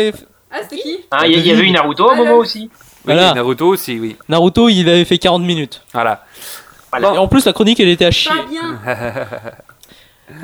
[0.50, 0.96] Ah, c'était qui?
[1.12, 2.62] Hein, Il y, avait eu Naruto à un moment aussi.
[2.62, 2.70] Oui,
[3.04, 3.32] Voilà.
[3.34, 4.16] Naruto aussi, oui.
[4.28, 5.82] Naruto il avait fait 40 minutes.
[5.92, 6.24] Voilà.
[6.90, 7.14] Voilà.
[7.14, 8.32] Et en plus la chronique elle était à chier.
[8.34, 9.26] Pas bien.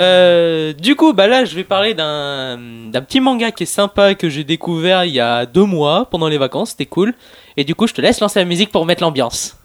[0.01, 2.59] Euh, du coup, bah là, je vais parler d'un
[2.91, 6.27] d'un petit manga qui est sympa que j'ai découvert il y a deux mois pendant
[6.29, 6.71] les vacances.
[6.71, 7.15] C'était cool.
[7.57, 9.57] Et du coup, je te laisse lancer la musique pour mettre l'ambiance.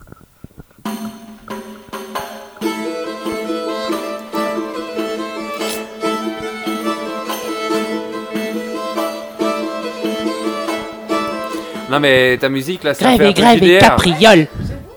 [11.91, 13.80] Non, mais ta musique là, ça Grève fait un et peu grève et JDR.
[13.80, 14.47] capriole.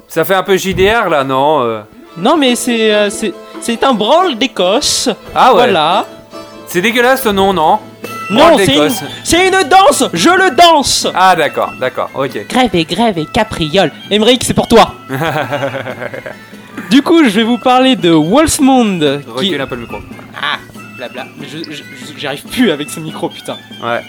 [0.09, 1.81] Ça fait un peu JDR là, non euh?
[2.17, 5.09] Non, mais c'est euh, c'est c'est un branle d'Écosse.
[5.35, 5.65] Ah ouais.
[5.65, 6.07] Voilà.
[6.69, 7.79] C'est dégueulasse ce nom, non?
[8.31, 9.03] Non, Branle c'est une, d'Écosse.
[9.25, 10.05] c'est une danse.
[10.13, 11.07] Je le danse.
[11.15, 12.47] Ah d'accord, d'accord, ok.
[12.49, 13.91] Grève et grève et capriole.
[14.11, 14.95] Emmerich, c'est pour toi.
[16.91, 19.23] du coup, je vais vous parler de Wolfsmund.
[19.25, 19.31] Qui...
[19.49, 19.97] Recule un peu le micro.
[20.41, 20.59] Ah,
[20.97, 21.27] blabla.
[21.39, 23.57] Mais je- je- je- j'arrive plus avec ce micro, putain.
[23.83, 24.01] Ouais.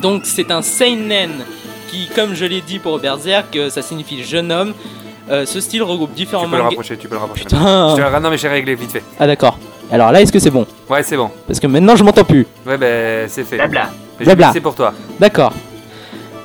[0.00, 1.44] Donc c'est un seinen
[1.96, 4.74] qui, comme je l'ai dit pour Berserk, euh, ça signifie jeune homme.
[5.30, 6.68] Euh, ce style regroupe différents Tu peux le mangas.
[6.76, 7.44] rapprocher, tu peux le rapprocher.
[7.44, 7.96] Putain.
[7.96, 9.02] Je te- Non mais j'ai réglé vite fait.
[9.18, 9.58] Ah d'accord.
[9.90, 10.66] Alors là, est-ce que c'est bon?
[10.88, 11.30] Ouais, c'est bon.
[11.46, 12.46] Parce que maintenant je m'entends plus.
[12.66, 13.56] Ouais, ben c'est fait.
[13.56, 13.90] Blabla.
[14.20, 14.50] Blabla.
[14.52, 14.92] C'est pour toi.
[15.18, 15.52] D'accord.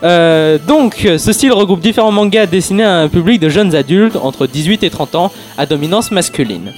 [0.03, 4.48] Euh, donc, ce style regroupe différents mangas destinés à un public de jeunes adultes entre
[4.48, 6.73] 18 et 30 ans à dominance masculine.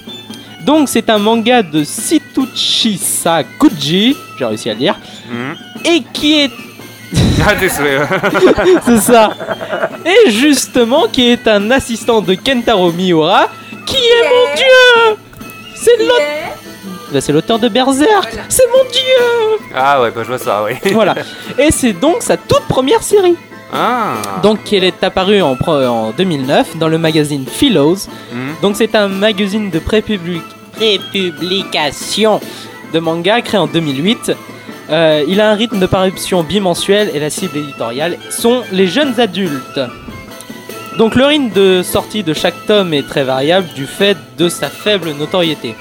[0.66, 4.96] Donc, c'est un manga de Situchi Sakuji, j'ai réussi à le dire,
[5.32, 5.56] Mhm.
[5.86, 6.52] et qui est
[7.46, 7.98] Ah, désolé.
[8.86, 9.32] c'est ça.
[10.06, 13.50] Et justement, qui est un assistant de Kentaro Miura,
[13.86, 15.18] qui est mon dieu
[15.76, 16.58] C'est l'auteur
[17.12, 20.74] Bah, c'est l'auteur de Berserk C'est mon dieu ah ouais, bah je vois ça, oui.
[20.94, 21.16] Voilà.
[21.58, 23.36] Et c'est donc sa toute première série.
[23.74, 24.14] Ah.
[24.44, 28.08] Donc, elle est apparue en, pro- en 2009 dans le magazine Philos.
[28.32, 28.56] Mhm.
[28.62, 32.40] Donc, c'est un magazine de prépublic- prépublication
[32.94, 34.34] de manga créé en 2008.
[34.90, 39.20] Euh, il a un rythme de parution bimensuel et la cible éditoriale sont les jeunes
[39.20, 39.80] adultes.
[40.98, 44.70] Donc, le rythme de sortie de chaque tome est très variable du fait de sa
[44.70, 45.76] faible notoriété.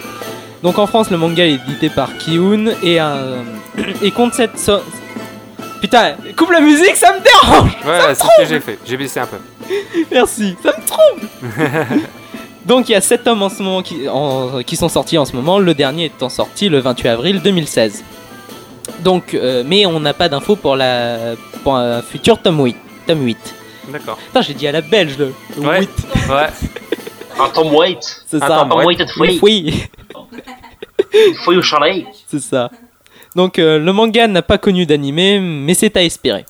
[0.62, 3.44] Donc en France, le manga est édité par Kiun et, un...
[4.02, 4.56] et compte cette.
[4.58, 4.78] so-
[5.80, 8.78] Putain, coupe la musique, ça me dérange Ouais, c'est ce que j'ai fait.
[8.86, 9.38] J'ai baissé un peu.
[10.12, 11.28] Merci, ça me trompe
[12.64, 15.24] Donc il y a 7 tomes en ce moment qui, en- qui sont sortis en
[15.24, 18.04] ce moment, le dernier étant sorti le 28 avril 2016.
[19.00, 22.76] Donc, euh, mais on n'a pas d'infos pour, la, pour un futur tome 8.
[23.06, 23.54] Tome 8.
[23.92, 24.16] D'accord.
[24.16, 25.80] Putain, j'ai dit à la belge le, le Ouais.
[25.80, 25.90] 8.
[26.30, 26.46] Ouais.
[27.40, 28.24] Un Tom White.
[28.26, 28.66] C'est Un ça.
[28.68, 29.38] Tom White de folie.
[29.42, 29.84] Oui,
[31.44, 32.04] Folie au chalet.
[32.26, 32.70] c'est ça.
[33.34, 36.44] Donc euh, le manga n'a pas connu d'animé, mais c'est à espérer.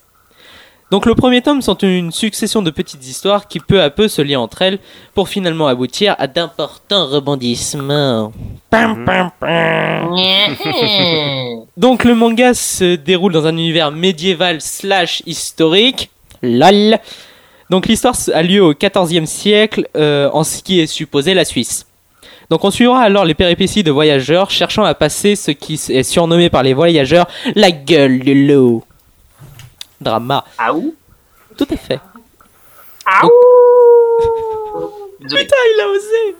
[0.90, 4.20] Donc le premier tome sont une succession de petites histoires qui peu à peu se
[4.20, 4.78] lient entre elles
[5.14, 8.32] pour finalement aboutir à d'importants rebondissements.
[8.68, 10.14] Pam, pam, pam.
[11.76, 16.10] Donc le manga se déroule dans un univers médiéval slash historique.
[16.42, 16.98] LOL.
[17.70, 21.86] Donc l'histoire a lieu au XIVe siècle euh, en ce qui est supposé la Suisse.
[22.50, 26.50] Donc on suivra alors les péripéties de voyageurs cherchant à passer ce qui est surnommé
[26.50, 28.84] par les voyageurs la gueule de l'eau.
[30.00, 30.44] Drama.
[30.58, 30.94] Ah où
[31.56, 32.00] Tout à fait.
[33.06, 33.22] Ah
[35.20, 35.44] Désolé.
[35.44, 36.36] Putain, il a osé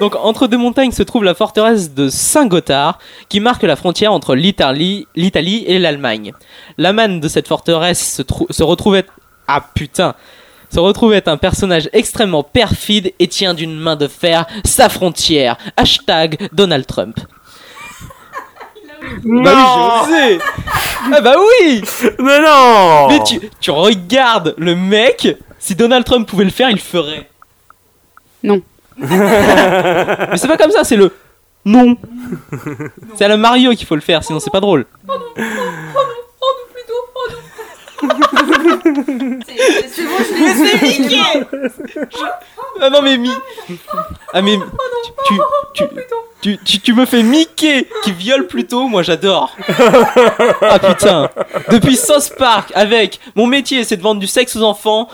[0.00, 2.98] Donc, entre deux montagnes se trouve la forteresse de Saint-Gothard,
[3.28, 6.32] qui marque la frontière entre l'Italie l'Italie et l'Allemagne.
[6.78, 8.22] La manne de cette forteresse se,
[8.96, 9.12] être...
[9.46, 10.14] Ah putain
[10.72, 15.56] se retrouve être un personnage extrêmement perfide et tient d'une main de fer sa frontière.
[15.76, 17.18] Hashtag Donald Trump.
[19.24, 20.38] Bah oui, j'ai osé
[21.12, 21.82] Ah bah oui
[22.18, 26.74] Mais non Mais tu, tu regardes le mec, si Donald Trump pouvait le faire, il
[26.74, 27.28] le ferait.
[28.42, 28.62] Non.
[29.00, 31.12] Mais c'est pas comme ça, c'est le
[31.64, 31.96] non.
[33.16, 34.86] C'est à la Mario qu'il faut le faire, sinon c'est pas drôle.
[38.00, 38.06] C'est
[40.04, 41.58] bon, je l'ai
[42.80, 43.30] Ah non mais Mi...
[44.32, 44.58] Ah mais...
[45.26, 45.34] Tu,
[45.74, 45.84] tu,
[46.40, 49.54] tu, tu, tu me fais Mickey qui viole plutôt, moi j'adore.
[50.62, 51.28] Ah putain.
[51.70, 55.08] Depuis South Park avec mon métier c'est de vendre du sexe aux enfants,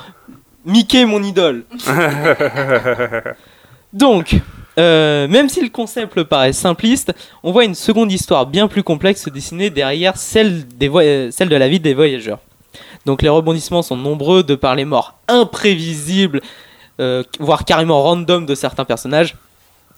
[0.65, 1.65] Mickey est mon idole.
[3.97, 4.37] Donc,
[4.79, 9.23] euh, même si le concept paraît simpliste, on voit une seconde histoire bien plus complexe
[9.23, 12.39] se dessiner derrière celle, des celle de la vie des voyageurs.
[13.07, 16.43] Donc les rebondissements sont nombreux de par les morts imprévisibles,
[17.01, 19.35] euh, voire carrément random de certains personnages.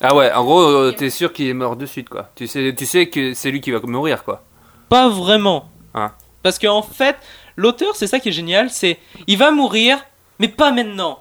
[0.01, 2.31] Ah ouais, en gros, euh, t'es sûr qu'il est mort de suite, quoi.
[2.37, 4.45] Tu sais, tu sais que c'est lui qui va mourir, quoi.
[4.89, 5.69] Pas vraiment.
[5.93, 6.13] Ah.
[6.45, 7.17] Parce qu'en fait,
[7.57, 9.99] l'auteur, c'est ça qui est génial, c'est il va mourir,
[10.39, 11.19] mais pas maintenant.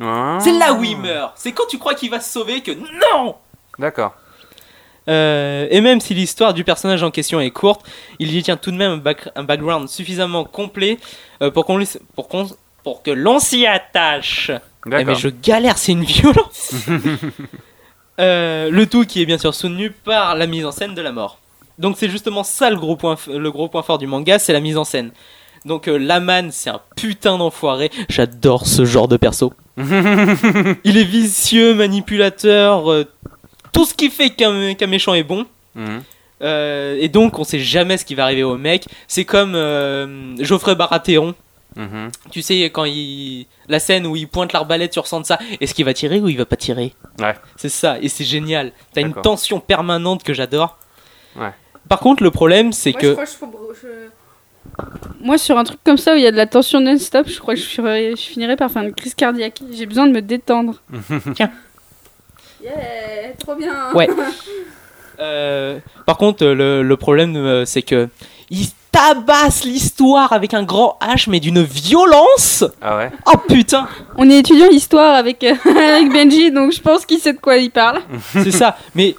[0.00, 0.38] Ah.
[0.40, 1.32] C'est là où il meurt.
[1.36, 3.36] C'est quand tu crois qu'il va se sauver que non
[3.78, 4.14] D'accord.
[5.08, 7.86] Euh, et même si l'histoire du personnage en question est courte,
[8.18, 10.98] il y tient tout de même un, back- un background suffisamment complet
[11.42, 11.80] euh, pour, qu'on
[12.82, 14.50] pour, que l'on s'y attache.
[14.86, 16.74] Eh, mais je galère, c'est une violence
[18.18, 21.12] Euh, Le tout qui est bien sûr soutenu par la mise en scène de la
[21.12, 21.38] mort.
[21.78, 24.60] Donc c'est justement ça le gros point, le gros point fort du manga, c'est la
[24.60, 25.10] mise en scène.
[25.66, 27.90] Donc euh, Laman, c'est un putain d'enfoiré.
[28.08, 29.52] J'adore ce genre de perso.
[29.76, 33.04] Il est vicieux, manipulateur, euh,
[33.72, 35.44] tout ce qui fait qu'un qu'un méchant est bon.
[35.74, 36.02] Mhm.
[36.42, 38.86] Euh, et donc on sait jamais ce qui va arriver au mec.
[39.08, 41.34] C'est comme euh, Geoffrey Baratheon.
[41.76, 42.10] Mhm.
[42.30, 45.92] Tu sais quand il la scène où il pointe l'arbalète sur Sansa, est-ce qu'il va
[45.94, 47.34] tirer ou il va pas tirer Ouais.
[47.56, 48.72] C'est ça et c'est génial.
[48.94, 50.78] T'as une tension permanente que j'adore.
[51.36, 51.50] Ouais.
[51.88, 54.08] Par contre le problème c'est que je crois que je faut- je-
[55.20, 57.38] Moi, sur un truc comme ça où il y a de la tension non-stop, je
[57.40, 59.60] crois que je, ferais- je finirais par faire une crise cardiaque.
[59.72, 60.74] J'ai besoin de me détendre.
[62.62, 62.72] Yeah,
[63.38, 63.92] trop bien.
[63.94, 64.08] Ouais.
[65.18, 68.10] Euh, par contre, le, le problème, euh, c'est que
[68.50, 72.64] il tabasse l'histoire avec un grand H, mais d'une violence.
[72.82, 73.88] Ah ouais Oh putain,
[74.18, 77.56] On est étudiant histoire avec, euh, avec Benji, donc je pense qu'il sait de quoi
[77.56, 78.00] il parle.
[78.34, 78.76] c'est ça.
[78.94, 79.16] Mais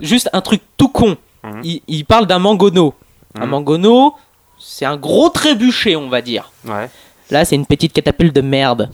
[0.00, 1.16] juste un truc tout con.
[1.42, 1.60] Mhm.
[1.64, 2.94] Il, il parle d'un mangono.
[3.36, 3.50] Un Mhm.
[3.50, 4.14] mangono,
[4.60, 6.52] c'est un gros trébuchet, on va dire.
[6.64, 6.88] Ouais.
[7.30, 8.90] Là, c'est une petite catapulte de merde.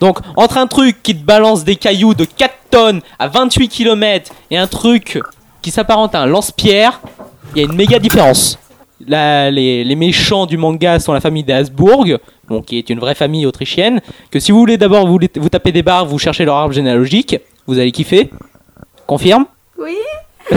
[0.00, 4.32] Donc, entre un truc qui te balance des cailloux de 4 tonnes à 28 km
[4.50, 5.18] et un truc
[5.62, 7.00] qui s'apparente à un lance-pierre,
[7.54, 8.58] il y a une méga différence.
[9.06, 12.06] Là, les, les méchants du manga sont la famille des Habsbourg,
[12.48, 14.00] bon, qui est une vraie famille autrichienne.
[14.30, 17.36] Que si vous voulez d'abord vous, vous taper des barres, vous cherchez leur arbre généalogique,
[17.66, 18.30] vous allez kiffer.
[19.06, 19.46] Confirme?
[19.78, 19.96] Oui.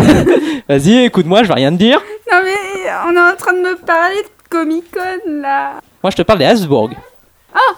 [0.69, 1.99] Vas-y, écoute-moi, je vais rien te dire.
[2.31, 2.70] Non mais
[3.05, 5.73] on est en train de me parler de Comic Con là.
[6.03, 6.89] Moi, je te parle des Habsbourg.
[7.53, 7.75] Ah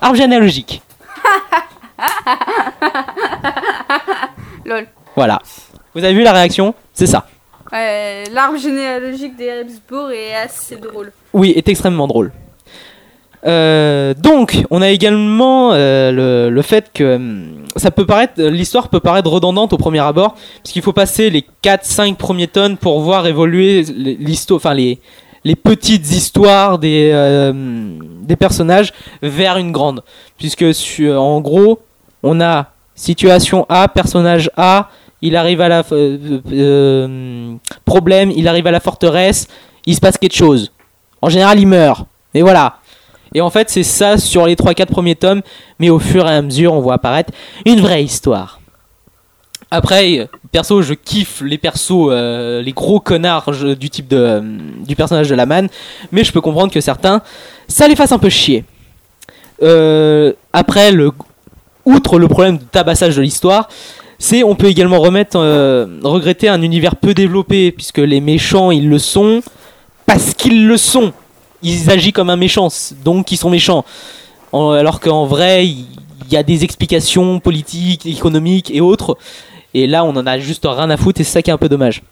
[0.00, 0.82] Arbre généalogique.
[4.64, 4.86] Lol.
[5.16, 5.40] Voilà.
[5.94, 6.74] Vous avez vu la réaction?
[6.94, 7.26] C'est ça.
[7.72, 11.12] Ouais, l'arbre généalogique des Habsbourg est assez drôle.
[11.32, 12.32] Oui, est extrêmement drôle.
[13.46, 18.88] Euh, donc, on a également euh, le, le fait que hum, ça peut paraître, l'histoire
[18.88, 23.26] peut paraître redondante au premier abord, puisqu'il faut passer les 4-5 premiers tomes pour voir
[23.26, 23.84] évoluer
[24.50, 24.98] enfin les,
[25.44, 27.52] les petites histoires des, euh,
[28.22, 28.92] des personnages
[29.22, 30.02] vers une grande.
[30.36, 30.64] Puisque
[31.02, 31.80] en gros,
[32.22, 34.90] on a situation A, personnage A,
[35.22, 37.54] il arrive à la euh,
[37.84, 39.48] problème, il arrive à la forteresse,
[39.86, 40.72] il se passe quelque chose.
[41.22, 42.06] En général, il meurt.
[42.34, 42.76] Et voilà.
[43.34, 45.42] Et en fait, c'est ça sur les 3-4 premiers tomes,
[45.78, 47.32] mais au fur et à mesure, on voit apparaître
[47.66, 48.60] une vraie histoire.
[49.70, 54.40] Après, perso, je kiffe les persos, euh, les gros connards du type de, euh,
[54.86, 55.68] du personnage de la manne,
[56.10, 57.20] mais je peux comprendre que certains,
[57.68, 58.64] ça les fasse un peu chier.
[59.62, 60.90] Euh, après,
[61.84, 63.68] outre le problème de tabassage de l'histoire,
[64.18, 65.38] c'est on peut également remettre,
[66.02, 69.42] regretter un univers peu développé, puisque les méchants, ils le sont
[70.06, 71.12] parce qu'ils le sont.
[71.62, 72.68] Ils agissent comme un méchant,
[73.04, 73.84] donc ils sont méchants.
[74.52, 75.86] Alors qu'en vrai, il
[76.30, 79.18] y a des explications politiques, économiques et autres.
[79.74, 81.58] Et là, on en a juste rien à foutre et c'est ça qui est un
[81.58, 82.02] peu dommage.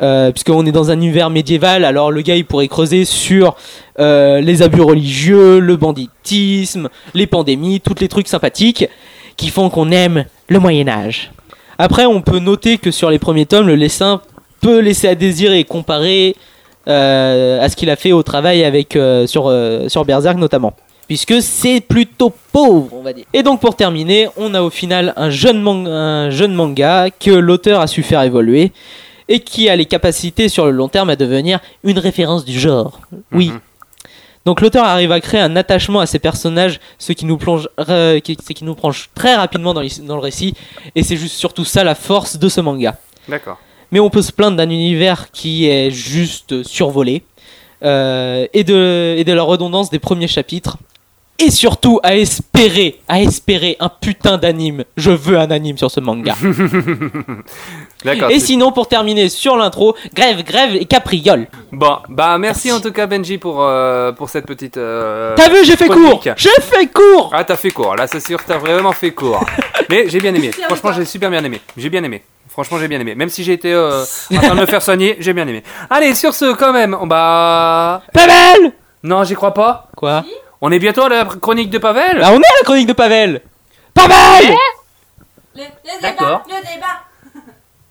[0.00, 3.56] Euh, puisqu'on est dans un univers médiéval, alors le gars il pourrait creuser sur
[3.98, 8.88] euh, les abus religieux, le banditisme, les pandémies, tous les trucs sympathiques
[9.36, 11.32] qui font qu'on aime le Moyen Âge.
[11.78, 14.20] Après, on peut noter que sur les premiers tomes, le dessin
[14.60, 16.36] peut laisser à désirer comparé
[16.88, 20.72] à ce qu'il a fait au travail avec euh, sur euh, sur Berserk notamment.
[21.06, 23.24] Puisque c'est plutôt pauvre, on va dire.
[23.32, 27.30] Et donc pour terminer, on a au final un jeune, man- un jeune manga que
[27.30, 28.72] l'auteur a su faire évoluer
[29.28, 33.00] et qui a les capacités sur le long terme à devenir une référence du genre.
[33.32, 33.52] Oui.
[34.44, 38.20] Donc l'auteur arrive à créer un attachement à ses personnages, ce qui nous plonge, euh,
[38.20, 40.54] qui, nous plonge très rapidement dans le récit,
[40.94, 42.96] et c'est juste surtout ça la force de ce manga.
[43.28, 43.58] D'accord.
[43.92, 47.22] Mais on peut se plaindre d'un univers qui est juste survolé,
[47.82, 50.76] euh, et, de, et de la redondance des premiers chapitres,
[51.40, 54.84] et surtout à espérer, à espérer un putain d'anime.
[54.96, 56.34] Je veux un anime sur ce manga.
[58.04, 58.30] D'accord.
[58.30, 61.46] et sinon, pour terminer sur l'intro, grève, grève et capriole.
[61.72, 64.76] Bon, bah merci en tout cas Benji pour, euh, pour cette petite.
[64.76, 68.24] euh, T'as vu, j'ai fait court J'ai fait court Ah, t'as fait court, là c'est
[68.24, 69.44] sûr, t'as vraiment fait court.
[69.90, 71.60] Mais j'ai bien aimé, franchement j'ai super bien aimé.
[71.76, 72.22] J'ai bien aimé.
[72.58, 73.14] Franchement, j'ai bien aimé.
[73.14, 74.02] Même si j'ai été euh,
[74.32, 75.62] en train de me faire soigner, j'ai bien aimé.
[75.90, 78.02] Allez, sur ce, quand même, on bah.
[78.12, 78.72] Pavel
[79.04, 79.86] Non, j'y crois pas.
[79.96, 80.24] Quoi
[80.60, 82.94] On est bientôt à la chronique de Pavel Ah, on est à la chronique de
[82.94, 83.42] Pavel
[83.94, 84.56] Pavel
[85.54, 86.42] Le, le D'accord.
[86.48, 87.40] débat, le débat.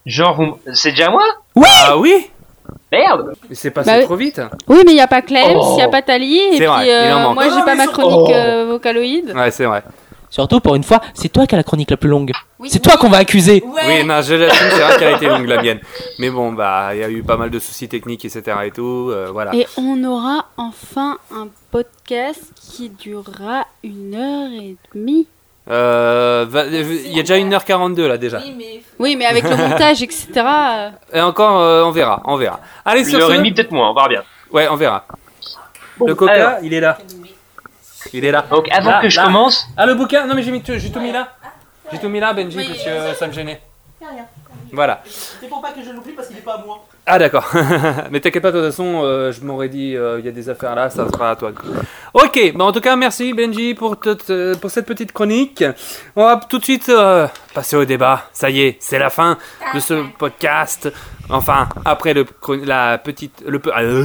[0.06, 1.24] Genre, vous- c'est déjà moi
[1.66, 2.30] Ah oui
[2.92, 4.04] Merde Mais c'est passé Bah oui.
[4.04, 4.42] trop vite.
[4.68, 5.76] Oui, mais il n'y a pas Clem, il Oh.
[5.78, 7.36] n'y a pas Tali, et C'est puis vrai, il en euh, manque.
[7.36, 8.34] moi j'ai pas ma chronique Oh.
[8.34, 9.32] euh, vocaloïde.
[9.34, 9.82] Ouais, c'est vrai.
[10.30, 12.32] Surtout, pour une fois, c'est toi qui as la chronique la plus longue.
[12.60, 12.70] Oui.
[12.70, 13.82] C'est toi qu'on va accuser Ouais.
[14.02, 15.80] Oui, non, je l'assume, c'est vrai qu'elle a été longue la mienne.
[16.20, 18.44] Mais bon, bah, il y a eu pas mal de soucis techniques, etc.
[18.66, 19.10] et tout.
[19.12, 19.56] euh, voilà.
[19.56, 25.28] Et on aura enfin un podcast qui durera une heure et demie.
[25.70, 28.40] Euh, va- Il y a déjà 1h42 là déjà.
[28.40, 30.28] Oui, mais Oui, mais avec le montage, etc.
[30.38, 32.60] euh, Et encore, euh, on verra, on verra.
[32.86, 33.34] Allez, Une sur heure ce.
[33.34, 34.24] et demie, peut-être moins, on verra bien.
[34.52, 35.06] Ouais, on verra.
[35.98, 36.98] Bon, le coca, alors, il est là.
[38.14, 38.44] Il est là.
[38.50, 39.24] donc avant Là, que je là.
[39.26, 41.30] commence, Ah, le bouquin Non, mais j'ai mis tout- j'ai tout mis là.
[41.92, 43.62] J'ai tout mis là, Benji, parce que euh, ça me gênait.
[44.72, 45.02] Voilà.
[45.06, 46.86] C'est pour pas que je l'oublie parce qu'il est pas à moi.
[47.10, 47.50] Ah, d'accord.
[48.12, 50.50] mais t'inquiète pas, de toute façon, euh, je m'aurais dit, euh, il y a des
[50.50, 51.54] affaires là, ça sera à toi.
[52.14, 55.64] Ok, bah en tout cas, merci Benji pour, toute, euh, pour cette petite chronique.
[56.18, 58.26] On va tout de suite euh, passer au débat.
[58.34, 59.38] Ça y est, c'est la fin
[59.74, 60.92] de ce podcast.
[61.30, 62.26] Enfin, après le,
[62.66, 63.42] la petite.
[63.48, 64.04] Le, euh,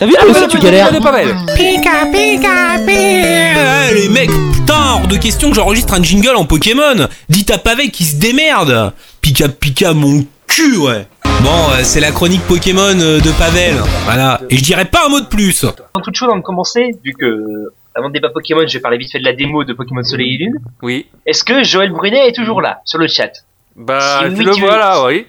[0.00, 0.90] T'as vu, toi après aussi, la tu galères.
[0.90, 7.06] Pika pika pika Les mecs, putain, hors de question que j'enregistre un jingle en Pokémon
[7.28, 11.06] Dites à Pavel qui se démerde Pika pika mon cul, ouais
[11.42, 14.40] Bon, euh, c'est la chronique Pokémon euh, de Pavel, voilà.
[14.50, 17.14] Et je dirais pas un mot de plus avant toute chose, avant de commencer, vu
[17.14, 20.02] que avant le débat Pokémon, je vais parler vite fait de la démo de Pokémon
[20.04, 20.58] Soleil et Lune.
[20.82, 21.06] Oui.
[21.26, 23.32] Est-ce que Joël Brunet est toujours là, sur le chat?
[23.74, 25.26] Bah, Si tu oui, le tu- vois là, oui.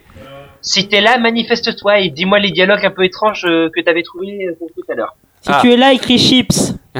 [0.61, 4.47] Si t'es là, manifeste-toi et dis-moi les dialogues un peu étranges euh, que t'avais trouvés
[4.47, 5.15] euh, tout à l'heure.
[5.41, 5.59] Si Ah.
[5.61, 6.73] tu es là, écris chips.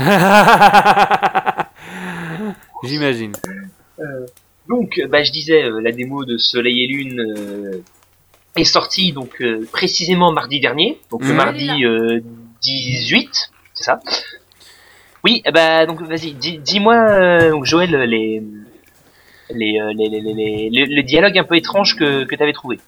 [2.84, 3.34] J'imagine.
[4.68, 7.84] Donc, euh, bah, je disais, euh, la démo de Soleil et Lune euh,
[8.56, 11.36] est sortie donc euh, précisément mardi dernier, donc le Mhm.
[11.36, 12.20] mardi euh,
[12.62, 14.00] 18, c'est ça?
[15.24, 18.42] Oui, eh bah donc vas-y, dis- dis-moi, euh, donc, Joël, les
[19.54, 22.54] les, euh, les, les, les, les, les- les dialogues un peu étranges que, que t'avais
[22.54, 22.80] trouvé.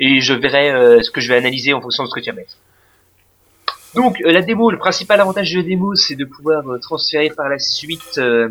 [0.00, 2.30] Et je verrai euh, ce que je vais analyser en fonction de ce que tu
[2.30, 2.42] as mis.
[3.94, 7.28] Donc euh, la démo, le principal avantage de la démo, c'est de pouvoir euh, transférer
[7.30, 8.48] par la suite euh,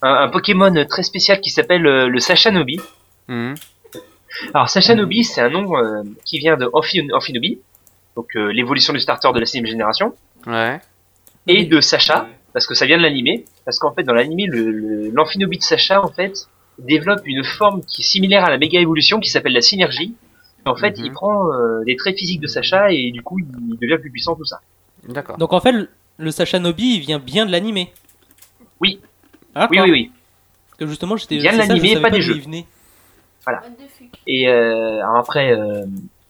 [0.00, 2.78] un, un Pokémon très spécial qui s'appelle euh, le Sachanobi.
[3.28, 3.54] Mhm.
[4.54, 7.58] Alors Sachanobi, c'est un nom euh, qui vient de Amphi- Amphinobi,
[8.16, 10.14] donc euh, l'évolution du starter de la sixième génération,
[10.46, 10.80] Ouais.
[11.46, 14.70] et de Sacha, parce que ça vient de l'animé, parce qu'en fait dans l'animé, le,
[14.70, 16.48] le- l'amphinobie de Sacha en fait
[16.78, 20.14] développe une forme qui est similaire à la méga évolution qui s'appelle la synergie.
[20.64, 21.04] Et en fait, Mhm.
[21.06, 24.34] il prend euh, les traits physiques de Sacha et du coup il devient plus puissant
[24.36, 24.60] tout ça.
[25.08, 25.36] D'accord.
[25.36, 27.92] Donc en fait, le- le Sacha Nobi, il vient bien de l'animé.
[28.80, 29.00] Oui.
[29.54, 29.68] D'accord.
[29.70, 30.12] Oui oui oui.
[30.70, 31.36] Parce que justement, j'étais.
[31.38, 32.36] Vient de l'animé, savais pas des jeux.
[32.36, 32.66] il venait.
[34.26, 35.84] Et euh, après, euh,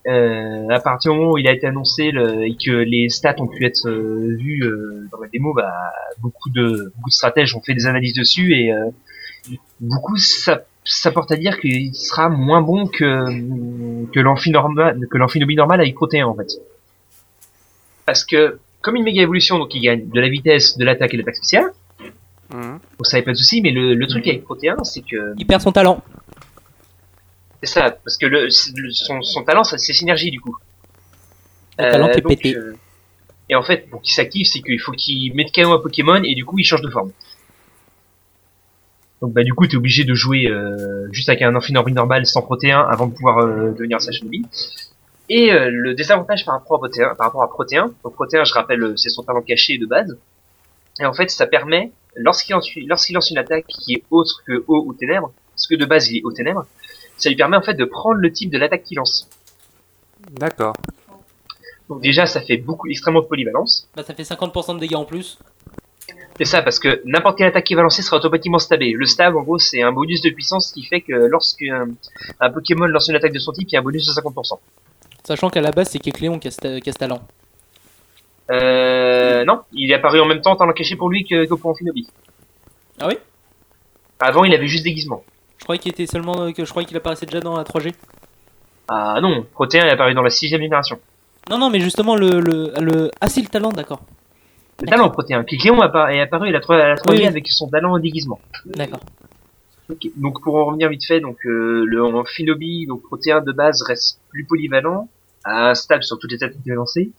[0.06, 3.36] euh, à partir du moment où il a été annoncé le, et que les stats
[3.38, 5.72] ont pu être euh, vues euh, dans la démo, bah,
[6.20, 8.90] beaucoup de beaucoup de stratèges ont fait des analyses dessus et euh,
[9.80, 15.18] beaucoup ça, ça porte à dire qu'il sera moins bon que que l'amphi normal que
[15.18, 16.48] l'amphinobi normal avec Protéin en fait.
[18.04, 21.16] Parce que comme une méga évolution, donc il gagne de la vitesse, de l'attaque et
[21.16, 21.70] de l'attaque spéciale.
[22.52, 22.80] Mhm.
[22.98, 25.46] Donc ça n'avait pas de souci, mais le, le truc avec Protéin, c'est que Il
[25.46, 26.02] perd son talent.
[27.62, 30.56] C'est ça, parce que le, son, son talent, c'est synergie du coup.
[31.78, 32.56] Le talent qui est donc, pété.
[32.56, 32.76] euh,
[33.48, 36.34] et en fait, pour qu'il s'active, c'est qu'il faut qu'il mette KO un Pokémon et
[36.34, 37.12] du coup, il change de forme.
[39.20, 42.42] Donc bah du coup, t'es obligé de jouer euh, juste avec un Amphinori normal sans
[42.42, 44.44] Protéin avant de pouvoir euh, devenir Sashinobi.
[45.28, 48.52] Et euh, le désavantage par rapport à Protéin, par rapport à Protéin, donc Protéin, je
[48.52, 50.18] rappelle, euh, c'est son talent caché de base.
[51.00, 54.64] Et en fait, ça permet, lorsqu'il lance, lorsqu'il lance une attaque qui est autre que
[54.66, 56.66] eau ou ténèbres, parce que de base il est eau ténèbres,
[57.22, 59.28] ça lui permet en fait de prendre le type de l'attaque qu'il lance.
[60.32, 60.74] D'accord.
[61.88, 63.88] Donc déjà, ça fait beaucoup, extrêmement de polyvalence.
[63.94, 65.38] Bah, ça fait 50% de dégâts en plus.
[66.36, 68.92] C'est ça, parce que n'importe quelle attaque qui va lancer sera automatiquement stabé.
[68.92, 71.90] Le stab, en gros, c'est un bonus de puissance qui fait que lorsque un,
[72.40, 74.58] un Pokémon lance une attaque de son type, il y a un bonus de 50%.
[75.24, 77.20] Sachant qu'à la base, c'est Kecléon qui a ce qui a ce talent.
[78.50, 81.70] Euh, non, il est apparu en même temps, talent caché pour lui que, que pour
[81.70, 82.08] Amphinobi.
[83.00, 83.14] Ah oui?
[84.18, 85.22] Avant, il avait juste déguisement.
[85.62, 86.52] Je croyais qu'il était seulement.
[86.52, 87.94] que je croyais qu'il apparaissait déjà dans la 3G.
[88.88, 90.98] Ah non, Protéin est apparu dans la sixième génération.
[91.50, 92.40] Non, non, mais justement, le.
[92.40, 93.10] le, le...
[93.20, 94.02] Ah, si, le talent, d'accord.
[94.80, 95.44] Le talent Protéin.
[95.44, 97.26] Kikléon est apparu à la 3 à la 3G Oui, oui.
[97.26, 98.40] avec son talent en déguisement.
[98.66, 99.00] D'accord.
[100.16, 104.18] Donc pour en revenir vite fait, donc euh, le Amphinobi, donc Protéin de base reste
[104.30, 105.08] plus polyvalent,
[105.44, 107.10] à stable sur toutes les attaques qu'il va lancer.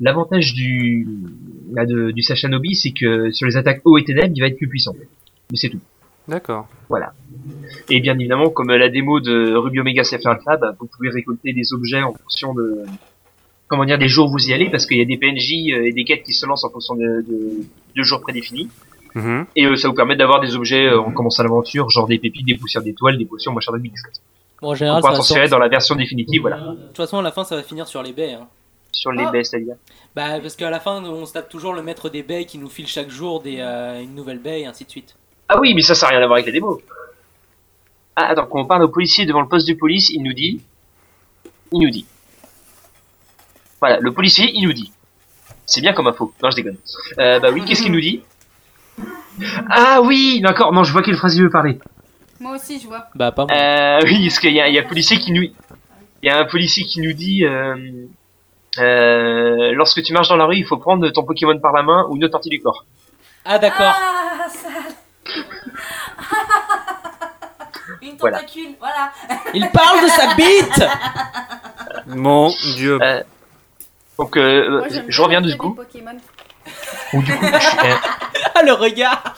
[0.00, 1.06] L'avantage du
[1.70, 4.56] bah, de- du Sachanobi, c'est que sur les attaques haut et ténèbres, il va être
[4.56, 4.94] plus puissant.
[5.50, 5.80] Mais c'est tout.
[6.28, 6.66] D'accord.
[6.88, 7.12] Voilà.
[7.88, 11.72] Et bien évidemment, comme la démo de Ruby Omega Sapphire bah, vous pouvez récolter des
[11.72, 12.84] objets en fonction de
[13.66, 15.86] comment dire des jours où vous y allez, parce qu'il y a des PNJ euh,
[15.86, 17.50] et des quêtes qui se lancent en fonction de, de,
[17.96, 18.68] de jours prédéfinis.
[19.14, 19.46] Mhm.
[19.56, 22.46] Et euh, ça vous permet d'avoir des objets euh, en commençant l'aventure, genre des pépites,
[22.46, 24.02] des poussières d'étoiles, des potions, machin de mix.
[24.60, 26.58] Bon, en On général, transférer sortir- dans la version définitive, voilà.
[26.58, 28.34] De toute façon, à la fin, ça va finir sur les baies.
[28.34, 28.46] Hein.
[28.92, 29.76] Sur les baies, c'est-à-dire.
[30.16, 32.68] Bah, parce qu'à la fin, on se tape toujours le maître des baies qui nous
[32.68, 35.14] file chaque jour des, euh, une nouvelle baie et ainsi de suite.
[35.48, 36.80] Ah oui, mais ça, ça n'a rien à voir avec la démo.
[38.16, 40.60] Ah, attends, quand on parle au policier devant le poste de police, il nous dit...
[41.72, 42.06] Il nous dit.
[43.80, 44.92] Voilà, le policier, il nous dit.
[45.66, 46.32] C'est bien comme info.
[46.42, 46.78] Non, je déconne.
[47.18, 48.22] Euh, bah oui, qu'est-ce qu'il nous dit?
[49.70, 51.78] Ah oui, d'accord, non, je vois quelle phrase il veut parler.
[52.40, 53.06] Moi aussi, je vois.
[53.14, 53.56] Bah, pas moi.
[53.56, 56.30] Euh, oui, parce qu'il y a, il y a un policier qui nous, il y
[56.30, 58.06] a un policier qui nous dit, euh,
[58.78, 62.06] euh, lorsque tu marches dans la rue, il faut prendre ton Pokémon par la main
[62.08, 62.84] ou une autre partie du corps.
[63.44, 63.94] Ah, d'accord.
[63.94, 64.48] Ah.
[68.02, 68.38] Une Voilà.
[68.38, 69.12] tentacule, voilà.
[69.54, 70.82] Il parle de sa bite
[72.06, 72.98] Mon dieu.
[73.02, 73.22] Euh,
[74.18, 75.70] donc, euh, Moi, je reviens du coup.
[75.70, 76.16] des Pokémon.
[77.12, 77.50] Donc, du coup, je-
[78.54, 79.34] Ah, le regard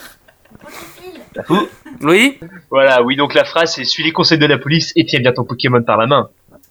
[2.00, 2.38] Oui
[2.70, 5.32] Voilà, oui, donc la phrase c'est suis les conseils de la police et tiens bien
[5.32, 6.28] ton Pokémon par la main.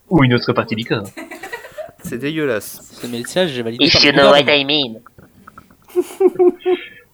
[0.09, 1.03] Ou une autre partie du corps.
[2.03, 2.79] C'est dégueulasse.
[3.01, 4.39] Ce message, j'ai validé If you know what.
[4.41, 4.99] I mean.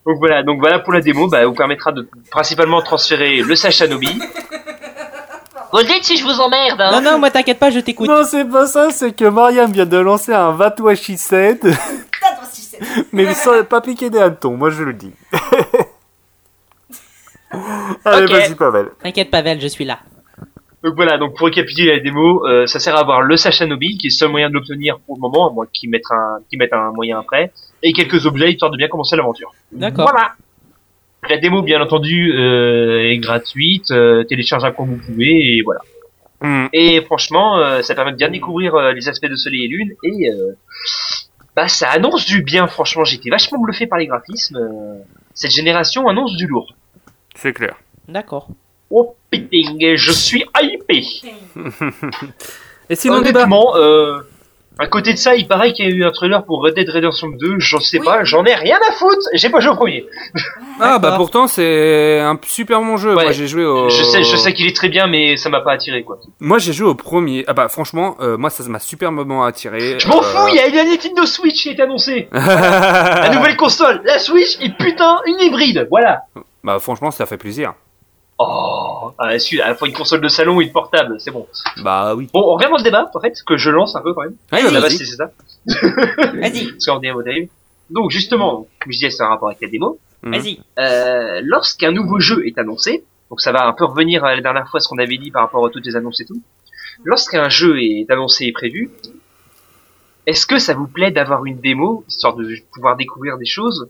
[0.06, 4.18] Donc voilà, donc voilà pour la démo, bah, vous permettra de principalement transférer le Sachanobi.
[5.72, 8.08] Vous dites si je vous emmerde, hein Non, non, moi t'inquiète pas, je t'écoute.
[8.08, 10.56] Non, c'est pas ça, c'est que Mariam vient de lancer un
[10.94, 11.60] si c'est.
[13.12, 15.12] mais sans pas piquer des hannetons, moi je le dis.
[18.04, 18.30] Allez, Ok.
[18.30, 18.90] vas-y, Pavel.
[19.02, 19.98] T'inquiète, Pavel, je suis là.
[20.82, 24.06] Donc voilà, donc pour récapituler la démo, euh, ça sert à avoir le Sachanobi, qui
[24.06, 26.58] est le seul moyen de l'obtenir pour le moment, à moins qu'ils mettent un, qu'ils
[26.58, 27.52] mettent un moyen après,
[27.86, 29.52] et quelques objets histoire de bien commencer l'aventure.
[29.72, 30.10] D'accord.
[30.10, 30.32] Voilà.
[31.28, 35.80] La démo, bien entendu, euh, est gratuite, euh, téléchargeable quand vous pouvez, et voilà.
[36.40, 36.66] Hmm.
[36.72, 39.92] Et franchement, euh, ça permet de bien découvrir euh, les aspects de Soleil et Lune,
[40.02, 40.52] et euh,
[41.56, 42.66] bah ça annonce du bien.
[42.66, 44.58] Franchement, j'étais vachement bluffé par les graphismes.
[45.34, 46.74] cette génération annonce du lourd.
[47.34, 47.76] C'est clair.
[48.08, 48.48] D'accord.
[48.90, 51.02] Oh putain, je suis hypé.
[52.88, 53.40] Et sinon, débat?
[53.40, 54.20] Honnêtement, euh,
[54.78, 56.88] À côté de ça, il paraît qu'il y a eu un trailer pour Red Dead
[56.90, 60.04] Redemption 2, j'en sais pas, j'en ai rien à foutre, j'ai pas joué au premier.
[60.80, 63.14] Ah bah pourtant c'est un super bon jeu.
[63.14, 63.88] Moi j'ai joué au.
[63.88, 66.18] Je sais, je sais qu'il est très bien, mais ça m'a pas attiré quoi.
[66.40, 67.44] Moi j'ai joué au premier.
[67.46, 69.98] Ah bah franchement, euh, moi ça m'a superbement attiré.
[69.98, 72.28] Je m'en Euh, fous, il y a une Nintendo Switch qui est annoncée.
[72.32, 76.24] La nouvelle console, la Switch et putain une hybride, voilà.
[76.62, 77.72] Bah franchement ça fait plaisir.
[78.38, 81.46] Oh, ah, à la fois une console de salon et une portable, c'est bon.
[81.78, 82.28] Bah oui.
[82.32, 84.36] Bon, on revient dans le débat, en fait, que je lance un peu quand même.
[84.52, 84.82] Ouais, À la vas-y.
[84.82, 85.30] base, c'est ça.
[85.66, 86.66] Vas-y.
[86.72, 87.48] Parce qu'on au.
[87.88, 89.98] Donc justement, comme je disais, c'est un rapport avec la démo.
[90.22, 90.32] Mhm.
[90.32, 90.60] Vas-y.
[90.78, 94.68] Euh, lorsqu'un nouveau jeu est annoncé, donc ça va un peu revenir à la dernière
[94.68, 96.40] fois ce qu'on avait dit par rapport à toutes les annonces et tout.
[97.04, 98.90] Lorsqu'un jeu est annoncé et prévu,
[100.26, 103.88] est-ce que ça vous plaît d'avoir une démo, histoire de pouvoir découvrir des choses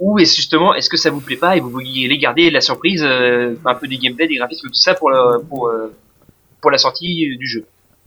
[0.00, 3.02] Ou est-ce justement, est-ce que ça vous plaît pas et vous vouliez garder la surprise,
[3.04, 5.94] euh, un peu du gameplay, des graphismes, tout ça pour, le, pour, euh,
[6.60, 7.64] pour la sortie euh, du jeu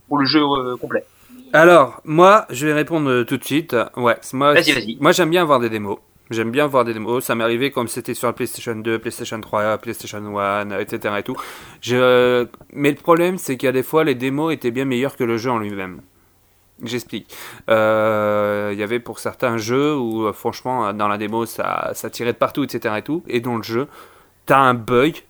[0.08, 1.04] Pour le jeu euh, complet?
[1.52, 3.76] Alors, moi, je vais répondre euh, tout de suite.
[3.96, 4.96] Ouais, moi, Vas-y, vas-y.
[5.00, 5.98] Moi, j'aime bien voir des démos.
[6.30, 7.22] J'aime bien voir des démos.
[7.22, 11.14] Ça m'est arrivé comme c'était sur la PlayStation 2, PlayStation 3, PlayStation 1, etc.
[11.18, 11.36] et tout.
[11.80, 12.46] Je...
[12.72, 15.22] Mais le problème, c'est qu'il y a des fois, les démos étaient bien meilleures que
[15.22, 16.00] le jeu en lui-même.
[16.82, 17.34] J'explique.
[17.70, 21.92] Euh, Il y avait pour certains jeux où, euh, franchement, euh, dans la démo, ça,
[22.10, 22.96] tirait de partout, etc.
[22.98, 23.22] et tout.
[23.28, 23.88] Et dans le jeu,
[24.46, 25.22] t'as un bug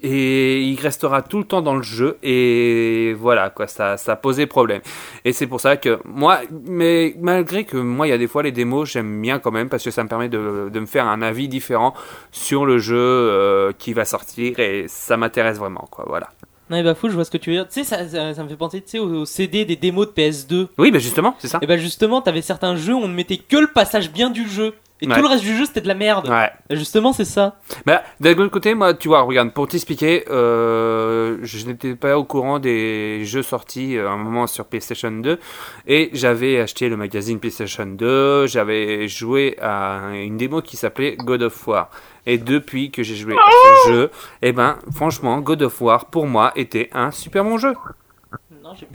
[0.00, 4.46] et il restera tout le temps dans le jeu et voilà quoi ça ça posait
[4.46, 4.80] problème
[5.24, 6.38] et c'est pour ça que moi
[6.68, 9.68] mais malgré que moi il y a des fois les démos j'aime bien quand même
[9.68, 10.38] parce que ça me permet de,
[10.72, 11.94] me faire un avis différent
[12.30, 16.28] sur le jeu qui va sortir et ça m'intéresse vraiment quoi voilà
[16.70, 17.66] Non, bah fou, je vois ce que tu veux dire.
[17.66, 20.06] Tu sais, ça, ça, ça me fait penser tu sais, au, au CD des démos
[20.06, 20.68] de PS2.
[20.78, 23.38] oui bah justement c'est ça Et bah justement, t'avais certains jeux où on ne mettait
[23.38, 24.74] que le passage bien du jeu.
[25.02, 25.14] Et Ouais.
[25.16, 26.28] tout le reste du jeu, c'était de la merde.
[26.28, 27.56] ouais justement, c'est ça.
[27.86, 32.24] Bah, d'un autre côté, moi, tu vois, regarde, pour t'expliquer, euh, je n'étais pas au
[32.24, 35.38] courant des jeux sortis euh, à un moment sur PlayStation 2
[35.86, 41.42] et j'avais acheté le magazine PlayStation 2, j'avais joué à une démo qui s'appelait God
[41.44, 41.90] of War.
[42.26, 43.50] Et depuis que j'ai joué à
[43.84, 44.10] ce jeu,
[44.42, 47.74] eh ben, franchement, God of War, pour moi, était un super bon jeu.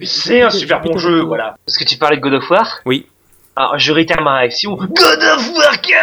[0.03, 1.55] C'est un super bon jeu, voilà.
[1.65, 3.07] Parce que tu parlais de God of War Oui.
[3.55, 4.75] Alors, je réitère ma réaction.
[4.75, 5.93] God of War 4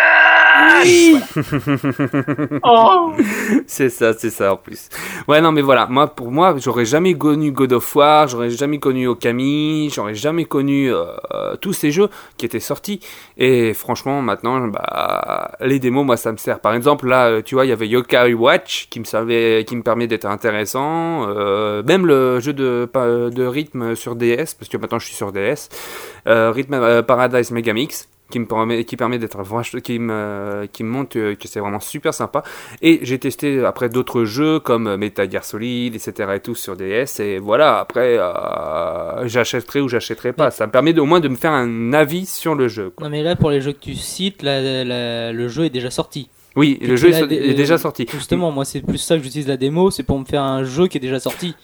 [2.64, 3.12] Oh
[3.66, 4.88] c'est ça, c'est ça en plus.
[5.28, 8.78] Ouais, non, mais voilà, moi, pour moi, j'aurais jamais connu God of War, j'aurais jamais
[8.78, 13.00] connu Okami, j'aurais jamais connu euh, euh, tous ces jeux qui étaient sortis.
[13.36, 16.60] Et franchement, maintenant, bah, les démos, moi, ça me sert.
[16.60, 19.76] Par exemple, là, euh, tu vois, il y avait Yokai Watch qui me servait, qui
[19.76, 21.26] me permet d'être intéressant.
[21.28, 25.68] Euh, même le jeu de, rythme sur DS, parce que maintenant je suis sur DS,
[26.26, 29.38] euh, Rhythm euh, Paradise Megamix qui me permet, qui permet d'être
[29.82, 32.42] qui me, qui me montre que c'est vraiment super sympa.
[32.80, 36.30] Et j'ai testé après d'autres jeux comme Metal Gear Solid, etc.
[36.34, 37.20] et tout sur DS.
[37.20, 40.50] Et voilà, après, euh, j'achèterai ou j'achèterai pas.
[40.50, 42.90] Ça me permet au moins de me faire un avis sur le jeu.
[42.90, 43.06] quoi.
[43.06, 46.30] Non, mais là, pour les jeux que tu cites, le jeu est déjà sorti.
[46.56, 48.06] Oui, le jeu est, est déjà sorti.
[48.10, 50.86] Justement, moi, c'est plus ça que j'utilise la démo, c'est pour me faire un jeu
[50.86, 51.54] qui est déjà sorti.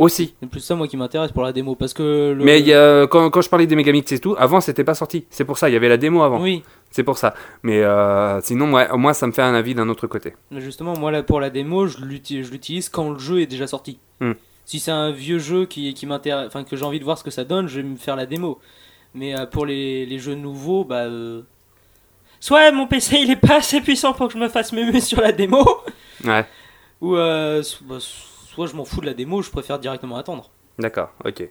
[0.00, 0.34] Aussi.
[0.40, 1.74] C'est plus ça, moi, qui m'intéresse pour la démo.
[1.74, 2.32] Parce que.
[2.36, 2.42] Le...
[2.44, 5.26] Mais y a- quand, quand je parlais des Megamix et tout, avant c'était pas sorti.
[5.30, 6.40] C'est pour ça, il y avait la démo avant.
[6.40, 6.62] Oui.
[6.90, 7.34] C'est pour ça.
[7.62, 10.32] Mais euh, sinon, ouais, moins ça me fait un avis d'un autre côté.
[10.56, 13.98] Justement, moi, là, pour la démo, je l'utilise quand le jeu est déjà sorti.
[14.20, 14.32] Hmm.
[14.64, 17.24] Si c'est un vieux jeu qui, qui m'intéresse, enfin, que j'ai envie de voir ce
[17.24, 18.58] que ça donne, je vais me faire la démo.
[19.14, 21.04] Mais euh, pour les, les jeux nouveaux, bah.
[21.06, 21.42] euh,
[22.42, 25.20] Soit mon PC il est pas assez puissant pour que je me fasse mémé sur
[25.20, 25.62] la démo,
[26.24, 26.46] Ouais,
[27.02, 27.98] ou euh, bah,
[28.54, 30.50] soit je m'en fous de la démo, je préfère directement attendre.
[30.78, 31.48] d'accord, ok.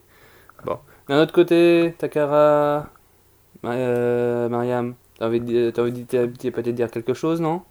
[0.66, 0.78] Bon.
[1.08, 2.90] D'un autre côté, Takara,
[3.66, 7.62] euh, Mariam, t'as envie de t'as envie de peut-être dire quelque chose, non?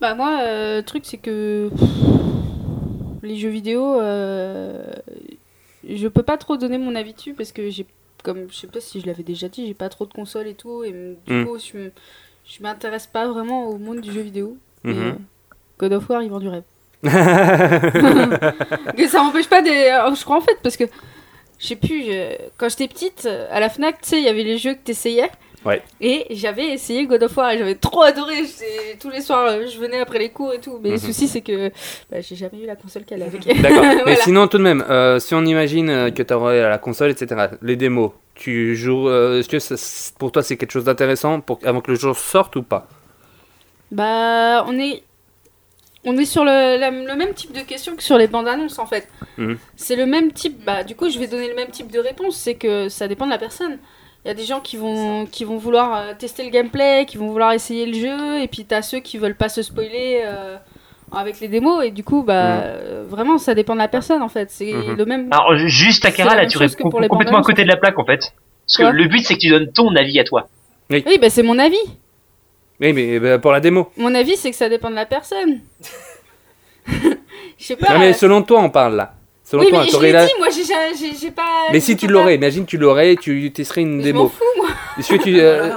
[0.00, 1.70] Bah moi, euh, le truc c'est que
[3.22, 4.84] les jeux vidéo, euh,
[5.88, 7.86] je peux pas trop donner mon avis dessus parce que j'ai,
[8.22, 10.54] comme je sais pas si je l'avais déjà dit, j'ai pas trop de consoles et
[10.54, 10.92] tout et
[11.26, 11.44] du Mm.
[11.46, 11.90] coup je,
[12.44, 14.56] je m'intéresse pas vraiment au monde du jeu vidéo.
[14.84, 14.94] Mhm.
[14.94, 15.12] euh,
[15.78, 16.62] God of War, il vend du rêve.
[18.96, 19.86] Mais ça m'empêche pas des.
[19.88, 20.84] alors, Je crois en fait parce que
[21.58, 22.04] je sais plus.
[22.04, 24.80] je- Quand j'étais petite, à la Fnac, tu sais, il y avait les jeux que
[24.84, 25.30] t'essayais.
[25.64, 25.82] Ouais.
[26.00, 28.34] Et j'avais essayé God of War et j'avais trop adoré.
[29.00, 30.78] Tous les soirs, euh, je venais après les cours et tout.
[30.80, 31.00] Mais le Mhm.
[31.00, 31.70] souci, c'est que
[32.08, 33.38] bah, j'ai jamais eu la console qu'elle avait.
[33.38, 33.84] D'accord.
[34.06, 37.10] Mais sinon, tout de même, euh, si on imagine euh, que tu aurais la console,
[37.10, 39.08] etc., les démos, tu joues.
[39.08, 42.16] euh, Est-ce que ça- pour toi c'est quelque chose d'intéressant pour, avant que le jour
[42.16, 42.86] sorte ou pas?
[43.90, 45.02] Bah, on est.
[46.06, 48.78] On est sur le, la- le même type de question que sur les bandes annonces
[48.78, 49.08] en fait.
[49.38, 49.58] Mhm.
[49.76, 50.64] C'est le même type.
[50.64, 52.36] Bah, du coup, je vais donner le même type de réponse.
[52.36, 53.78] C'est que ça dépend de la personne.
[54.24, 57.16] Il y a des gens qui vont, qui vont vouloir euh, tester le gameplay, qui
[57.16, 60.56] vont vouloir essayer le jeu, et puis t'as ceux qui veulent pas se spoiler euh,
[61.12, 62.60] avec les démos, et du coup, bah, Mhm.
[62.64, 64.50] euh, vraiment, ça dépend de la personne en fait.
[64.50, 64.96] C'est Mhm.
[64.96, 65.28] le même.
[65.32, 68.32] Alors, juste Takara, la là, tu réponds complètement à côté de la plaque, en fait.
[68.68, 70.48] Parce que le but, c'est que tu donnes ton avis à toi.
[70.90, 71.76] Oui, bah c'est mon avis.
[72.80, 73.90] Oui, mais bah, pour la démo.
[73.96, 75.60] Mon avis, c'est que ça dépend de la personne.
[77.58, 77.94] Je sais pas.
[77.94, 79.14] Non, mais selon toi, on parle là.
[79.44, 81.42] Selon oui, toi, mais je l'ai la- dit, moi j'ai pas.
[81.72, 84.24] Mais je si tu pas- l'aurais, imagine tu l'aurais, tu testerais une Je démo.
[84.24, 84.66] m'en fous, moi.
[84.98, 85.38] Est-ce que tu.
[85.40, 85.70] euh,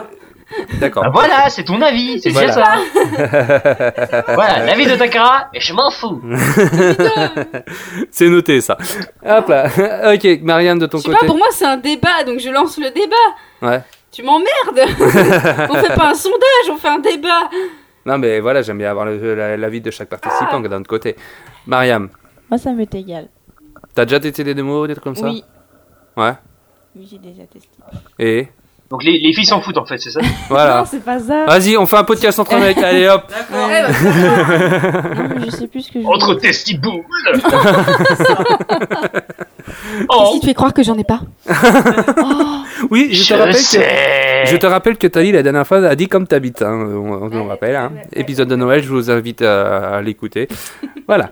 [0.80, 1.04] D'accord.
[1.04, 2.48] Bah voilà, c'est ton avis, c'est Voilà.
[2.48, 4.24] déjà ça.
[4.34, 6.20] voilà, l'avis de Takara, et je m'en fous.
[8.12, 8.76] C'est noté ça.
[9.24, 9.68] Hop là.
[10.16, 11.20] ok, Marianne de ton Je sais côté.
[11.20, 13.16] pas, pour moi c'est un débat, donc je lance le débat.
[13.62, 13.82] Ouais.
[14.12, 14.48] Tu m'emmerdes
[15.70, 17.50] On fait pas un sondage, on fait un débat
[18.06, 21.16] Non, mais voilà, j'aime bien avoir l'avis de chaque participant d'un autre côté.
[21.68, 22.10] Mariam,
[22.50, 23.30] Moi, ça m'est égal.
[23.94, 25.28] t'as déjà testé des démos, des trucs comme ça?
[25.28, 25.44] Oui.
[26.18, 26.34] Ouais.
[26.96, 27.70] Oui, j'ai déjà testé.
[28.18, 28.48] Et?
[28.90, 30.80] Donc les, les filles s'en foutent en fait, c'est ça voilà.
[30.80, 31.46] Non, c'est pas ça.
[31.46, 32.78] Vas-y, on fait un podcast entre mecs.
[32.80, 33.24] Allez hop.
[33.52, 37.04] Non, mais je sais plus ce que je Entre testiboules
[39.70, 41.22] Qu'est-ce Oh qui te fait croire que j'en ai pas
[42.90, 43.78] Oui, je te Je rappelle sais.
[44.46, 46.62] que je te rappelle que Tali la dernière fois a dit comme t'habites.
[46.62, 47.76] Hein, on, on le rappelle.
[47.76, 47.92] Hein.
[48.16, 50.48] Épisode de Noël, je vous invite à, à l'écouter.
[51.08, 51.32] voilà.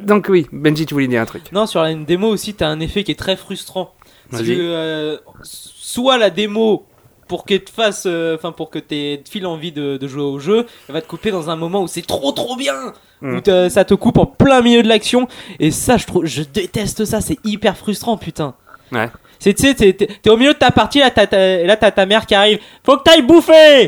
[0.00, 1.52] Donc oui, Benji, tu voulais dire un truc.
[1.52, 3.92] Non, sur une démo aussi, t'as un effet qui est très frustrant.
[4.30, 4.58] Parce que Vas-y.
[4.60, 6.86] euh, soit la démo,
[7.28, 10.22] pour qu'elle te fasse, euh, enfin pour que t'aies- te file envie de, de jouer
[10.22, 12.92] au jeu, elle va te couper dans un moment où c'est trop trop bien,
[13.22, 13.36] Mm.
[13.38, 15.26] où ça te coupe en plein milieu de l'action.
[15.58, 17.20] Et ça, je trouve, je déteste ça.
[17.22, 18.54] C'est hyper frustrant, putain.
[18.92, 19.08] Ouais.
[19.38, 21.26] C'est, tu sais, t'es, au milieu de ta partie, là, t'as,
[21.64, 22.58] là, t'as ta mère qui arrive.
[22.84, 23.84] Faut que t'ailles bouffer.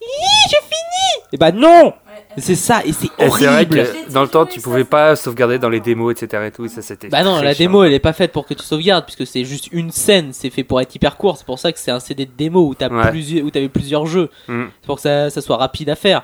[0.00, 0.06] Hi,
[0.50, 1.24] j'ai fini.
[1.32, 1.92] Et bah non.
[2.38, 3.76] C'est ça, et c'est c'est vrai horrible.
[3.76, 6.44] que dans le temps, tu pouvais pas sauvegarder dans les démos, etc.
[6.46, 7.08] Et tout, et ça c'était.
[7.08, 7.66] Bah non, la chiant.
[7.66, 10.50] démo elle est pas faite pour que tu sauvegardes puisque c'est juste une scène, c'est
[10.50, 12.74] fait pour être hyper court, c'est pour ça que c'est un CD de démo où
[12.74, 13.10] t'as Ouais.
[13.10, 14.30] plusieurs où t'avais plusieurs jeux.
[14.48, 14.64] Mm.
[14.80, 16.22] C'est pour que ça, ça soit rapide à faire.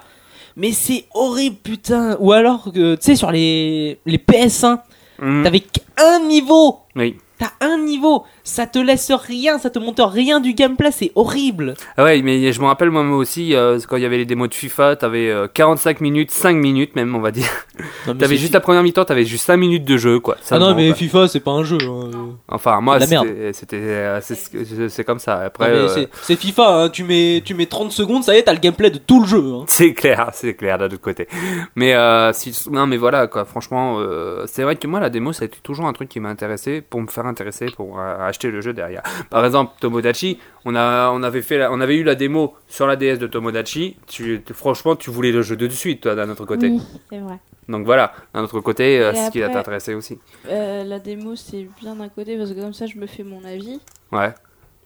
[0.56, 2.16] Mais c'est horrible putain.
[2.20, 4.80] Ou alors que tu sais sur les les PS1,
[5.22, 5.42] Mm.
[5.44, 6.78] t'avais qu'un niveau.
[6.96, 7.16] Oui.
[7.38, 11.74] T'as un niveau, ça te laisse rien, ça te montre rien du gameplay, c'est horrible.
[11.96, 14.48] Ah ouais, mais je me rappelle moi aussi, euh, quand il y avait les démos
[14.48, 17.46] de FIFA, t'avais euh, 45 minutes, 5 minutes même, on va dire.
[18.18, 20.36] T'avais juste la première mi-temps, t'avais juste 5 minutes de jeu, quoi.
[20.50, 20.96] Ah non mais quoi.
[20.96, 21.78] FIFA c'est pas un jeu.
[21.80, 22.10] hein.
[22.48, 25.38] Enfin, moi, c'était, euh, c'est, comme ça.
[25.38, 26.88] Après, euh, c'est- FIFA, hein.
[26.88, 29.26] tu mets tu mets 30 secondes, ça y est, t'as le gameplay de tout le
[29.28, 29.38] jeu.
[29.54, 29.64] hein.
[29.68, 31.28] c'est clair, c'est clair d'un autre côté.
[31.76, 33.44] Mais euh, si, non, mais voilà, quoi.
[33.44, 36.18] Franchement, euh, c'est vrai que moi, la démo, ça a été toujours un truc qui
[36.18, 39.02] m'a intéressé pour me faire intéresser pour euh, acheter le jeu derrière.
[39.28, 42.86] Par exemple, Tomodachi, on a, on avait fait, la- on avait eu la démo sur
[42.86, 43.96] la DS de Tomodachi.
[44.06, 46.68] Tu, tu- franchement, tu voulais le jeu de suite, toi, d'un autre côté.
[46.70, 46.80] Oui,
[47.10, 47.38] c'est vrai.
[47.68, 50.18] Donc voilà, d'un autre côté, euh, ce qui va t'intéresser aussi.
[50.48, 53.44] Euh, la démo, c'est bien d'un côté parce que comme ça, je me fais mon
[53.44, 53.80] avis.
[54.10, 54.32] Ouais.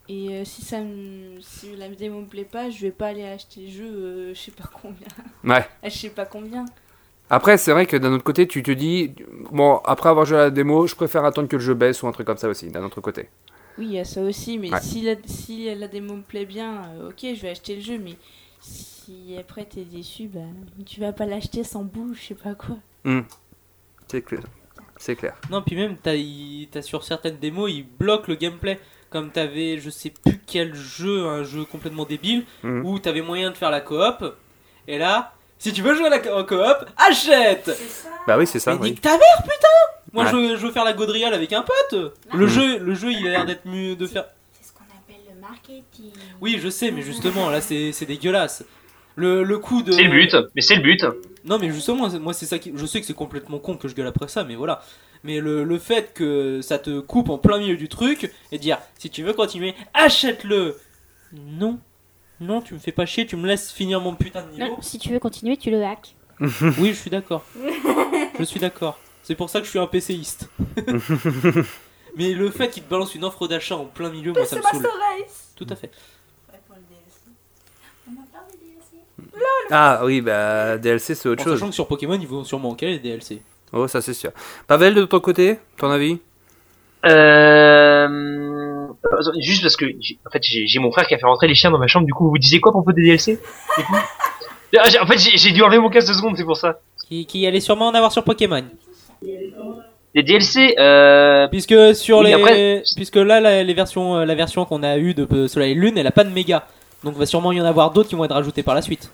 [0.06, 1.40] Et euh, si, ça me...
[1.40, 4.38] si la démo me plaît pas, je vais pas aller acheter le jeu, euh, je
[4.38, 5.06] sais pas combien.
[5.44, 5.66] Ouais.
[5.84, 6.66] Je sais pas combien.
[7.30, 9.12] Après, c'est vrai que d'un autre côté, tu te dis,
[9.50, 12.06] bon, après avoir joué à la démo, je préfère attendre que le jeu baisse ou
[12.06, 13.28] un truc comme ça aussi, d'un autre côté.
[13.78, 14.80] Oui, il y a ça aussi, mais Ouais.
[14.80, 17.98] si, la, si la démo me plaît bien, euh, ok, je vais acheter le jeu,
[17.98, 18.14] mais
[18.60, 20.40] si après t'es déçu, bah
[20.86, 22.76] tu vas pas l'acheter sans boule, je sais pas quoi.
[23.04, 23.22] Hmm.
[24.08, 24.42] C'est clair.
[24.96, 25.34] C'est clair.
[25.50, 26.14] Non, puis même, t'as
[26.70, 28.78] t'as sur certaines démos, ils bloquent le gameplay.
[29.10, 32.84] Comme t'avais, je sais plus quel jeu, un jeu complètement débile, Mhm.
[32.86, 34.24] où t'avais moyen de faire la coop.
[34.88, 37.70] Et là, si tu veux jouer à la co- en coop, achète
[38.26, 38.74] Bah oui, c'est ça.
[38.74, 38.90] Mais oui.
[38.90, 39.68] nique ta mère, putain
[40.12, 40.30] Moi, Ouais.
[40.30, 42.12] je, veux, je veux faire la gaudriole avec un pote.
[42.32, 42.46] Le, Mhm.
[42.46, 44.26] jeu, le jeu, il a l'air d'être mieux de faire.
[44.52, 46.12] C'est ce qu'on appelle le marketing.
[46.40, 48.64] Oui, je sais, mais justement, là, c'est c'est dégueulasse.
[49.16, 49.92] Le, le coup de.
[49.92, 51.04] C'est le but, mais c'est le but.
[51.44, 52.72] Non, mais justement, moi, c'est ça qui.
[52.74, 54.82] Je sais que c'est complètement con que je gueule après ça, mais voilà.
[55.24, 58.78] Mais le, le fait que ça te coupe en plein milieu du truc et dire
[58.98, 60.76] si tu veux continuer, achète-le
[61.32, 61.78] Non.
[62.40, 64.66] Non, tu me fais pas chier, tu me laisses finir mon putain de niveau.
[64.76, 66.14] Non, si tu veux continuer, tu le hack.
[66.78, 67.44] Oui, je suis d'accord.
[68.38, 68.98] Je suis d'accord.
[69.22, 70.48] C'est pour ça que je suis un PCiste.
[72.16, 74.62] mais le fait qu'il te balance une offre d'achat en plein milieu, moi, ça me
[74.62, 74.86] saoule.
[75.56, 75.90] Tout à fait.
[79.70, 81.54] Ah oui, bah DLC, c'est autre En chose.
[81.54, 83.40] sachant que sur Pokémon, ils vont sûrement manquer les DLC.
[83.72, 84.30] Oh, ça c'est sûr.
[84.66, 86.18] Pavel, de ton côté, ton avis?
[87.06, 88.73] Euh...
[89.40, 91.70] Juste parce que, j'ai- en fait, j'ai mon frère qui a fait rentrer les chiens
[91.70, 92.06] dans ma chambre.
[92.06, 93.38] Du coup, vous disiez quoi à propos des DLC
[94.76, 96.80] Ah, En fait, j'ai dû enlever mon casque de secondes, c'est pour ça.
[97.08, 98.64] Qui, qui allait sûrement en avoir sur Pokémon.
[100.14, 101.48] Les DLC, euh...
[101.48, 104.96] Puisque sur Oui, les, après- puisque là la, les versions, euh, la version qu'on a
[104.96, 106.66] eue de euh, Soleil et Lune, elle a pas de méga.
[107.02, 109.10] Donc va sûrement y en avoir d'autres qui vont être rajoutés par la suite.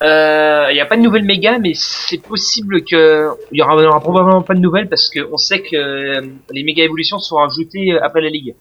[0.00, 3.86] Il n'y a pas de nouvelles méga, mais c'est possible que il y aura, y
[3.86, 7.92] aura probablement pas de nouvelles parce qu'on sait que euh, les méga évolutions sont rajoutées
[7.92, 8.54] euh, après la ligue,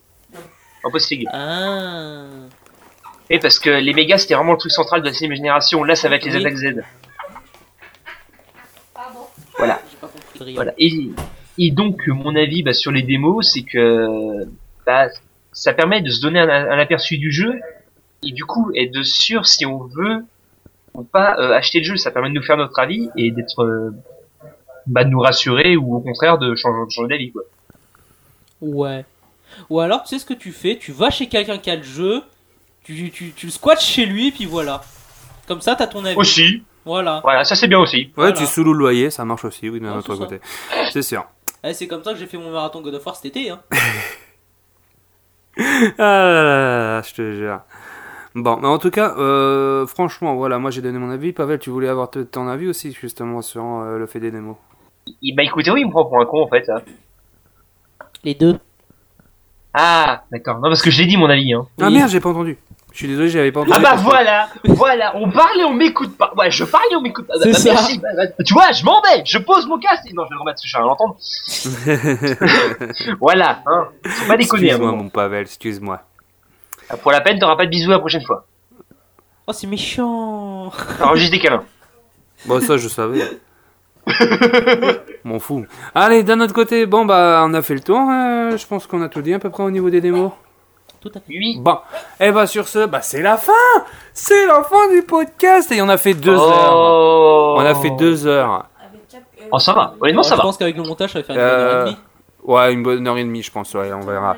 [0.84, 1.28] en post ligue.
[1.32, 2.26] Ah.
[3.30, 5.84] Et parce que les mégas c'était vraiment le truc central de la sixième génération.
[5.84, 6.42] Là, ça va être les Oui.
[6.42, 6.82] attaques Z.
[9.58, 9.82] Voilà.
[10.36, 10.56] Adrien.
[10.56, 10.74] Voilà.
[10.78, 11.10] Et,
[11.58, 14.46] et donc mon avis bah, sur les démos, c'est que
[14.86, 15.08] bah,
[15.52, 17.60] ça permet de se donner un, un aperçu du jeu
[18.24, 20.24] et du coup être de sûr si on veut
[20.98, 21.96] ou pas euh, acheter le jeu.
[21.96, 23.92] Ça permet de nous faire notre avis et d'être euh,
[24.86, 27.44] bah, de nous rassurer ou au contraire de changer, de changer d'avis quoi.
[28.62, 29.06] Ouais.
[29.70, 30.78] Ou alors, tu sais ce que tu fais?
[30.78, 32.22] Tu vas chez quelqu'un qui a le jeu,
[32.84, 34.82] tu, tu, tu le squattes chez lui, puis voilà.
[35.48, 36.18] Comme ça, t'as ton avis.
[36.18, 36.64] Aussi.
[36.84, 37.20] Voilà.
[37.24, 37.98] Voilà, ça c'est bien aussi.
[37.98, 38.32] Ouais, Voilà.
[38.34, 40.26] tu sous-loues le loyer, ça marche aussi, oui, d'un Ouais, autre c'est ça.
[40.26, 40.40] côté.
[40.92, 41.26] C'est sûr.
[41.64, 43.50] Eh, c'est comme ça que j'ai fait mon marathon God of War cet été.
[43.50, 43.60] Hein.
[45.58, 45.64] Ah
[45.98, 47.62] là là là, je te jure.
[48.40, 51.34] Bon, mais en tout cas, euh, franchement, voilà, moi j'ai donné mon avis.
[51.34, 54.56] Pavel, tu voulais avoir ton avis aussi, justement, sur euh, le fait des démos?
[55.24, 56.64] Il, bah écoutez, oui, il me prend pour un con en fait.
[56.66, 56.82] ça.
[58.24, 58.60] Les deux.
[59.74, 60.56] Ah, d'accord.
[60.58, 61.52] Non, parce que je l'ai dit mon avis.
[61.54, 61.66] Hein.
[61.82, 62.58] Ah merde, j'ai pas entendu.
[62.92, 63.76] Je suis désolé, j'avais pas entendu.
[63.76, 66.32] Ah bah voilà, voilà, on parle et on m'écoute pas.
[66.38, 67.34] Ouais, je parle et on m'écoute pas.
[67.42, 67.70] C'est Bah, ça.
[67.74, 68.00] merci.
[68.00, 70.06] bah, bah, tu vois, je m'en vais, je pose mon casque.
[70.14, 71.18] Non, je vais le remettre, je vais rien entendre.
[73.20, 73.88] Voilà, hein.
[74.06, 74.72] Faut pas déconner.
[74.72, 75.04] à un Excuse-moi, moment.
[75.04, 76.02] mon Pavel, excuse-moi.
[77.02, 78.46] Pour la peine, t'auras pas de bisous la prochaine fois.
[79.48, 80.72] Oh, c'est méchant.
[81.00, 81.64] Alors juste des câlins.
[82.46, 83.22] Bon, ça, je savais.
[85.24, 85.66] M'en fous.
[85.94, 88.00] Allez, d'un autre côté, bon, bah, on a fait le tour.
[88.00, 90.32] euh, je pense qu'on a tout dit à peu près au niveau des démos.
[91.02, 91.26] Tout à fait.
[91.30, 91.58] Oui.
[91.60, 91.78] Bon,
[92.20, 93.52] et bah, sur ce, bah, c'est la fin
[94.14, 96.42] C'est la fin du podcast Et on a fait deux Oh.
[96.50, 97.56] heures.
[97.58, 98.66] On a fait deux heures.
[99.52, 99.94] Oh, ça va.
[100.02, 100.44] Honnêtement, ça je va.
[100.44, 101.98] pense qu'avec le montage, ça va faire une bonne heure et Euh, demie.
[102.44, 104.36] ouais, une bonne heure et demie, je pense, ouais, on verra.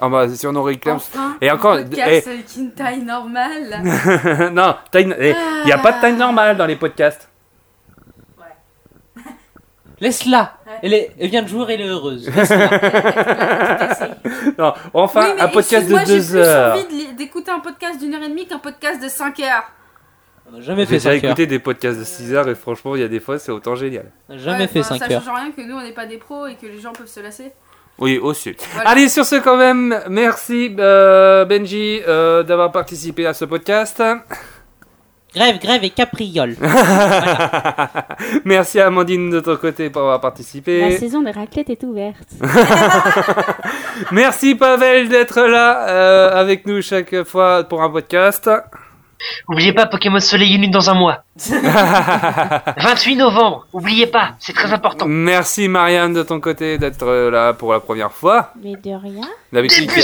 [0.00, 0.96] Ah bah, si on aurait eu Clems.
[0.96, 3.82] Enfin, Et encore, podcast avec une taille normale.
[3.84, 7.28] eh, non, taille- eh, il n'y a pas de taille normale dans les podcasts.
[10.00, 10.56] Laisse-la.
[10.82, 12.28] Elle, est- elle vient de jouer, elle est heureuse.
[12.36, 12.68] Laisse-la.
[14.56, 16.74] Non, enfin, Oui, un podcast de excuse-moi, deux J'ai heures.
[16.74, 19.64] plus envie d'écouter un podcast d'une heure et demie qu'un podcast de 5 heures.
[20.48, 21.30] On n'a jamais J'ai fait déjà 5 heures.
[21.32, 23.74] écouté des podcasts de 6 heures et franchement, il y a des fois, c'est autant
[23.74, 24.12] génial.
[24.28, 25.22] On n'a jamais Ouais, fait enfin, 5 Ça heures.
[25.24, 27.18] change rien que nous on n'est pas des pros et que les gens peuvent se
[27.18, 27.52] lasser.
[27.98, 28.54] Oui, aussi.
[28.74, 28.90] Voilà.
[28.90, 34.02] Allez, sur ce, quand même, merci euh, Benji euh, d'avoir participé à ce podcast.
[35.34, 36.56] Grève, grève et capriole.
[38.44, 40.96] merci à Amandine de ton côté pour avoir La participé.
[40.96, 42.28] saison des raclettes est ouverte.
[44.10, 48.48] Merci Pavel d'être là euh, avec nous chaque fois pour un podcast.
[49.48, 51.24] Oubliez pas Pokémon Soleil et Lune dans un mois.
[52.76, 53.66] 28 novembre.
[53.72, 55.06] Oubliez pas, c'est très important.
[55.08, 58.52] Merci Marianne de ton côté d'être euh, là pour la première fois.
[58.62, 59.26] Mais de rien.
[59.52, 60.02] D'habitude, t'es-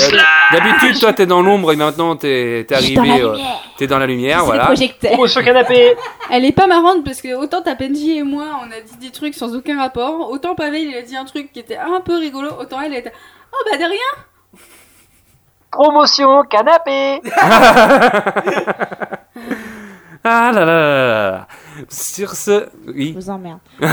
[0.53, 3.33] d'habitude, toi t'es dans l'ombre et maintenant t'es t'es Je suis dans arrivé, la euh,
[3.33, 3.61] lumière.
[3.79, 4.73] t'es dans la lumière, voilà.
[5.19, 5.95] Oh, sur canapé.
[6.31, 9.11] Elle est pas marrante parce que autant t'as Benji et moi on a dit des
[9.11, 12.17] trucs sans aucun rapport, autant Pavel il a dit un truc qui était un peu
[12.19, 13.13] rigolo, autant elle était
[13.53, 14.25] Oh bah de rien
[15.75, 17.21] Promotion canapé.
[20.27, 21.47] Ah là là là là là.
[21.91, 23.11] Sur ce, oui.
[23.15, 23.59] Je vous emmerde.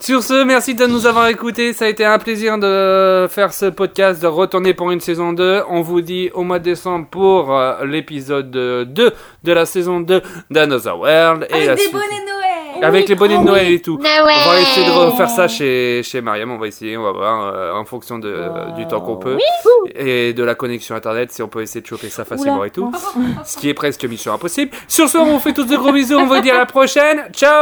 [0.00, 1.72] Sur ce, merci de nous avoir écoutés.
[1.72, 5.62] Ça a été un plaisir de faire ce podcast, de retourner pour une saison 2.
[5.68, 10.20] On vous dit au mois de décembre pour euh, l'épisode 2 de la saison 2
[10.50, 11.46] d'Another World.
[11.50, 12.45] Avec la des suite- bonnets de Noël
[12.82, 13.74] Avec les bonnets de Oh Noël oui.
[13.74, 13.98] et tout.
[13.98, 14.36] Noël.
[14.46, 16.50] On va essayer de refaire ça chez, chez Mariam.
[16.50, 19.38] On va essayer, on va voir euh, en fonction de, du temps qu'on peut.
[19.94, 22.70] Et de la connexion internet, si on peut essayer de choper ça facilement Oula, et
[22.70, 22.92] tout.
[23.44, 24.70] Ce qui est presque mission impossible.
[24.88, 26.16] Sur ce, on vous fait tous de gros bisous.
[26.18, 27.22] On vous dit à la prochaine.
[27.32, 27.52] Ciao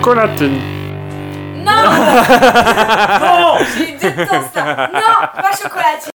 [0.00, 0.58] Chocolatine.
[1.62, 1.72] Non.
[3.20, 4.88] Non Je déteste ça.
[4.94, 6.00] Non Pas chocolat